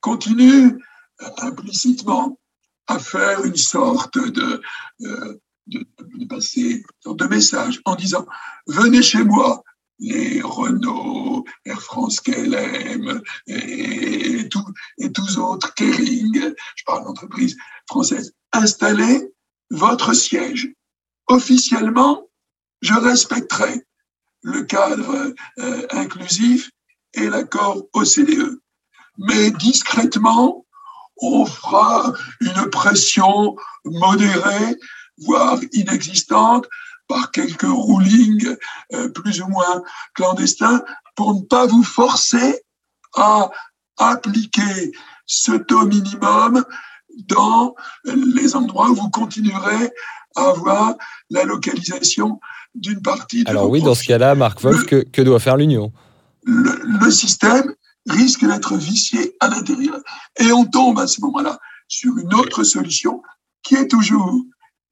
continue 0.00 0.78
euh, 1.22 1.28
implicitement 1.38 2.38
à 2.86 2.98
faire 2.98 3.44
une 3.44 3.56
sorte 3.56 4.18
de, 4.18 4.60
euh, 5.02 5.38
passer 6.28 6.82
de 7.04 7.26
message 7.26 7.80
en 7.84 7.94
disant 7.94 8.26
venez 8.66 9.02
chez 9.02 9.22
moi 9.22 9.62
les 10.00 10.40
Renault, 10.42 11.44
Air 11.66 11.82
France 11.82 12.20
KLM 12.20 13.20
et, 13.46 14.48
et 14.98 15.12
tous 15.12 15.38
autres, 15.38 15.74
Kering, 15.74 16.54
je 16.74 16.84
parle 16.84 17.04
d'entreprise 17.04 17.56
française, 17.86 18.32
installez 18.52 19.30
votre 19.70 20.14
siège. 20.14 20.72
Officiellement, 21.28 22.28
je 22.80 22.94
respecterai 22.94 23.84
le 24.42 24.62
cadre 24.62 25.34
euh, 25.58 25.86
inclusif 25.90 26.70
et 27.14 27.28
l'accord 27.28 27.86
OCDE 27.92 28.59
mais 29.20 29.50
discrètement, 29.52 30.64
on 31.20 31.44
fera 31.44 32.12
une 32.40 32.70
pression 32.70 33.54
modérée, 33.84 34.76
voire 35.18 35.58
inexistante, 35.72 36.66
par 37.06 37.30
quelques 37.30 37.62
rulings 37.62 38.56
euh, 38.94 39.08
plus 39.10 39.40
ou 39.42 39.48
moins 39.48 39.82
clandestins, 40.14 40.82
pour 41.16 41.34
ne 41.34 41.42
pas 41.42 41.66
vous 41.66 41.82
forcer 41.82 42.62
à 43.16 43.50
appliquer 43.98 44.92
ce 45.26 45.52
taux 45.52 45.86
minimum 45.86 46.64
dans 47.28 47.74
les 48.04 48.54
endroits 48.56 48.88
où 48.90 48.94
vous 48.94 49.10
continuerez 49.10 49.90
à 50.36 50.50
avoir 50.50 50.94
la 51.28 51.44
localisation 51.44 52.40
d'une 52.74 53.02
partie 53.02 53.44
de 53.44 53.50
Alors 53.50 53.68
oui, 53.68 53.82
dans 53.82 53.96
ce 53.96 54.04
cas-là, 54.04 54.34
Marc 54.36 54.60
Wolf, 54.62 54.86
que, 54.86 55.02
que 55.02 55.22
doit 55.22 55.40
faire 55.40 55.56
l'Union? 55.56 55.92
le, 56.44 56.80
le 57.00 57.10
système 57.10 57.74
risque 58.10 58.44
d'être 58.44 58.76
vicié 58.76 59.36
à 59.40 59.48
l'intérieur. 59.48 60.00
Et 60.38 60.52
on 60.52 60.64
tombe 60.64 60.98
à 60.98 61.06
ce 61.06 61.20
moment-là 61.22 61.58
sur 61.88 62.16
une 62.18 62.34
autre 62.34 62.64
solution 62.64 63.22
qui 63.62 63.74
est 63.74 63.88
toujours 63.88 64.42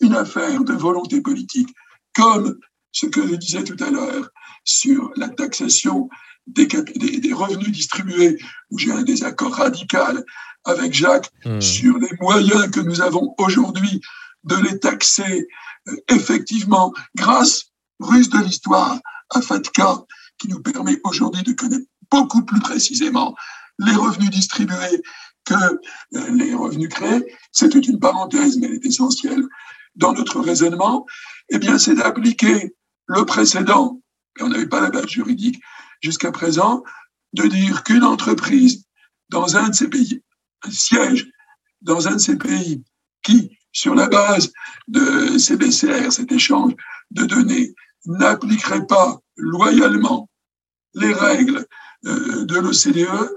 une 0.01 0.15
affaire 0.15 0.65
de 0.65 0.73
volonté 0.75 1.21
politique, 1.21 1.69
comme 2.15 2.59
ce 2.93 3.07
que 3.07 3.27
je 3.27 3.35
disais 3.35 3.65
tout 3.65 3.83
à 3.83 3.91
l'heure 3.91 4.31
sur 4.65 5.11
la 5.17 5.29
taxation 5.29 6.09
des, 6.47 6.67
des, 6.67 7.19
des, 7.19 7.33
revenus 7.33 7.71
distribués, 7.71 8.39
où 8.71 8.79
j'ai 8.79 8.93
un 8.93 9.03
désaccord 9.03 9.55
radical 9.55 10.25
avec 10.65 10.95
Jacques 10.95 11.31
mmh. 11.45 11.61
sur 11.61 11.99
les 11.99 12.11
moyens 12.21 12.71
que 12.71 12.81
nous 12.81 13.01
avons 13.01 13.35
aujourd'hui 13.39 14.01
de 14.45 14.57
les 14.57 14.79
taxer 14.79 15.47
euh, 15.89 15.97
effectivement 16.09 16.93
grâce, 17.15 17.73
ruse 18.01 18.31
de 18.31 18.39
l'histoire, 18.39 18.99
à 19.31 19.43
FATCA, 19.43 20.05
qui 20.39 20.49
nous 20.49 20.63
permet 20.63 20.99
aujourd'hui 21.05 21.43
de 21.43 21.53
connaître 21.53 21.87
beaucoup 22.11 22.43
plus 22.43 22.61
précisément 22.61 23.35
les 23.79 23.95
revenus 23.95 24.31
distribués 24.31 25.03
que 25.45 25.55
euh, 25.55 26.31
les 26.31 26.55
revenus 26.55 26.89
créés. 26.89 27.25
C'était 27.53 27.79
une 27.79 27.99
parenthèse, 27.99 28.59
mais 28.59 28.67
elle 28.67 28.75
est 28.75 28.87
essentielle 28.87 29.45
dans 29.95 30.13
notre 30.13 30.41
raisonnement. 30.41 31.07
Eh 31.49 31.59
bien, 31.59 31.79
c'est 31.79 31.95
d'appliquer 31.95 32.75
le 33.07 33.25
précédent, 33.25 34.01
on 34.41 34.49
n'avait 34.49 34.69
pas 34.69 34.81
la 34.81 34.91
base 34.91 35.07
juridique 35.07 35.61
jusqu'à 36.01 36.31
présent, 36.31 36.83
de 37.33 37.47
dire 37.47 37.83
qu'une 37.85 38.05
entreprise 38.05 38.85
dans 39.31 39.57
un 39.57 39.69
de 39.69 39.75
ces 39.75 39.89
pays, 39.89 40.23
un 40.63 40.71
siège 40.71 41.29
dans 41.83 42.09
un 42.09 42.13
de 42.13 42.19
ces 42.19 42.37
pays 42.37 42.83
qui 43.23 43.59
sur 43.73 43.95
la 43.95 44.09
base 44.09 44.53
de 44.89 45.39
CBCR, 45.39 46.11
cet 46.11 46.33
échange 46.33 46.73
de 47.11 47.25
données, 47.25 47.75
n'appliquerait 48.07 48.87
pas 48.87 49.19
loyalement 49.37 50.29
les 50.95 51.13
règles 51.13 51.67
de 52.05 52.55
l'OCDE, 52.55 53.37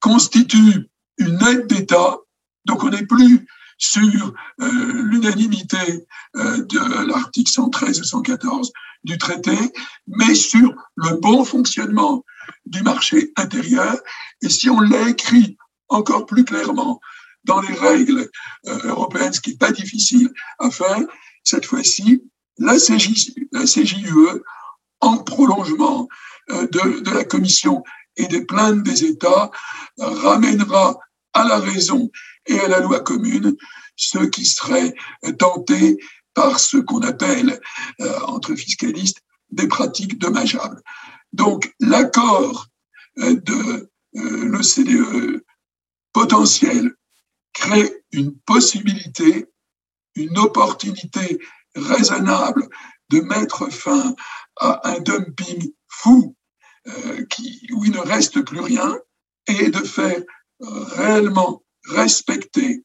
constitue 0.00 0.88
une 1.18 1.42
aide 1.46 1.66
d'État. 1.66 2.18
Donc 2.66 2.84
on 2.84 2.90
n'est 2.90 3.06
plus 3.06 3.46
sur 3.80 4.34
euh, 4.60 5.02
l'unanimité 5.04 6.06
euh, 6.36 6.62
de 6.64 7.06
l'article 7.06 7.50
113 7.50 8.00
ou 8.00 8.04
114 8.04 8.72
du 9.04 9.16
traité, 9.16 9.56
mais 10.06 10.34
sur 10.34 10.74
le 10.96 11.16
bon 11.16 11.44
fonctionnement 11.44 12.24
du 12.66 12.82
marché 12.82 13.32
intérieur. 13.36 13.96
Et 14.42 14.50
si 14.50 14.68
on 14.68 14.80
l'a 14.80 15.08
écrit 15.08 15.56
encore 15.88 16.26
plus 16.26 16.44
clairement 16.44 17.00
dans 17.44 17.60
les 17.62 17.72
règles 17.72 18.28
euh, 18.66 18.78
européennes, 18.84 19.32
ce 19.32 19.40
qui 19.40 19.52
n'est 19.52 19.56
pas 19.56 19.72
difficile 19.72 20.30
à 20.58 20.70
faire, 20.70 21.00
cette 21.42 21.64
fois-ci, 21.64 22.22
la 22.58 22.76
CJUE, 22.76 24.42
en 25.00 25.18
prolongement 25.18 26.08
de, 26.48 27.00
de 27.00 27.10
la 27.10 27.24
Commission 27.24 27.82
et 28.16 28.26
des 28.26 28.44
plaintes 28.44 28.82
des 28.82 29.04
États, 29.04 29.50
ramènera 29.98 30.98
à 31.32 31.44
la 31.44 31.58
raison 31.58 32.10
et 32.46 32.58
à 32.60 32.68
la 32.68 32.80
loi 32.80 33.00
commune 33.00 33.56
ceux 33.96 34.28
qui 34.28 34.44
seraient 34.44 34.94
tentés 35.38 35.98
par 36.34 36.58
ce 36.58 36.78
qu'on 36.78 37.02
appelle, 37.02 37.60
euh, 38.00 38.20
entre 38.20 38.54
fiscalistes, 38.54 39.20
des 39.50 39.68
pratiques 39.68 40.18
dommageables. 40.18 40.80
Donc, 41.32 41.74
l'accord 41.80 42.68
euh, 43.18 43.34
de 43.34 43.90
euh, 44.16 44.44
l'OCDE 44.46 45.44
potentiel 46.12 46.94
crée 47.52 48.04
une 48.12 48.36
possibilité, 48.38 49.46
une 50.14 50.38
opportunité 50.38 51.38
raisonnable 51.74 52.68
de 53.10 53.20
mettre 53.20 53.70
fin 53.70 54.14
à 54.56 54.88
un 54.90 55.00
dumping 55.00 55.72
fou 55.88 56.36
qui, 57.28 57.68
où 57.72 57.84
il 57.84 57.92
ne 57.92 57.98
reste 57.98 58.40
plus 58.42 58.60
rien 58.60 58.96
et 59.46 59.68
de 59.70 59.78
faire 59.78 60.22
réellement 60.60 61.62
respecter 61.84 62.84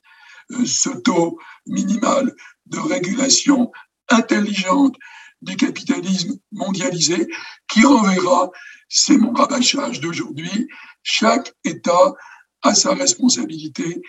euh, 0.51 0.65
ce 0.65 0.89
taux 0.89 1.39
minimal 1.65 2.33
de 2.67 2.79
régulation 2.79 3.71
intelligente 4.09 4.95
du 5.41 5.55
capitalisme 5.57 6.37
mondialisé 6.51 7.27
qui 7.67 7.85
renverra, 7.85 8.51
c'est 8.87 9.17
mon 9.17 9.33
rabâchage 9.33 9.99
d'aujourd'hui, 9.99 10.67
chaque 11.03 11.53
État 11.63 12.13
a 12.61 12.73
sa 12.73 12.93
responsabilité 12.93 14.01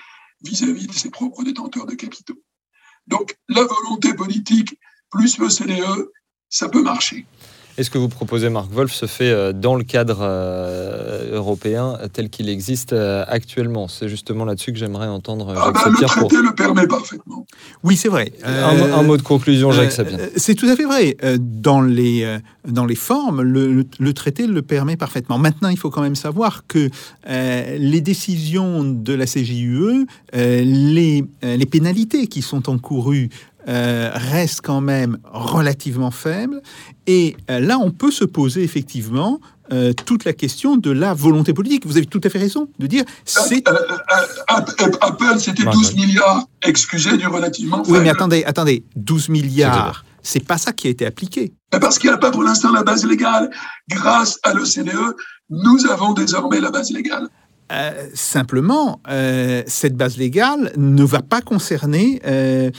vis-à-vis 0.43 0.87
de 0.87 0.93
ses 0.93 1.11
propres 1.11 1.43
détenteurs 1.43 1.87
de 1.87 1.95
capitaux. 1.95 2.41
Donc 3.07 3.37
la 3.49 3.64
volonté 3.64 4.14
politique 4.14 4.79
plus 5.11 5.38
le 5.38 5.48
CDE, 5.48 6.11
ça 6.48 6.68
peut 6.68 6.82
marcher. 6.82 7.26
Et 7.78 7.82
ce 7.82 7.90
que 7.90 7.98
vous 7.98 8.09
proposez, 8.09 8.48
Marc 8.48 8.70
Wolf, 8.70 8.92
se 8.92 9.04
fait 9.04 9.30
euh, 9.30 9.52
dans 9.52 9.74
le 9.74 9.84
cadre 9.84 10.20
euh, 10.22 11.34
européen 11.34 11.98
tel 12.12 12.30
qu'il 12.30 12.48
existe 12.48 12.94
euh, 12.94 13.24
actuellement? 13.28 13.86
C'est 13.86 14.09
justement 14.09 14.46
là-dessus 14.46 14.72
que 14.72 14.78
j'aimerais 14.78 15.09
entendre 15.09 15.54
ah 15.54 15.72
Jacques 15.74 15.84
bah, 15.84 15.90
Le 16.00 16.07
traité 16.07 16.36
le 16.36 16.54
permet 16.54 16.86
parfaitement. 16.86 17.44
Oui, 17.82 17.96
c'est 17.96 18.09
vrai. 18.09 18.32
un, 18.44 19.02
mot 19.02 19.18
de 19.18 19.22
conclusion, 19.22 19.72
Jacques 19.72 19.92
Sapien. 19.92 20.16
C'est 20.36 20.54
tout 20.54 20.66
à 20.66 20.76
fait 20.76 20.84
vrai. 20.84 21.16
Dans 21.38 21.82
les, 21.82 22.38
dans 22.66 22.86
les 22.86 22.94
formes, 22.94 23.42
le, 23.42 23.84
le, 23.98 24.12
traité 24.14 24.46
le 24.46 24.62
permet 24.62 24.96
parfaitement. 24.96 25.38
Maintenant, 25.38 25.68
il 25.68 25.78
faut 25.78 25.90
quand 25.90 26.00
même 26.00 26.16
savoir 26.16 26.66
que 26.66 26.88
les 27.28 28.00
décisions 28.00 28.84
de 28.84 29.12
la 29.12 29.26
CJUE, 29.26 30.07
les, 30.32 31.24
les 31.42 31.66
pénalités 31.66 32.26
qui 32.26 32.40
sont 32.40 32.70
encourues 32.70 33.28
euh, 33.69 34.11
reste 34.14 34.61
quand 34.62 34.81
même 34.81 35.19
relativement 35.25 36.11
faible. 36.11 36.62
Et 37.07 37.37
euh, 37.51 37.59
là, 37.59 37.79
on 37.79 37.91
peut 37.91 38.11
se 38.11 38.25
poser 38.25 38.62
effectivement 38.62 39.41
euh, 39.73 39.93
toute 39.93 40.25
la 40.25 40.33
question 40.33 40.77
de 40.77 40.91
la 40.91 41.14
volonté 41.14 41.53
politique. 41.53 41.85
Vous 41.85 41.97
avez 41.97 42.07
tout 42.07 42.21
à 42.23 42.29
fait 42.29 42.39
raison 42.39 42.69
de 42.79 42.87
dire 42.87 43.05
c'est. 43.25 43.64
Apple, 44.47 45.39
c'était 45.39 45.64
12 45.64 45.97
milliards, 45.97 46.47
excusez 46.62 47.17
du 47.17 47.27
relativement 47.27 47.83
faible. 47.83 47.97
Oui, 47.97 48.03
mais 48.05 48.11
attendez, 48.11 48.45
attendez, 48.45 48.85
12 48.95 49.31
milliards. 49.31 50.05
C'est 50.23 50.45
pas 50.45 50.59
ça 50.59 50.73
qui 50.73 50.89
a 50.89 50.91
été 50.91 51.07
appliqué. 51.07 51.53
Parce 51.71 51.99
qu'il 51.99 52.11
n'y 52.11 52.14
a 52.14 52.19
pas 52.19 52.31
pour 52.31 52.43
l'instant 52.43 52.73
la 52.73 52.83
base 52.83 53.05
légale. 53.05 53.51
Grâce 53.89 54.39
à 54.43 54.55
l'OCDE, 54.55 55.17
nous 55.51 55.87
avons 55.87 56.12
désormais 56.12 56.61
la 56.61 56.71
base 56.71 56.91
légale. 56.91 57.29
Euh, 57.73 58.09
simplement, 58.14 59.01
euh, 59.09 59.64
cette 59.67 59.97
base 59.97 60.19
légale 60.19 60.73
ne 60.77 61.03
va 61.03 61.21
pas 61.21 61.41
concerner 61.41 62.21
euh, 62.25 62.71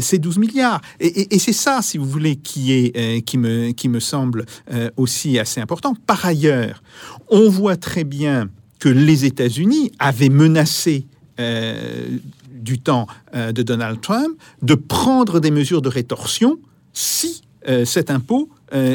ces 0.00 0.18
12 0.18 0.38
milliards. 0.38 0.80
Et, 0.98 1.38
c'est 1.38 1.52
ça, 1.52 1.80
si 1.80 1.96
vous 1.96 2.06
voulez, 2.06 2.36
qui, 2.36 2.72
est, 2.72 3.22
qui, 3.22 3.38
me, 3.38 3.70
qui 3.70 3.88
me 3.88 4.00
semble 4.00 4.46
aussi 4.96 5.38
assez 5.38 5.60
important. 5.60 5.94
Par 6.06 6.24
ailleurs, 6.24 6.82
on 7.28 7.48
voit 7.48 7.76
très 7.76 8.04
bien 8.04 8.48
que 8.78 8.88
les 8.88 9.24
États-Unis 9.24 9.92
avaient 9.98 10.28
menacé 10.28 11.06
du 12.52 12.78
temps 12.78 13.06
de 13.34 13.62
Donald 13.62 14.00
Trump 14.00 14.36
de 14.62 14.74
prendre 14.74 15.40
des 15.40 15.50
mesures 15.50 15.82
de 15.82 15.88
rétorsion 15.88 16.58
si 16.92 17.42
cet 17.84 18.10
impôt 18.10 18.48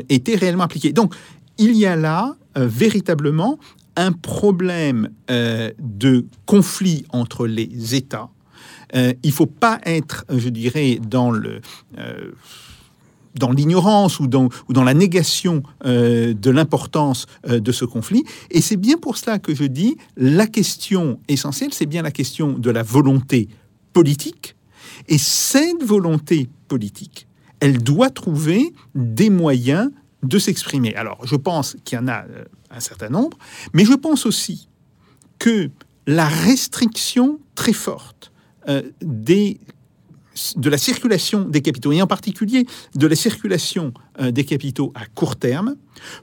était 0.10 0.36
réellement 0.36 0.64
appliqué. 0.64 0.93
Donc, 0.93 1.14
il 1.58 1.74
y 1.74 1.86
a 1.86 1.95
là 1.95 2.36
véritablement 2.56 3.60
un 3.98 4.14
problème 4.14 5.10
euh, 5.30 5.72
de 5.80 6.26
conflit 6.45 7.04
entre 7.10 7.48
les 7.48 7.95
États. 7.95 8.30
Euh, 8.95 9.12
il 9.24 9.32
ne 9.32 9.34
faut 9.34 9.48
pas 9.48 9.82
être, 9.86 10.24
je 10.30 10.48
dirais, 10.48 11.00
dans 11.06 11.32
le 11.32 11.60
euh, 11.98 12.32
dans 13.36 13.52
l'ignorance 13.52 14.20
ou 14.20 14.26
dans, 14.26 14.50
ou 14.68 14.74
dans 14.74 14.84
la 14.84 14.95
négation 14.95 15.62
de 15.86 16.50
l'importance 16.50 17.28
de 17.48 17.72
ce 17.72 17.86
conflit. 17.86 18.24
Et 18.50 18.62
c'est 18.62 18.78
bien 18.78 18.98
pour 18.98 19.16
cela 19.16 19.38
que 19.38 19.54
je 19.54 19.66
dis, 19.66 19.95
la 20.16 20.48
question 20.48 21.20
essentielle, 21.28 21.72
c'est 21.72 21.86
bien 21.86 22.02
la 22.02 22.10
question 22.10 22.54
de 22.54 22.72
la 22.72 22.82
volonté 22.82 23.48
politique. 23.93 24.56
Et 25.08 25.20
cette 25.20 25.84
volonté 25.84 26.50
politique, 26.68 27.28
elle 27.60 27.84
doit 27.84 28.10
trouver 28.10 28.74
des 28.95 29.30
moyens 29.30 29.91
de 30.28 30.39
s'exprimer. 30.39 30.95
Alors, 30.95 31.25
je 31.25 31.36
pense 31.36 31.78
qu'il 31.86 31.97
y 31.97 32.01
en 32.01 32.07
a 32.07 32.25
euh, 32.25 32.43
un 32.69 32.80
certain 32.80 33.09
nombre, 33.09 33.38
mais 33.73 33.86
je 33.86 33.93
pense 33.93 34.25
aussi 34.25 34.67
que 35.39 35.69
la 36.05 36.28
restriction 36.28 37.39
très 37.55 37.73
forte 37.73 38.32
euh, 38.67 38.82
de 39.01 40.69
la 40.69 40.78
circulation 40.78 41.45
des 41.45 41.61
capitaux, 41.61 41.91
et 41.91 42.01
en 42.01 42.07
particulier 42.07 42.65
de 42.95 43.07
la 43.07 43.15
circulation 43.15 43.93
euh, 44.19 44.32
des 44.32 44.43
capitaux 44.43 44.91
à 44.95 45.05
court 45.05 45.36
terme, 45.36 45.75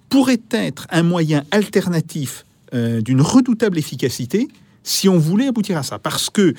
pourrait 0.08 0.42
être 0.50 0.86
un 0.90 1.02
moyen 1.02 1.44
alternatif 1.50 2.44
d'une 2.72 3.20
redoutable 3.20 3.78
efficacité 3.78 4.48
si 4.82 5.08
on 5.08 5.16
voulait 5.16 5.46
aboutir 5.46 5.78
à 5.78 5.84
ça. 5.84 6.00
Parce 6.00 6.28
que, 6.28 6.54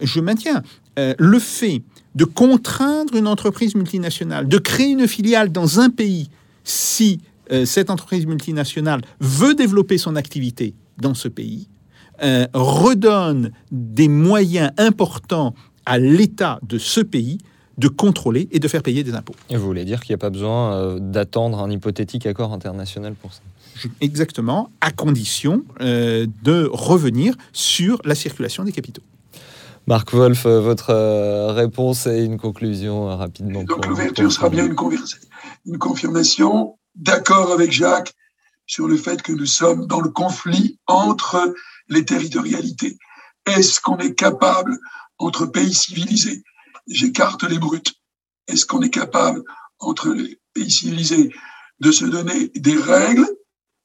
je 0.00 0.20
maintiens, 0.20 0.62
le 0.96 1.40
fait 1.40 1.82
de 2.14 2.24
contraindre 2.24 3.16
une 3.16 3.26
entreprise 3.26 3.74
multinationale, 3.74 4.46
de 4.46 4.58
créer 4.58 4.90
une 4.90 5.08
filiale 5.08 5.50
dans 5.50 5.80
un 5.80 5.90
pays 5.90 6.30
si 6.66 7.20
euh, 7.52 7.64
cette 7.64 7.90
entreprise 7.90 8.26
multinationale 8.26 9.00
veut 9.20 9.54
développer 9.54 9.98
son 9.98 10.16
activité 10.16 10.74
dans 10.98 11.14
ce 11.14 11.28
pays, 11.28 11.68
euh, 12.22 12.46
redonne 12.52 13.52
des 13.70 14.08
moyens 14.08 14.72
importants 14.76 15.54
à 15.86 15.98
l'État 15.98 16.58
de 16.66 16.78
ce 16.78 17.00
pays 17.00 17.38
de 17.78 17.88
contrôler 17.88 18.48
et 18.52 18.58
de 18.58 18.68
faire 18.68 18.82
payer 18.82 19.04
des 19.04 19.14
impôts. 19.14 19.34
Et 19.50 19.56
vous 19.56 19.66
voulez 19.66 19.84
dire 19.84 20.00
qu'il 20.00 20.12
n'y 20.12 20.16
a 20.16 20.18
pas 20.18 20.30
besoin 20.30 20.72
euh, 20.72 20.98
d'attendre 20.98 21.60
un 21.60 21.70
hypothétique 21.70 22.26
accord 22.26 22.52
international 22.52 23.14
pour 23.14 23.32
ça? 23.32 23.42
Exactement, 24.00 24.70
à 24.80 24.90
condition 24.90 25.62
de 25.78 26.70
revenir 26.72 27.34
sur 27.52 28.00
la 28.06 28.14
circulation 28.14 28.64
des 28.64 28.72
capitaux. 28.72 29.02
Marc 29.86 30.14
Wolf, 30.14 30.46
votre 30.46 31.52
réponse 31.52 32.06
et 32.06 32.24
une 32.24 32.38
conclusion 32.38 33.14
rapidement. 33.14 33.64
Donc 33.64 33.84
l'ouverture 33.84 34.32
sera 34.32 34.48
bien 34.48 34.64
une, 34.64 34.74
conversation 34.74 35.18
une 35.66 35.78
confirmation 35.78 36.78
d'accord 36.94 37.52
avec 37.52 37.72
Jacques 37.72 38.14
sur 38.66 38.88
le 38.88 38.96
fait 38.96 39.22
que 39.22 39.32
nous 39.32 39.46
sommes 39.46 39.86
dans 39.86 40.00
le 40.00 40.10
conflit 40.10 40.78
entre 40.86 41.54
les 41.88 42.04
territorialités. 42.04 42.98
Est-ce 43.46 43.80
qu'on 43.80 43.98
est 43.98 44.14
capable, 44.14 44.78
entre 45.18 45.46
pays 45.46 45.74
civilisés, 45.74 46.42
j'écarte 46.88 47.44
les 47.44 47.58
brutes, 47.58 47.94
est-ce 48.48 48.66
qu'on 48.66 48.82
est 48.82 48.90
capable, 48.90 49.42
entre 49.78 50.16
pays 50.52 50.70
civilisés, 50.70 51.32
de 51.80 51.92
se 51.92 52.04
donner 52.04 52.48
des 52.54 52.76
règles 52.76 53.28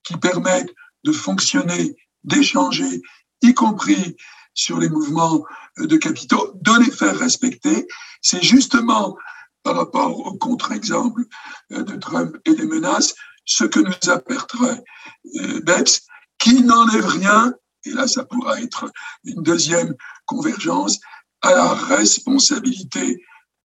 qui 0.04 0.18
permettent 0.18 0.74
de 1.04 1.12
fonctionner, 1.12 1.96
d'échanger, 2.24 3.02
y 3.42 3.54
compris 3.54 4.16
sur 4.54 4.80
les 4.80 4.90
mouvements 4.90 5.44
de 5.78 5.98
capitaux, 5.98 6.54
de 6.56 6.84
les 6.84 6.92
faire 6.92 7.18
respecter? 7.18 7.88
C'est 8.22 8.44
justement 8.44 9.18
par 9.64 9.76
rapport 9.76 10.18
au 10.20 10.34
contre-exemple 10.38 11.24
euh, 11.72 11.84
de 11.84 11.96
Trump 11.96 12.36
et 12.46 12.54
des 12.54 12.66
menaces, 12.66 13.14
ce 13.46 13.64
que 13.64 13.80
nous 13.80 14.10
aperterait 14.10 14.84
euh, 15.40 15.62
BEPS, 15.62 16.02
qui 16.40 16.64
n'enlève 16.64 17.06
rien, 17.06 17.54
et 17.86 17.92
là 17.92 18.08
ça 18.08 18.24
pourra 18.24 18.62
être 18.62 18.92
une 19.24 19.44
deuxième 19.44 19.96
convergence, 20.26 21.00
à 21.42 21.52
la 21.52 21.74
responsabilité 21.74 23.24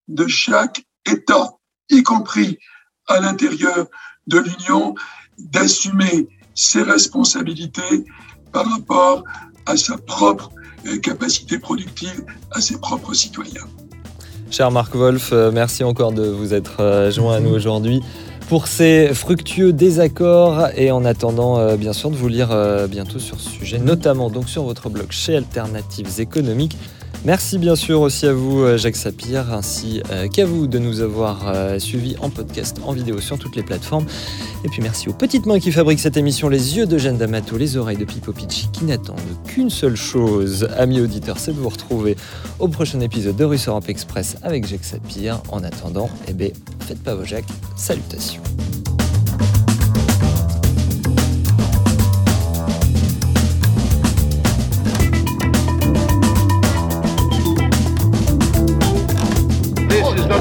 de 0.09 0.27
chaque 0.27 0.85
État, 1.05 1.53
y 1.91 2.03
compris 2.03 2.59
à 3.07 3.21
l'intérieur 3.21 3.87
de 4.27 4.39
l'Union, 4.39 4.95
d'assumer 5.39 6.29
ses 6.55 6.83
responsabilités 6.83 8.05
par 8.53 8.69
rapport 8.71 9.23
à 9.67 9.77
sa 9.77 9.99
propre 9.99 10.51
euh, 10.87 10.99
capacité 10.99 11.59
productive, 11.59 12.25
à 12.53 12.61
ses 12.61 12.79
propres 12.79 13.15
citoyens. 13.15 13.67
Cher 14.51 14.71
Marc 14.71 14.95
Wolf, 14.95 15.31
euh, 15.33 15.51
merci 15.53 15.85
encore 15.85 16.13
de 16.13 16.23
vous 16.23 16.55
être 16.55 16.81
euh, 16.81 17.11
joint 17.11 17.37
à 17.37 17.41
nous 17.41 17.51
aujourd'hui 17.51 18.01
pour 18.49 18.69
ces 18.69 19.13
fructueux 19.13 19.73
désaccords 19.73 20.69
et 20.77 20.93
en 20.93 21.05
attendant 21.05 21.75
bien 21.75 21.93
sûr 21.93 22.11
de 22.11 22.17
vous 22.17 22.29
lire 22.29 22.57
bientôt 22.89 23.19
sur 23.19 23.41
ce 23.41 23.51
sujet, 23.51 23.79
notamment 23.79 24.31
donc 24.31 24.49
sur 24.49 24.63
votre 24.63 24.89
blog 24.89 25.09
chez 25.11 25.35
Alternatives 25.35 26.21
économiques. 26.21 26.77
Merci 27.27 27.59
bien 27.59 27.75
sûr 27.75 28.03
aussi 28.03 28.25
à 28.25 28.33
vous, 28.33 28.63
euh, 28.63 28.79
Jacques 28.79 28.95
Sapir, 28.95 29.53
ainsi 29.53 30.01
euh, 30.13 30.29
qu'à 30.29 30.47
vous 30.47 30.69
de 30.69 30.79
nous 30.79 31.01
avoir 31.01 31.49
euh, 31.49 31.81
suivis 31.81 32.15
en 32.21 32.31
podcast, 32.31 32.77
en 32.85 32.93
vidéo 32.93 33.21
sur 33.21 33.37
toutes 33.37 33.57
les 33.57 33.65
plateformes. 33.65 34.07
Et 34.65 34.69
puis 34.69 34.81
merci 34.81 35.09
aux 35.09 35.13
petites 35.13 35.45
mains 35.45 35.59
qui 35.59 35.73
fabriquent 35.73 35.99
cette 35.99 36.17
émission, 36.17 36.49
les 36.49 36.77
yeux 36.77 36.87
de 36.87 36.99
Jeanne 36.99 37.17
D'Amato, 37.17 37.59
les 37.59 37.77
oreilles 37.77 37.97
de 37.97 38.05
Pipo 38.05 38.33
Picci, 38.33 38.69
qui 38.73 38.85
n'attendent 38.85 39.19
qu'une 39.45 39.71
seule 39.71 39.97
chose, 39.97 40.69
amis 40.79 41.01
auditeurs, 41.01 41.41
c'est 41.41 41.51
de 41.51 41.59
vous 41.59 41.69
retrouver 41.69 42.17
au 42.61 42.69
prochain 42.69 43.01
épisode 43.01 43.35
de 43.35 43.45
Russe 43.45 43.67
Europe 43.67 43.89
Express 43.89 44.37
avec 44.45 44.65
Jacques 44.65 44.85
Sapir. 44.85 45.43
En 45.49 45.65
attendant, 45.65 46.09
eh 46.29 46.33
bien, 46.33 46.51
faites 46.87 47.03
pas 47.03 47.17
vos 47.17 47.25
Jacques, 47.25 47.51
salutations. 47.75 48.43